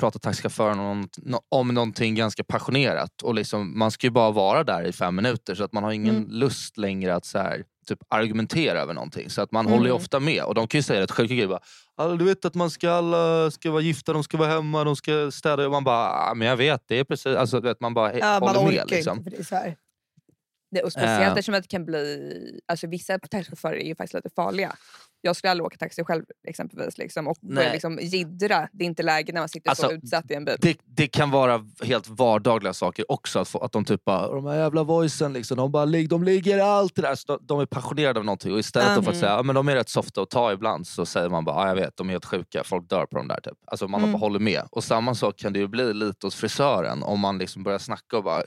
pratar 0.00 0.20
taxichauffören 0.20 0.78
om, 0.78 1.08
om 1.48 1.68
någonting 1.68 2.14
ganska 2.14 2.44
passionerat. 2.44 3.22
Och 3.22 3.34
liksom, 3.34 3.78
man 3.78 3.90
ska 3.90 4.06
ju 4.06 4.10
bara 4.10 4.30
vara 4.30 4.64
där 4.64 4.82
i 4.84 4.92
fem 4.92 5.16
minuter 5.16 5.54
så 5.54 5.64
att 5.64 5.72
man 5.72 5.82
har 5.84 5.92
ingen 5.92 6.16
Mm. 6.16 6.30
lust 6.30 6.78
längre 6.78 7.14
att 7.14 7.24
så 7.24 7.38
här, 7.38 7.64
typ 7.86 7.98
argumentera 8.08 8.80
över 8.80 8.94
någonting. 8.94 9.30
Så 9.30 9.42
att 9.42 9.52
man 9.52 9.66
Mm. 9.66 9.72
håller 9.78 9.86
ju 9.90 9.92
ofta 9.96 10.20
med. 10.20 10.44
Och 10.44 10.54
de 10.54 10.68
kan 10.68 10.78
ju 10.78 10.82
säga 10.82 11.00
rätt 11.00 11.10
sjuka 11.10 11.34
grejer. 11.34 11.58
"Alltså, 11.96 12.16
du 12.16 12.24
vet 12.24 12.44
att 12.44 12.54
man 12.54 12.70
ska, 12.70 12.90
alla 12.90 13.50
ska 13.50 13.70
vara 13.70 13.82
gifta, 13.82 14.12
de 14.12 14.24
ska 14.24 14.36
vara 14.36 14.48
hemma, 14.48 14.84
de 14.84 14.96
ska 14.96 15.30
städa. 15.30 15.64
Och 15.64 15.70
man 15.70 15.84
bara, 15.84 16.08
"Ah, 16.30 16.34
men 16.34 16.48
jag 16.48 16.56
vet, 16.56 16.82
det 16.88 16.98
är 16.98 17.04
precis... 17.04 17.26
Alltså, 17.36 17.60
du 17.60 17.68
vet, 17.68 17.80
man 17.80 17.94
bara 17.94 18.18
Ja, 18.18 18.40
man 18.40 18.56
håller 18.56 18.68
orkar 18.70 18.84
med. 18.84 18.90
Liksom. 18.90 19.24
det 19.24 19.38
är 19.38 19.44
så 19.44 19.54
här. 19.54 19.76
Det, 20.70 20.82
och 20.82 20.92
speciellt 20.92 21.22
Eh. 21.22 21.28
eftersom 21.28 21.54
att 21.54 21.62
det 21.62 21.68
kan 21.68 21.84
bli... 21.84 22.60
Alltså 22.68 22.86
vissa 22.86 23.18
taxichaufförer 23.18 23.76
är 23.76 23.84
ju 23.86 23.94
faktiskt 23.94 24.14
lite 24.14 24.30
farliga. 24.36 24.76
Jag 25.24 25.36
skulle 25.36 25.50
aldrig 25.50 25.66
åka 25.66 25.76
taxi 25.76 26.04
själv 26.04 26.24
exempelvis 26.48 26.98
liksom, 26.98 27.28
och 27.28 27.36
börja 27.40 27.72
liksom 27.72 27.98
jiddra. 28.02 28.68
Det 28.72 28.84
är 28.84 28.86
inte 28.86 29.02
läge 29.02 29.32
när 29.32 29.40
man 29.40 29.48
sitter 29.48 29.74
så 29.74 29.86
Alltså, 29.86 29.96
utsatt 29.98 30.30
i 30.30 30.34
en 30.34 30.44
bil. 30.44 30.56
Det, 30.60 30.76
det 30.84 31.06
kan 31.06 31.30
vara 31.30 31.64
helt 31.82 32.08
vardagliga 32.08 32.72
saker 32.72 33.12
också. 33.12 33.38
Att, 33.38 33.48
få, 33.48 33.58
att 33.58 33.72
de 33.72 33.84
typ 33.84 34.04
bara, 34.04 34.28
de 34.28 34.46
här 34.46 34.58
jävla 34.58 34.82
voicen, 34.82 35.32
liksom, 35.32 35.56
de, 35.56 35.72
bara, 35.72 35.86
de 35.86 36.24
ligger 36.24 36.58
allt 36.58 36.94
det 36.94 37.02
där. 37.02 37.14
Så 37.14 37.26
de, 37.26 37.46
de 37.46 37.60
är 37.60 37.66
passionerade 37.66 38.18
av 38.18 38.24
någonting. 38.24 38.52
Och 38.52 38.58
istället 38.58 38.88
då 38.96 39.02
för 39.02 39.10
att 39.10 39.16
Mm. 39.16 39.20
säga 39.20 39.32
ja, 39.32 39.42
men 39.42 39.54
de 39.54 39.68
är 39.68 39.74
rätt 39.74 39.88
softa 39.88 40.22
att 40.22 40.30
ta 40.30 40.52
ibland 40.52 40.86
så 40.86 41.06
säger 41.06 41.28
man 41.28 41.44
bara, 41.44 41.56
ja, 41.62 41.68
jag 41.68 41.74
vet, 41.74 41.96
de 41.96 42.08
är 42.08 42.12
helt 42.12 42.24
sjuka, 42.24 42.64
folk 42.64 42.88
dör 42.88 43.06
på 43.06 43.16
dem 43.18 43.28
där. 43.28 43.40
Typ. 43.40 43.58
Alltså 43.66 43.88
man 43.88 44.00
Mm. 44.00 44.12
bara 44.12 44.18
håller 44.18 44.38
med. 44.40 44.62
Och 44.70 44.84
samma 44.84 45.14
sak 45.14 45.36
kan 45.38 45.52
det 45.52 45.58
ju 45.58 45.68
bli 45.68 45.94
lite 45.94 46.26
hos 46.26 46.34
frisören 46.34 47.02
om 47.02 47.20
man 47.20 47.38
liksom 47.38 47.62
börjar 47.62 47.78
snacka 47.78 48.16
och 48.16 48.24
bara, 48.24 48.42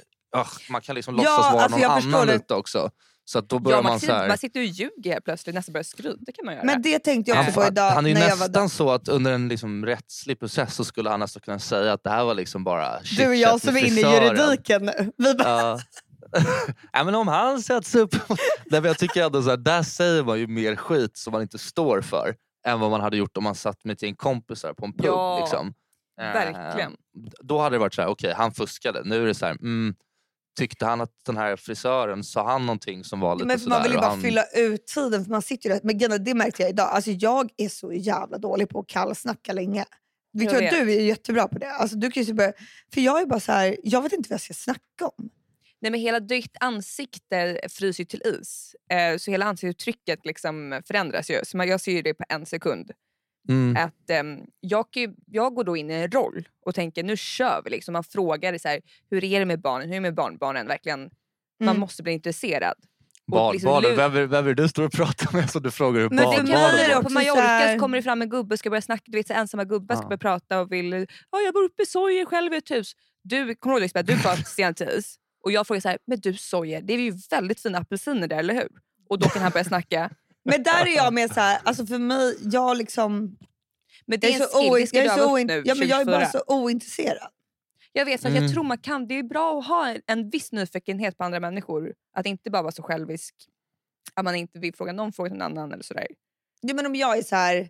man 0.69 0.81
kan 0.81 0.95
liksom 0.95 1.15
Ja, 1.15 1.21
låtsas 1.23 1.53
vara 1.53 1.63
alltså, 1.63 1.79
någon 2.09 2.15
annan 2.15 2.27
lite 2.27 2.53
också. 2.53 2.89
Så 3.27 3.39
att 3.39 3.49
då 3.49 3.59
börjar 3.59 3.77
Ja, 3.77 3.81
man, 3.81 3.91
man 3.91 3.99
så 3.99 4.11
här, 4.11 4.27
man 4.27 4.37
sitter 4.37 4.59
och 4.59 4.65
ljuger 4.65 5.11
helt 5.11 5.25
plötsligt 5.25 5.55
nästan 5.55 5.73
börjar 5.73 5.83
skryta. 5.83 6.17
Det 6.19 6.31
kan 6.31 6.45
man 6.45 6.53
göra. 6.53 6.65
Men 6.65 6.81
det 6.81 6.99
tänkte 6.99 7.31
jag 7.31 7.39
också 7.39 7.61
på 7.61 7.67
idag 7.67 7.91
han 7.91 8.05
är 8.05 8.09
ju 8.09 8.15
när 8.15 8.21
jag 8.29 8.37
var 8.37 8.47
nästan 8.47 8.69
så 8.69 8.91
att 8.91 9.07
under 9.07 9.31
en 9.31 9.47
liksom 9.47 9.85
rättslig 9.85 10.39
process 10.39 10.75
så 10.75 10.83
skulle 10.85 11.09
han 11.09 11.19
nästan 11.19 11.41
kunna 11.41 11.59
säga 11.59 11.93
att 11.93 12.03
det 12.03 12.09
här 12.09 12.23
var 12.23 12.33
liksom 12.33 12.63
bara 12.63 12.99
Du 13.17 13.27
och 13.27 13.35
jag 13.35 13.61
som 13.61 13.77
är 13.77 13.85
inne 13.85 13.99
i 14.01 14.13
juridiken 14.13 14.85
nu. 14.85 15.11
Vi 15.17 15.33
bara, 15.33 15.47
Ja. 15.49 15.79
ja, 16.93 17.03
men 17.03 17.15
om 17.15 17.27
han 17.27 17.61
sätts 17.61 17.95
upp... 17.95 18.15
Nej, 18.65 18.81
men 18.81 18.83
jag 18.83 18.97
tycker 18.97 19.25
ändå 19.25 19.41
så 19.43 19.49
här, 19.49 19.57
där 19.57 19.83
säger 19.83 20.23
man 20.23 20.39
ju 20.39 20.47
mer 20.47 20.75
skit 20.75 21.17
som 21.17 21.31
man 21.33 21.41
inte 21.41 21.57
står 21.57 22.01
för 22.01 22.35
än 22.67 22.79
vad 22.79 22.91
man 22.91 23.01
hade 23.01 23.17
gjort 23.17 23.37
om 23.37 23.43
man 23.43 23.55
satt 23.55 23.83
med 23.85 23.93
ett 23.93 24.01
gäng 24.01 24.15
kompisar 24.15 24.73
på 24.73 24.85
en 24.85 24.93
pub. 24.93 25.05
Ja, 25.05 25.39
liksom. 25.39 25.73
Verkligen. 26.17 26.95
Då 27.41 27.59
hade 27.59 27.75
det 27.75 27.79
varit 27.79 27.93
så 27.93 28.01
här, 28.01 28.09
okej 28.09 28.33
han 28.37 28.51
fuskade. 28.51 29.01
Nu 29.05 29.23
är 29.23 29.27
det 29.27 29.33
så 29.33 29.45
här, 29.45 29.51
mm, 29.51 29.95
tyckte 30.55 30.85
han 30.85 31.01
att 31.01 31.11
den 31.25 31.37
här 31.37 31.55
frisören, 31.55 32.23
sa 32.23 32.51
han 32.51 32.65
någonting 32.65 33.03
som 33.03 33.19
var 33.19 33.35
lite 33.35 33.47
men 33.47 33.59
sådär? 33.59 33.75
man 33.75 33.83
vill 33.83 33.91
ju 33.91 33.97
bara 33.97 34.09
han, 34.09 34.21
fylla 34.21 34.43
ut 34.43 34.87
tiden 34.87 35.23
för 35.23 35.31
man 35.31 35.41
sitter 35.41 35.69
ju 35.69 35.75
där. 35.75 35.81
Men 35.83 36.11
är, 36.11 36.19
det 36.19 36.33
märkte 36.33 36.61
jag 36.61 36.69
idag. 36.69 36.89
Alltså 36.91 37.11
jag 37.11 37.49
är 37.57 37.69
så 37.69 37.93
jävla 37.93 38.37
dålig 38.37 38.69
på 38.69 38.79
att 38.79 38.87
kallsnacka 38.87 39.53
länge. 39.53 39.85
Victoria, 40.33 40.71
du 40.71 40.93
är 40.93 41.01
jättebra 41.01 41.47
på 41.47 41.59
det. 41.59 41.71
Alltså, 41.71 41.95
du 41.95 42.11
kan 42.11 42.23
ju 42.23 42.27
så 42.27 42.33
börja, 42.33 42.53
för 42.93 43.01
jag 43.01 43.21
är 43.21 43.25
bara 43.25 43.39
så 43.39 43.51
här, 43.51 43.77
jag 43.83 44.01
vet 44.01 44.13
inte 44.13 44.29
vad 44.29 44.33
jag 44.33 44.41
ska 44.41 44.53
snacka 44.53 45.07
om. 45.17 45.29
Nej, 45.81 45.91
men 45.91 45.99
hela 45.99 46.19
ditt 46.19 46.57
ansikte 46.59 47.59
fryser 47.69 48.01
ju 48.01 48.05
till 48.05 48.21
is. 48.25 48.75
Eh, 48.91 49.17
så 49.17 49.31
hela 49.31 49.45
ansiktsuttrycket 49.45 50.25
liksom 50.25 50.81
förändras 50.87 51.29
ju. 51.29 51.39
Så 51.43 51.57
man, 51.57 51.67
jag 51.67 51.81
ser 51.81 51.91
ju 51.91 52.01
det 52.01 52.13
på 52.13 52.23
en 52.29 52.45
sekund. 52.45 52.91
Mm, 53.49 53.75
Att, 53.77 54.09
ehm, 54.09 54.39
jag, 54.59 54.85
jag 55.25 55.53
går 55.55 55.63
då 55.63 55.77
in 55.77 55.91
i 55.91 55.93
en 55.93 56.11
roll 56.11 56.47
och 56.65 56.75
tänker 56.75 57.03
nu 57.03 57.17
kör 57.17 57.61
vi. 57.63 57.69
Liksom. 57.69 57.93
Man 57.93 58.03
frågar 58.03 58.57
så 58.57 58.67
här, 58.67 58.81
hur 59.09 59.23
är 59.23 59.39
det 59.39 59.45
med 59.45 59.61
barnen, 59.61 59.87
hur 59.87 59.93
är 59.93 59.97
det 59.97 60.01
med 60.01 60.15
barnbarnen? 60.15 60.67
Verkligen, 60.67 60.99
Man 61.59 61.69
Mm. 61.69 61.79
måste 61.79 62.03
bli 62.03 62.11
intresserad. 62.13 62.73
Barn, 63.27 63.53
liksom 63.53 63.67
barnen, 63.71 63.95
vem, 63.95 64.29
vem 64.29 64.45
är 64.47 64.53
det 64.53 64.63
du 64.63 64.67
står 64.69 64.83
och 64.83 64.91
pratar 64.91 65.33
med 65.37 65.49
som 65.49 65.61
du 65.63 65.71
frågar 65.71 66.01
hur 66.01 66.09
Men 66.09 66.17
det 66.17 66.23
barn, 66.23 66.35
kan 66.35 66.47
Ja, 66.47 66.59
vara 66.59 66.71
barnen 66.71 66.87
det 66.87 66.93
mår? 66.93 66.95
också 66.97 67.07
på 67.07 67.13
Mallorca 67.13 67.73
så 67.73 67.79
kommer 67.79 67.97
det 67.97 68.03
fram 68.03 68.21
en 68.21 68.29
gubbe 68.29 68.53
och 68.55 68.59
ska 68.59 68.69
börja 68.69 68.81
snacka. 68.81 69.03
Du 69.05 69.17
vet, 69.17 69.27
så 69.27 69.33
ensamma 69.33 69.63
gubbar 69.65 69.95
ska 69.95 70.03
Ja. 70.03 70.07
börja 70.09 70.17
prata 70.17 70.59
och 70.61 70.71
vill 70.71 70.91
ja, 71.31 71.39
jag 71.45 71.53
bor 71.53 71.63
uppe 71.63 71.83
i 71.83 71.85
Sojer 71.85 72.25
själv 72.25 72.53
i 72.53 72.57
ett 72.57 72.71
hus. 72.71 72.91
Du, 73.23 73.55
kommer 73.55 73.73
du 73.73 73.77
ihåg 73.79 73.81
Lisbeth, 73.81 74.05
du 74.07 74.15
var 74.15 74.35
sent 74.35 74.81
is 74.81 75.15
och 75.43 75.51
jag 75.51 75.67
frågar 75.67 75.81
så 75.81 75.89
här, 75.89 75.97
men 76.07 76.19
du 76.19 76.33
Sojer, 76.33 76.81
det 76.81 76.93
är 76.93 76.97
ju 76.97 77.13
väldigt 77.31 77.61
fina 77.61 77.77
apelsiner 77.77 78.27
där, 78.27 78.37
eller 78.37 78.53
hur? 78.53 78.67
Och 79.09 79.19
då 79.19 79.29
kan 79.29 79.41
han 79.41 79.51
börja 79.51 79.63
snacka. 79.63 80.09
Men 80.45 80.63
där 80.63 80.85
är 80.85 80.95
jag 80.95 81.13
med 81.13 81.33
så 81.33 81.39
här, 81.39 81.59
alltså 81.63 81.85
för 81.85 81.97
mig, 81.99 82.37
jag 82.41 82.77
liksom... 82.77 83.37
Men 84.05 84.19
det 84.19 84.27
Jag 84.29 84.35
är 84.35 84.39
är 84.39 84.43
en 84.43 84.49
så, 84.49 84.57
skill, 84.71 84.81
det 84.81 84.87
ska 84.87 85.03
jag 85.03 85.17
du 85.17 85.21
så, 85.23 85.37
nu 85.37 85.63
ja, 85.65 85.75
men 85.75 85.87
jag 85.87 86.01
är 86.01 86.05
24. 86.05 86.19
bara 86.19 86.29
så 86.29 86.43
ointresserad. 86.47 87.29
Jag 87.91 88.05
vet, 88.05 88.21
så 88.21 88.27
att 88.27 88.31
Mm. 88.31 88.43
jag 88.43 88.53
tror 88.53 88.63
man 88.63 88.77
kan, 88.77 89.07
det 89.07 89.19
är 89.19 89.23
bra 89.23 89.59
att 89.59 89.67
ha 89.67 89.87
en, 89.89 90.01
en 90.07 90.29
viss 90.29 90.51
nyfikenhet 90.51 91.17
på 91.17 91.23
andra 91.23 91.39
människor. 91.39 91.93
Att 92.17 92.25
inte 92.25 92.49
bara 92.51 92.61
vara 92.61 92.71
så 92.71 92.83
självisk 92.83 93.35
att 94.13 94.25
man 94.25 94.35
inte 94.35 94.59
vill 94.59 94.73
fråga 94.75 94.91
någon 94.93 95.13
fråga 95.13 95.29
till 95.29 95.37
någon 95.39 95.51
annan 95.57 95.71
eller 95.71 95.83
sådär. 95.83 96.07
Ja, 96.61 96.73
men 96.73 96.85
om 96.85 96.95
jag 96.95 97.17
är 97.17 97.23
så 97.23 97.35
här... 97.35 97.69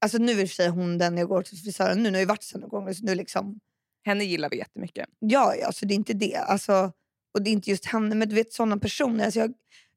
Alltså 0.00 0.18
nu 0.18 0.40
är 0.40 0.46
sig 0.46 0.68
hon 0.68 0.98
den 0.98 1.18
jag 1.18 1.28
går 1.28 1.42
till 1.42 1.58
frisören 1.58 2.02
nu, 2.02 2.10
nu 2.10 2.16
har 2.16 2.20
jag 2.20 2.28
varit 2.28 2.42
sen 2.42 2.60
några 2.60 2.70
gånger. 2.78 2.92
Så 2.92 3.04
nu 3.04 3.14
liksom, 3.14 3.60
Henne 4.04 4.24
gillar 4.24 4.50
vi 4.50 4.58
jättemycket. 4.58 5.08
ja, 5.18 5.54
ja, 5.54 5.72
så 5.72 5.86
det 5.86 5.94
är 5.94 5.96
inte 5.96 6.12
det. 6.12 6.36
Alltså, 6.36 6.92
och 7.34 7.42
det 7.42 7.50
är 7.50 7.52
inte 7.52 7.70
just 7.70 7.84
henne, 7.84 8.14
men 8.14 8.28
du 8.28 8.34
vet 8.34 8.52
sådana 8.52 8.76
personer. 8.78 9.24
Alltså 9.24 9.40
jag, 9.40 9.54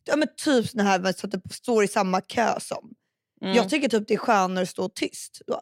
ja, 0.08 0.16
men 0.16 0.28
typ 0.38 0.68
såna 0.70 0.84
här 0.84 1.14
så 1.14 1.28
att 1.28 1.32
det 1.32 1.42
står 1.54 1.84
i 1.84 1.88
samma 1.88 2.22
kö 2.22 2.60
som. 2.60 2.94
Mm. 3.42 3.56
Jag 3.56 3.70
tycker 3.70 3.90
typ 3.90 4.08
det 4.08 4.14
är 4.14 4.18
skönare 4.18 4.64
att 4.64 4.70
stå 4.70 4.90
tyst 4.90 5.42
då. 5.48 5.60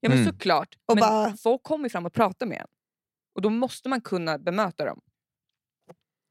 ja 0.00 0.08
men 0.08 0.18
Mm. 0.18 0.32
såklart. 0.32 0.74
Och 0.86 0.94
men 0.96 1.00
bara- 1.00 1.36
folk 1.36 1.62
kommer 1.62 1.88
fram 1.88 2.06
och 2.06 2.12
pratar 2.12 2.46
med 2.46 2.58
en. 2.60 2.66
Och 3.34 3.42
då 3.42 3.50
måste 3.50 3.88
man 3.88 4.00
kunna 4.00 4.38
bemöta 4.38 4.84
dem. 4.84 5.00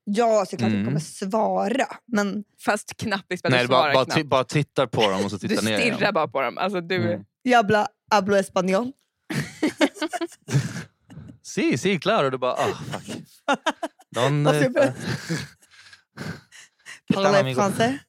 Ja, 0.04 0.46
så 0.46 0.58
klart 0.58 0.70
jag 0.72 0.74
Mm. 0.80 0.86
kommer 0.86 1.00
svara. 1.00 1.86
Men 2.06 2.44
Fast 2.66 2.98
knappt 2.98 3.26
Nej, 3.30 3.38
du 3.44 3.50
bara, 3.68 3.82
svarar 3.82 3.94
bara, 3.94 4.06
knappt. 4.06 4.26
bara 4.26 4.44
tittar 4.44 4.88
på 4.88 5.02
dem 5.10 5.26
och 5.26 5.32
så 5.32 5.38
Du 5.38 5.48
tittar 5.48 5.64
ner 5.64 5.80
igen. 5.80 5.96
stirrar 5.96 6.12
bara 6.12 6.28
på 6.28 6.42
dem. 6.42 6.58
Alltså, 6.58 6.82
du, 6.82 6.96
Mm. 7.14 7.26
jävla 7.44 7.88
hablo 8.12 8.36
español. 8.36 8.92
Sí, 11.44 11.78
sí, 11.78 12.00
claro. 12.00 12.30
Du 12.30 12.38
bara, 12.38 12.54
ah, 12.54 12.74
fuck. 12.92 13.24
Någon, 14.16 14.44
Amigo. 17.18 17.56
français. 17.56 18.00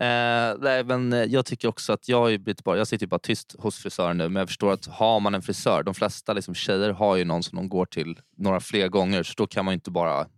Eh, 0.00 0.56
nej, 0.60 0.84
men 0.84 1.12
eh, 1.12 1.24
jag 1.24 1.46
tycker 1.46 1.68
också 1.68 1.92
att 1.92 2.08
jag, 2.08 2.32
är 2.32 2.38
lite 2.38 2.62
bara, 2.62 2.76
jag 2.76 2.88
sitter 2.88 3.06
ju 3.06 3.08
bara 3.08 3.18
tyst 3.18 3.54
hos 3.58 3.78
frisören 3.78 4.18
nu 4.18 4.28
men 4.28 4.40
jag 4.40 4.48
förstår 4.48 4.72
att 4.72 4.86
har 4.86 5.20
man 5.20 5.34
en 5.34 5.42
frisör, 5.42 5.82
de 5.82 5.94
flesta 5.94 6.32
liksom, 6.32 6.54
tjejer 6.54 6.90
har 6.90 7.16
ju 7.16 7.24
någon 7.24 7.42
som 7.42 7.56
de 7.56 7.68
går 7.68 7.86
till 7.86 8.20
några 8.36 8.60
fler 8.60 8.88
gånger 8.88 9.22
så 9.22 9.34
då 9.36 9.46
kan 9.46 9.64
man 9.64 9.72
ju 9.72 9.74
inte 9.74 9.90
bara... 9.90 10.28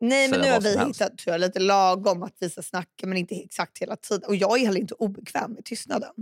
Nej, 0.00 0.28
men 0.30 0.40
nu 0.40 0.50
har 0.50 0.60
vi 0.60 0.78
hittat 0.78 1.18
tror 1.18 1.34
jag, 1.34 1.40
lite 1.40 1.60
lagom 1.60 2.22
att 2.22 2.36
vi 2.40 2.50
ska 2.50 2.62
snacka 2.62 3.06
men 3.06 3.18
inte 3.18 3.34
exakt 3.34 3.78
hela 3.78 3.96
tiden. 3.96 4.28
Och 4.28 4.36
jag 4.36 4.60
är 4.60 4.66
heller 4.66 4.80
inte 4.80 4.94
obekväm 4.94 5.52
med 5.52 5.64
tystnaden. 5.64 6.12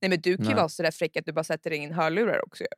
nej, 0.00 0.08
men 0.08 0.20
du 0.20 0.36
kan 0.36 0.46
ju 0.46 0.54
vara 0.54 0.68
så 0.68 0.82
där 0.82 0.90
fräck 0.90 1.16
att 1.16 1.26
du 1.26 1.32
bara 1.32 1.44
sätter 1.44 1.70
in 1.70 1.92
hörlurar 1.92 2.46
också. 2.46 2.64
ju. 2.64 2.68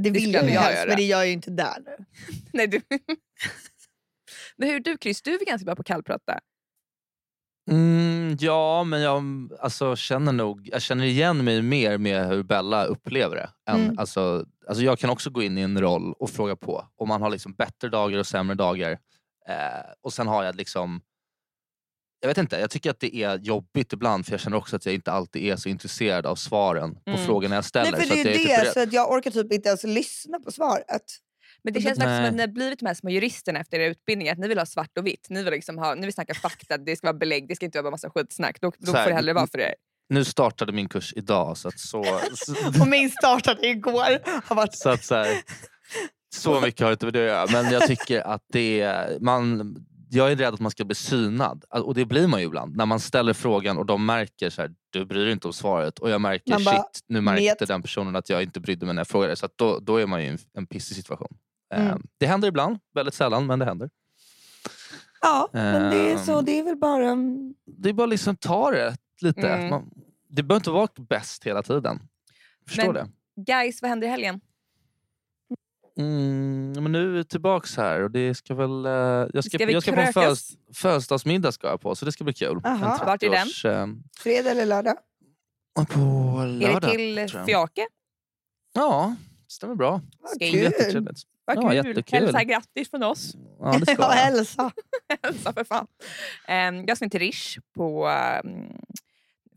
Det 0.00 0.10
vill 0.10 0.34
jag 0.34 0.44
ju 0.44 0.50
helst, 0.50 0.78
göra. 0.78 0.88
men 0.88 0.96
det 0.96 1.02
gör 1.02 1.18
jag 1.18 1.26
ju 1.26 1.32
inte 1.32 1.50
där 1.50 1.76
nu. 1.84 2.04
Nej, 2.52 2.66
du. 2.66 2.80
men 4.56 4.68
hur 4.68 4.80
du 4.80 4.96
Chris, 5.00 5.22
du 5.22 5.34
är 5.34 5.44
ganska 5.44 5.64
bra 5.64 5.76
på 5.76 5.80
att 5.80 5.86
kallprata. 5.86 6.40
Mm, 7.70 8.36
ja, 8.40 8.84
men 8.84 9.00
jag 9.00 9.22
alltså, 9.60 9.96
känner 9.96 10.32
nog, 10.32 10.68
jag 10.72 10.82
känner 10.82 11.04
igen 11.04 11.44
mig 11.44 11.62
mer 11.62 11.98
med 11.98 12.26
hur 12.28 12.42
Bella 12.42 12.84
upplever 12.84 13.36
det. 13.36 13.50
Än, 13.72 13.80
Mm. 13.84 13.98
alltså, 13.98 14.44
alltså, 14.68 14.84
jag 14.84 14.98
kan 14.98 15.10
också 15.10 15.30
gå 15.30 15.42
in 15.42 15.58
i 15.58 15.60
en 15.60 15.80
roll 15.80 16.12
och 16.18 16.30
fråga 16.30 16.56
på. 16.56 16.84
Om 16.96 17.08
man 17.08 17.22
har 17.22 17.30
liksom 17.30 17.52
bättre 17.54 17.88
dagar 17.88 18.18
och 18.18 18.26
sämre 18.26 18.54
dagar. 18.54 18.90
Eh, 19.48 19.90
och 20.02 20.12
sen 20.12 20.26
har 20.26 20.44
jag 20.44 20.56
liksom 20.56 21.00
jag 22.20 22.28
vet 22.28 22.38
inte, 22.38 22.56
jag 22.58 22.70
tycker 22.70 22.90
att 22.90 23.00
det 23.00 23.16
är 23.16 23.38
jobbigt 23.38 23.92
ibland 23.92 24.26
för 24.26 24.32
jag 24.32 24.40
känner 24.40 24.56
också 24.56 24.76
att 24.76 24.86
jag 24.86 24.94
inte 24.94 25.12
alltid 25.12 25.42
är 25.42 25.56
så 25.56 25.68
intresserad 25.68 26.26
av 26.26 26.36
svaren 26.36 26.94
på 26.94 27.10
Mm. 27.10 27.26
frågorna 27.26 27.54
jag 27.54 27.64
ställer. 27.64 27.92
Nej, 27.92 28.00
för 28.00 28.14
det 28.14 28.20
är 28.20 28.24
ju 28.24 28.32
typ 28.38 28.46
det, 28.48 28.56
beredd- 28.62 28.72
så 28.72 28.80
att 28.82 28.92
jag 28.92 29.10
orkar 29.12 29.30
typ 29.30 29.52
inte 29.52 29.68
ens 29.68 29.84
lyssna 29.84 30.40
på 30.40 30.50
svaret. 30.50 31.02
Men 31.62 31.72
det 31.72 31.80
känns 31.80 31.98
faktiskt 31.98 32.16
som 32.16 32.24
att 32.24 32.34
ni 32.34 32.40
har 32.40 32.48
blivit 32.48 32.78
de 32.78 32.86
här 32.86 32.94
små 32.94 33.10
juristerna 33.10 33.60
efter 33.60 33.78
er 33.80 33.90
utbildning. 33.90 34.28
Att 34.28 34.38
ni 34.38 34.48
vill 34.48 34.58
ha 34.58 34.66
svart 34.66 34.98
och 34.98 35.06
vitt. 35.06 35.26
Ni 35.30 35.42
vill, 35.42 35.52
liksom 35.52 35.78
ha, 35.78 35.94
ni 35.94 36.06
vill 36.06 36.12
snacka 36.12 36.34
fakta, 36.34 36.78
det 36.78 36.96
ska 36.96 37.06
vara 37.06 37.18
belägg, 37.18 37.48
det 37.48 37.56
ska 37.56 37.64
inte 37.64 37.82
vara 37.82 37.90
massa 37.90 38.10
skitsnack. 38.10 38.60
Då, 38.60 38.72
då 38.78 38.92
här, 38.92 39.04
får 39.04 39.10
det 39.10 39.16
hellre 39.16 39.32
vara 39.32 39.46
för 39.46 39.60
er. 39.60 39.74
Nu 40.08 40.24
startade 40.24 40.72
min 40.72 40.88
kurs 40.88 41.12
idag 41.16 41.56
så 41.56 41.68
att 41.68 41.78
så... 41.78 42.00
Och 42.80 42.88
min 42.88 43.10
startade 43.10 43.66
igår. 43.66 44.42
Har 44.48 44.56
varit... 44.56 44.74
så, 44.74 44.88
att 44.88 45.04
så, 45.04 45.14
här, 45.14 45.42
så 46.34 46.60
mycket 46.60 46.80
har 46.80 46.92
inte 46.92 47.06
med 47.06 47.12
det 47.12 47.20
att 47.20 47.52
göra. 47.52 47.62
Men 47.62 47.72
jag 47.72 47.86
tycker 47.86 48.20
att 48.20 48.42
det 48.52 48.80
är... 48.80 49.20
Man, 49.20 49.76
jag 50.10 50.32
är 50.32 50.36
rädd 50.36 50.54
att 50.54 50.60
man 50.60 50.70
ska 50.70 50.84
bli 50.84 50.94
synad. 50.94 51.64
Och 51.70 51.94
det 51.94 52.04
blir 52.04 52.26
man 52.26 52.40
ju 52.40 52.46
ibland. 52.46 52.76
När 52.76 52.86
man 52.86 53.00
ställer 53.00 53.32
frågan 53.32 53.78
och 53.78 53.86
de 53.86 54.06
märker 54.06 54.50
så 54.50 54.62
här, 54.62 54.70
du 54.90 55.04
bryr 55.04 55.24
dig 55.24 55.32
inte 55.32 55.46
om 55.46 55.52
svaret. 55.52 55.98
Och 55.98 56.10
jag 56.10 56.20
märker, 56.20 56.64
bara, 56.64 56.76
shit, 56.76 57.00
nu 57.08 57.20
märkte 57.20 57.56
"Met." 57.60 57.68
den 57.68 57.82
personen 57.82 58.16
att 58.16 58.28
jag 58.28 58.42
inte 58.42 58.60
brydde 58.60 58.86
mig 58.86 58.94
när 58.94 59.00
jag 59.00 59.08
frågade. 59.08 59.36
Så 59.36 59.48
då, 59.56 59.78
då 59.78 59.96
är 59.96 60.06
man 60.06 60.20
ju 60.20 60.26
i 60.26 60.30
en, 60.30 60.38
en 60.54 60.66
pissig 60.66 60.96
situation. 60.96 61.36
Mm. 61.74 62.02
Det 62.18 62.26
händer 62.26 62.48
ibland, 62.48 62.78
väldigt 62.94 63.14
sällan, 63.14 63.46
men 63.46 63.58
det 63.58 63.64
händer. 63.64 63.90
Ja, 65.20 65.48
men 65.52 65.90
det 65.90 66.12
är 66.12 66.16
så. 66.16 66.38
Ehm. 66.38 66.44
Det 66.44 66.58
är 66.58 66.62
väl 66.62 66.76
bara... 66.76 67.16
Det 67.64 67.88
är 67.88 67.92
bara 67.92 68.06
liksom 68.06 68.36
ta 68.36 68.70
det 68.70 68.96
lite. 69.20 69.48
Mm. 69.48 69.70
Man, 69.70 69.90
det 70.28 70.42
behöver 70.42 70.60
inte 70.60 70.70
vara 70.70 70.88
bäst 70.96 71.44
hela 71.46 71.62
tiden. 71.62 72.00
Förstår 72.66 72.92
Men- 72.92 72.94
det? 72.94 73.10
Guys, 73.52 73.82
vad 73.82 73.88
händer 73.88 74.06
i 74.06 74.10
helgen? 74.10 74.40
Mm, 75.98 76.72
men 76.82 76.92
nu 76.92 77.08
är 77.08 77.12
vi 77.12 77.24
tillbaks 77.24 77.76
här 77.76 78.02
och 78.02 78.10
det 78.10 78.34
ska 78.34 78.54
väl... 78.54 78.86
eh, 78.86 78.92
jag 78.92 79.44
ska, 79.44 79.58
Ska 79.58 79.70
jag 79.70 79.82
ska 79.82 79.92
på 79.92 80.00
en 80.00 80.34
födelsedagsmiddag 80.74 81.52
ska 81.52 81.66
jag 81.66 81.80
på 81.80 81.94
så 81.94 82.04
det 82.04 82.12
ska 82.12 82.24
bli 82.24 82.32
kul. 82.32 82.60
Aha. 82.64 83.04
Vart 83.06 83.22
är 83.22 83.30
den? 83.30 83.46
30-års, 83.46 83.64
eh, 83.64 83.86
Fredag 84.18 84.50
eller 84.50 84.66
lördag? 84.66 84.96
på 85.74 86.00
Är 86.40 86.46
det 86.46 86.72
lördag. 86.72 86.90
till. 86.90 87.28
Fjake? 87.46 87.86
Ja, 88.72 89.14
stämmer 89.48 89.74
bra. 89.74 90.00
Vad 90.18 90.40
kul. 90.40 91.08
Vad 91.54 91.64
Ja, 91.64 91.82
kul! 91.82 91.86
jättekul. 91.88 92.18
Hälsa 92.18 92.44
grattis 92.44 92.90
från 92.90 93.02
oss. 93.02 93.34
Ja, 93.60 93.76
det 93.78 93.86
ska 93.86 93.92
Ja, 94.02 94.14
jag. 94.16 94.22
hälsa. 94.22 94.72
Hälsa 95.22 95.52
för 95.52 95.64
fan. 95.64 95.86
Ehm, 96.48 96.84
jag 96.86 96.96
ska 96.96 97.08
till 97.08 97.20
Rish 97.20 97.58
på 97.76 98.06
ehm, 98.08 98.72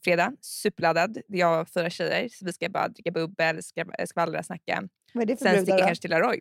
fredag. 0.03 0.33
Superladdad. 0.41 1.17
Jag 1.27 1.61
och 1.61 1.69
fyra 1.69 1.89
tjejer. 1.89 2.29
Så 2.29 2.45
vi 2.45 2.53
ska 2.53 2.69
bara 2.69 2.87
dricka 2.87 3.11
bubbel, 3.11 3.57
skra- 3.57 4.05
skvallra, 4.05 4.43
snacka. 4.43 4.83
Vad 5.13 5.21
är 5.21 5.25
det 5.25 5.37
för 5.37 5.45
Sen 5.45 5.53
sticker 5.53 5.65
brudar 5.65 5.79
jag 5.79 5.87
kanske 5.87 6.01
till 6.01 6.11
Laroy. 6.11 6.39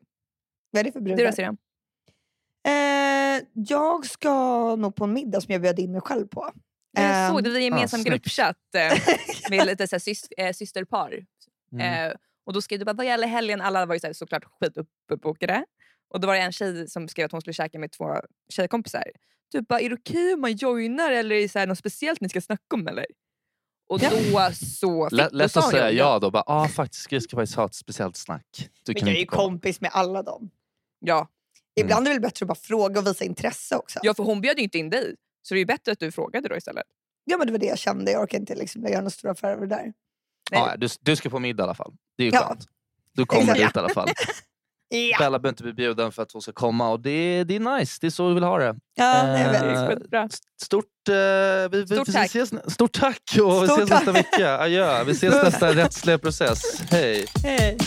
Vad 0.71 0.81
är 0.81 0.85
det 0.85 0.93
för 0.93 1.01
Du 1.01 1.11
då 1.11 1.17
brudar? 1.17 1.33
Syrran? 1.33 1.57
Eh, 2.67 3.43
jag 3.53 4.07
ska 4.07 4.77
nog 4.77 4.95
på 4.97 5.05
en 5.05 5.13
middag 5.13 5.41
som 5.41 5.53
jag 5.53 5.63
bjöd 5.63 5.79
in 5.79 5.93
mig 5.93 6.01
själv 6.01 6.27
på. 6.27 6.51
Jag 6.93 7.05
Ehm, 7.27 7.33
såg 7.33 7.45
det, 7.45 7.51
vi 7.51 7.57
är 7.57 7.59
en 7.59 7.65
gemensam 7.65 8.01
snyggt. 8.01 8.11
gruppchatt 8.25 8.57
eh, 8.75 8.99
med 9.51 9.67
lite 9.67 9.87
så 9.87 9.95
här, 9.97 10.01
sys, 10.01 10.25
eh, 10.39 10.53
systerpar. 10.53 11.25
Mm. 11.73 12.13
Och 12.51 12.55
då 12.55 12.63
skrev 12.63 12.79
du 12.79 12.85
bara 12.85 12.93
vad 12.93 13.07
gäller 13.07 13.27
helgen, 13.27 13.61
alla 13.61 13.87
var 13.87 13.95
ju 13.95 14.01
så 14.01 14.07
här, 14.07 14.15
såklart 14.15 14.45
skituppbokade. 14.45 15.65
Och 16.09 16.21
då 16.21 16.27
var 16.27 16.35
det 16.35 16.41
en 16.41 16.53
tjej 16.53 16.89
som 16.89 17.09
skrev 17.09 17.25
att 17.27 17.33
hon 17.33 17.41
skulle 17.41 17.55
käka 17.55 17.79
med 17.79 17.93
två 17.93 18.15
tjejkompisar. 18.49 19.05
Du 19.53 19.61
bara, 19.63 19.81
är 19.81 19.89
det 19.89 19.95
okej 19.95 20.35
om 20.35 20.41
man 20.41 20.53
joinar 20.57 21.11
eller 21.13 21.37
är 21.37 21.41
det 21.43 21.49
så 21.49 21.59
här 21.59 21.67
något 21.67 21.79
speciellt 21.79 22.21
ni 22.21 22.29
ska 22.29 22.41
snacka 22.41 22.75
om 22.75 22.89
eller? 22.89 23.07
Och 23.89 24.03
Ja. 24.03 24.11
då 24.11 24.55
så 24.55 25.09
fick, 25.11 25.19
Lätt, 25.19 25.33
då 25.33 25.61
att 25.61 25.71
säga 25.71 25.83
jag, 25.91 25.95
ja 25.95 26.19
då. 26.19 26.31
Bara, 26.31 26.43
ah, 26.47 26.69
faktiskt, 26.69 27.13
vi 27.13 27.21
ska 27.21 27.37
faktiskt 27.37 27.57
ha 27.57 27.67
ett 27.67 27.75
speciellt 27.75 28.17
snack. 28.17 28.47
Du 28.85 28.93
Men 28.93 28.95
kan 28.95 29.09
jag 29.09 29.17
är 29.17 29.21
ju 29.21 29.27
komma. 29.27 29.43
kompis 29.43 29.81
med 29.81 29.91
alla 29.95 30.23
dem. 30.23 30.51
Ja. 30.99 31.29
Ibland 31.81 32.07
är 32.07 32.11
det 32.11 32.15
väl 32.15 32.23
bättre 32.23 32.45
att 32.45 32.49
bara 32.49 32.55
fråga 32.55 33.01
och 33.01 33.07
visa 33.07 33.25
intresse 33.25 33.77
också. 33.77 33.99
ja, 34.03 34.15
för 34.15 34.23
hon 34.25 34.41
bjöd 34.41 34.59
ju 34.59 34.65
inte 34.65 34.79
in 34.79 34.91
dig. 34.91 35.15
Så 35.43 35.55
det 35.55 35.59
är 35.59 35.61
ju 35.61 35.67
bättre 35.67 35.93
att 35.93 35.99
du 35.99 36.13
frågade 36.13 36.49
då 36.49 36.57
istället. 36.57 36.85
Ja 37.25 37.39
men 37.39 37.47
det 37.47 37.53
var 37.53 37.59
det 37.59 37.67
jag 37.67 37.79
kände. 37.79 38.11
Jag 38.11 38.23
orkar 38.23 38.39
inte 38.39 38.55
liksom 38.55 38.83
göra 38.83 38.97
några 39.01 39.11
stora 39.11 39.33
affärer 39.33 39.53
över 39.53 39.67
det 39.67 39.75
där. 39.75 39.93
Ja, 40.51 40.75
du, 40.77 40.89
du 41.01 41.17
ska 41.17 41.31
på 41.31 41.39
middag 41.39 41.63
i 41.63 41.65
alla 41.65 41.75
fall. 41.75 41.93
Det 42.19 42.23
är 42.23 42.27
ju 42.27 42.33
Ja. 42.35 42.47
skönt. 42.49 42.65
Du 43.15 43.27
kommer 43.27 43.43
Exakt. 43.43 43.59
dit 43.61 43.77
i 43.77 43.79
alla 43.79 43.89
fall. 43.95 44.09
Ja, 44.93 45.19
Bella 45.19 45.39
behöver 45.39 45.49
inte 45.49 45.63
bli 45.63 45.73
bjuden 45.73 46.13
för 46.13 46.23
att 46.23 46.33
hon 46.33 46.43
ska 46.43 46.53
komma 46.53 46.89
och 46.91 47.01
det, 47.01 47.45
det 47.45 47.57
är 47.57 47.79
nice. 47.79 47.99
Det 48.01 48.07
är 48.07 48.11
så 48.11 48.29
vi 48.29 48.35
vill 48.35 48.43
ha 48.43 48.59
det. 48.59 48.75
ja 48.95 49.23
det 49.23 49.39
är 49.39 49.91
Eh. 50.23 50.27
Stort, 50.63 50.85
eh, 51.09 51.15
vi, 51.71 51.81
vi, 51.81 51.87
Stort 51.87 52.09
vi 52.09 52.13
tack. 52.13 52.27
Ses, 52.27 52.73
stort 52.73 52.93
tack 52.93 53.23
och 53.43 53.63
vi 53.63 53.67
Stort 53.67 53.79
ses 53.79 53.89
tack. 53.89 53.99
nästa 54.07 54.13
vecka. 54.13 54.59
Adjö. 54.59 55.05
Vi 55.05 55.13
ses 55.13 55.35
nästa 55.45 55.75
rättsliga 55.75 56.19
process. 56.19 56.81
Hej. 56.91 57.27
Hej. 57.45 57.79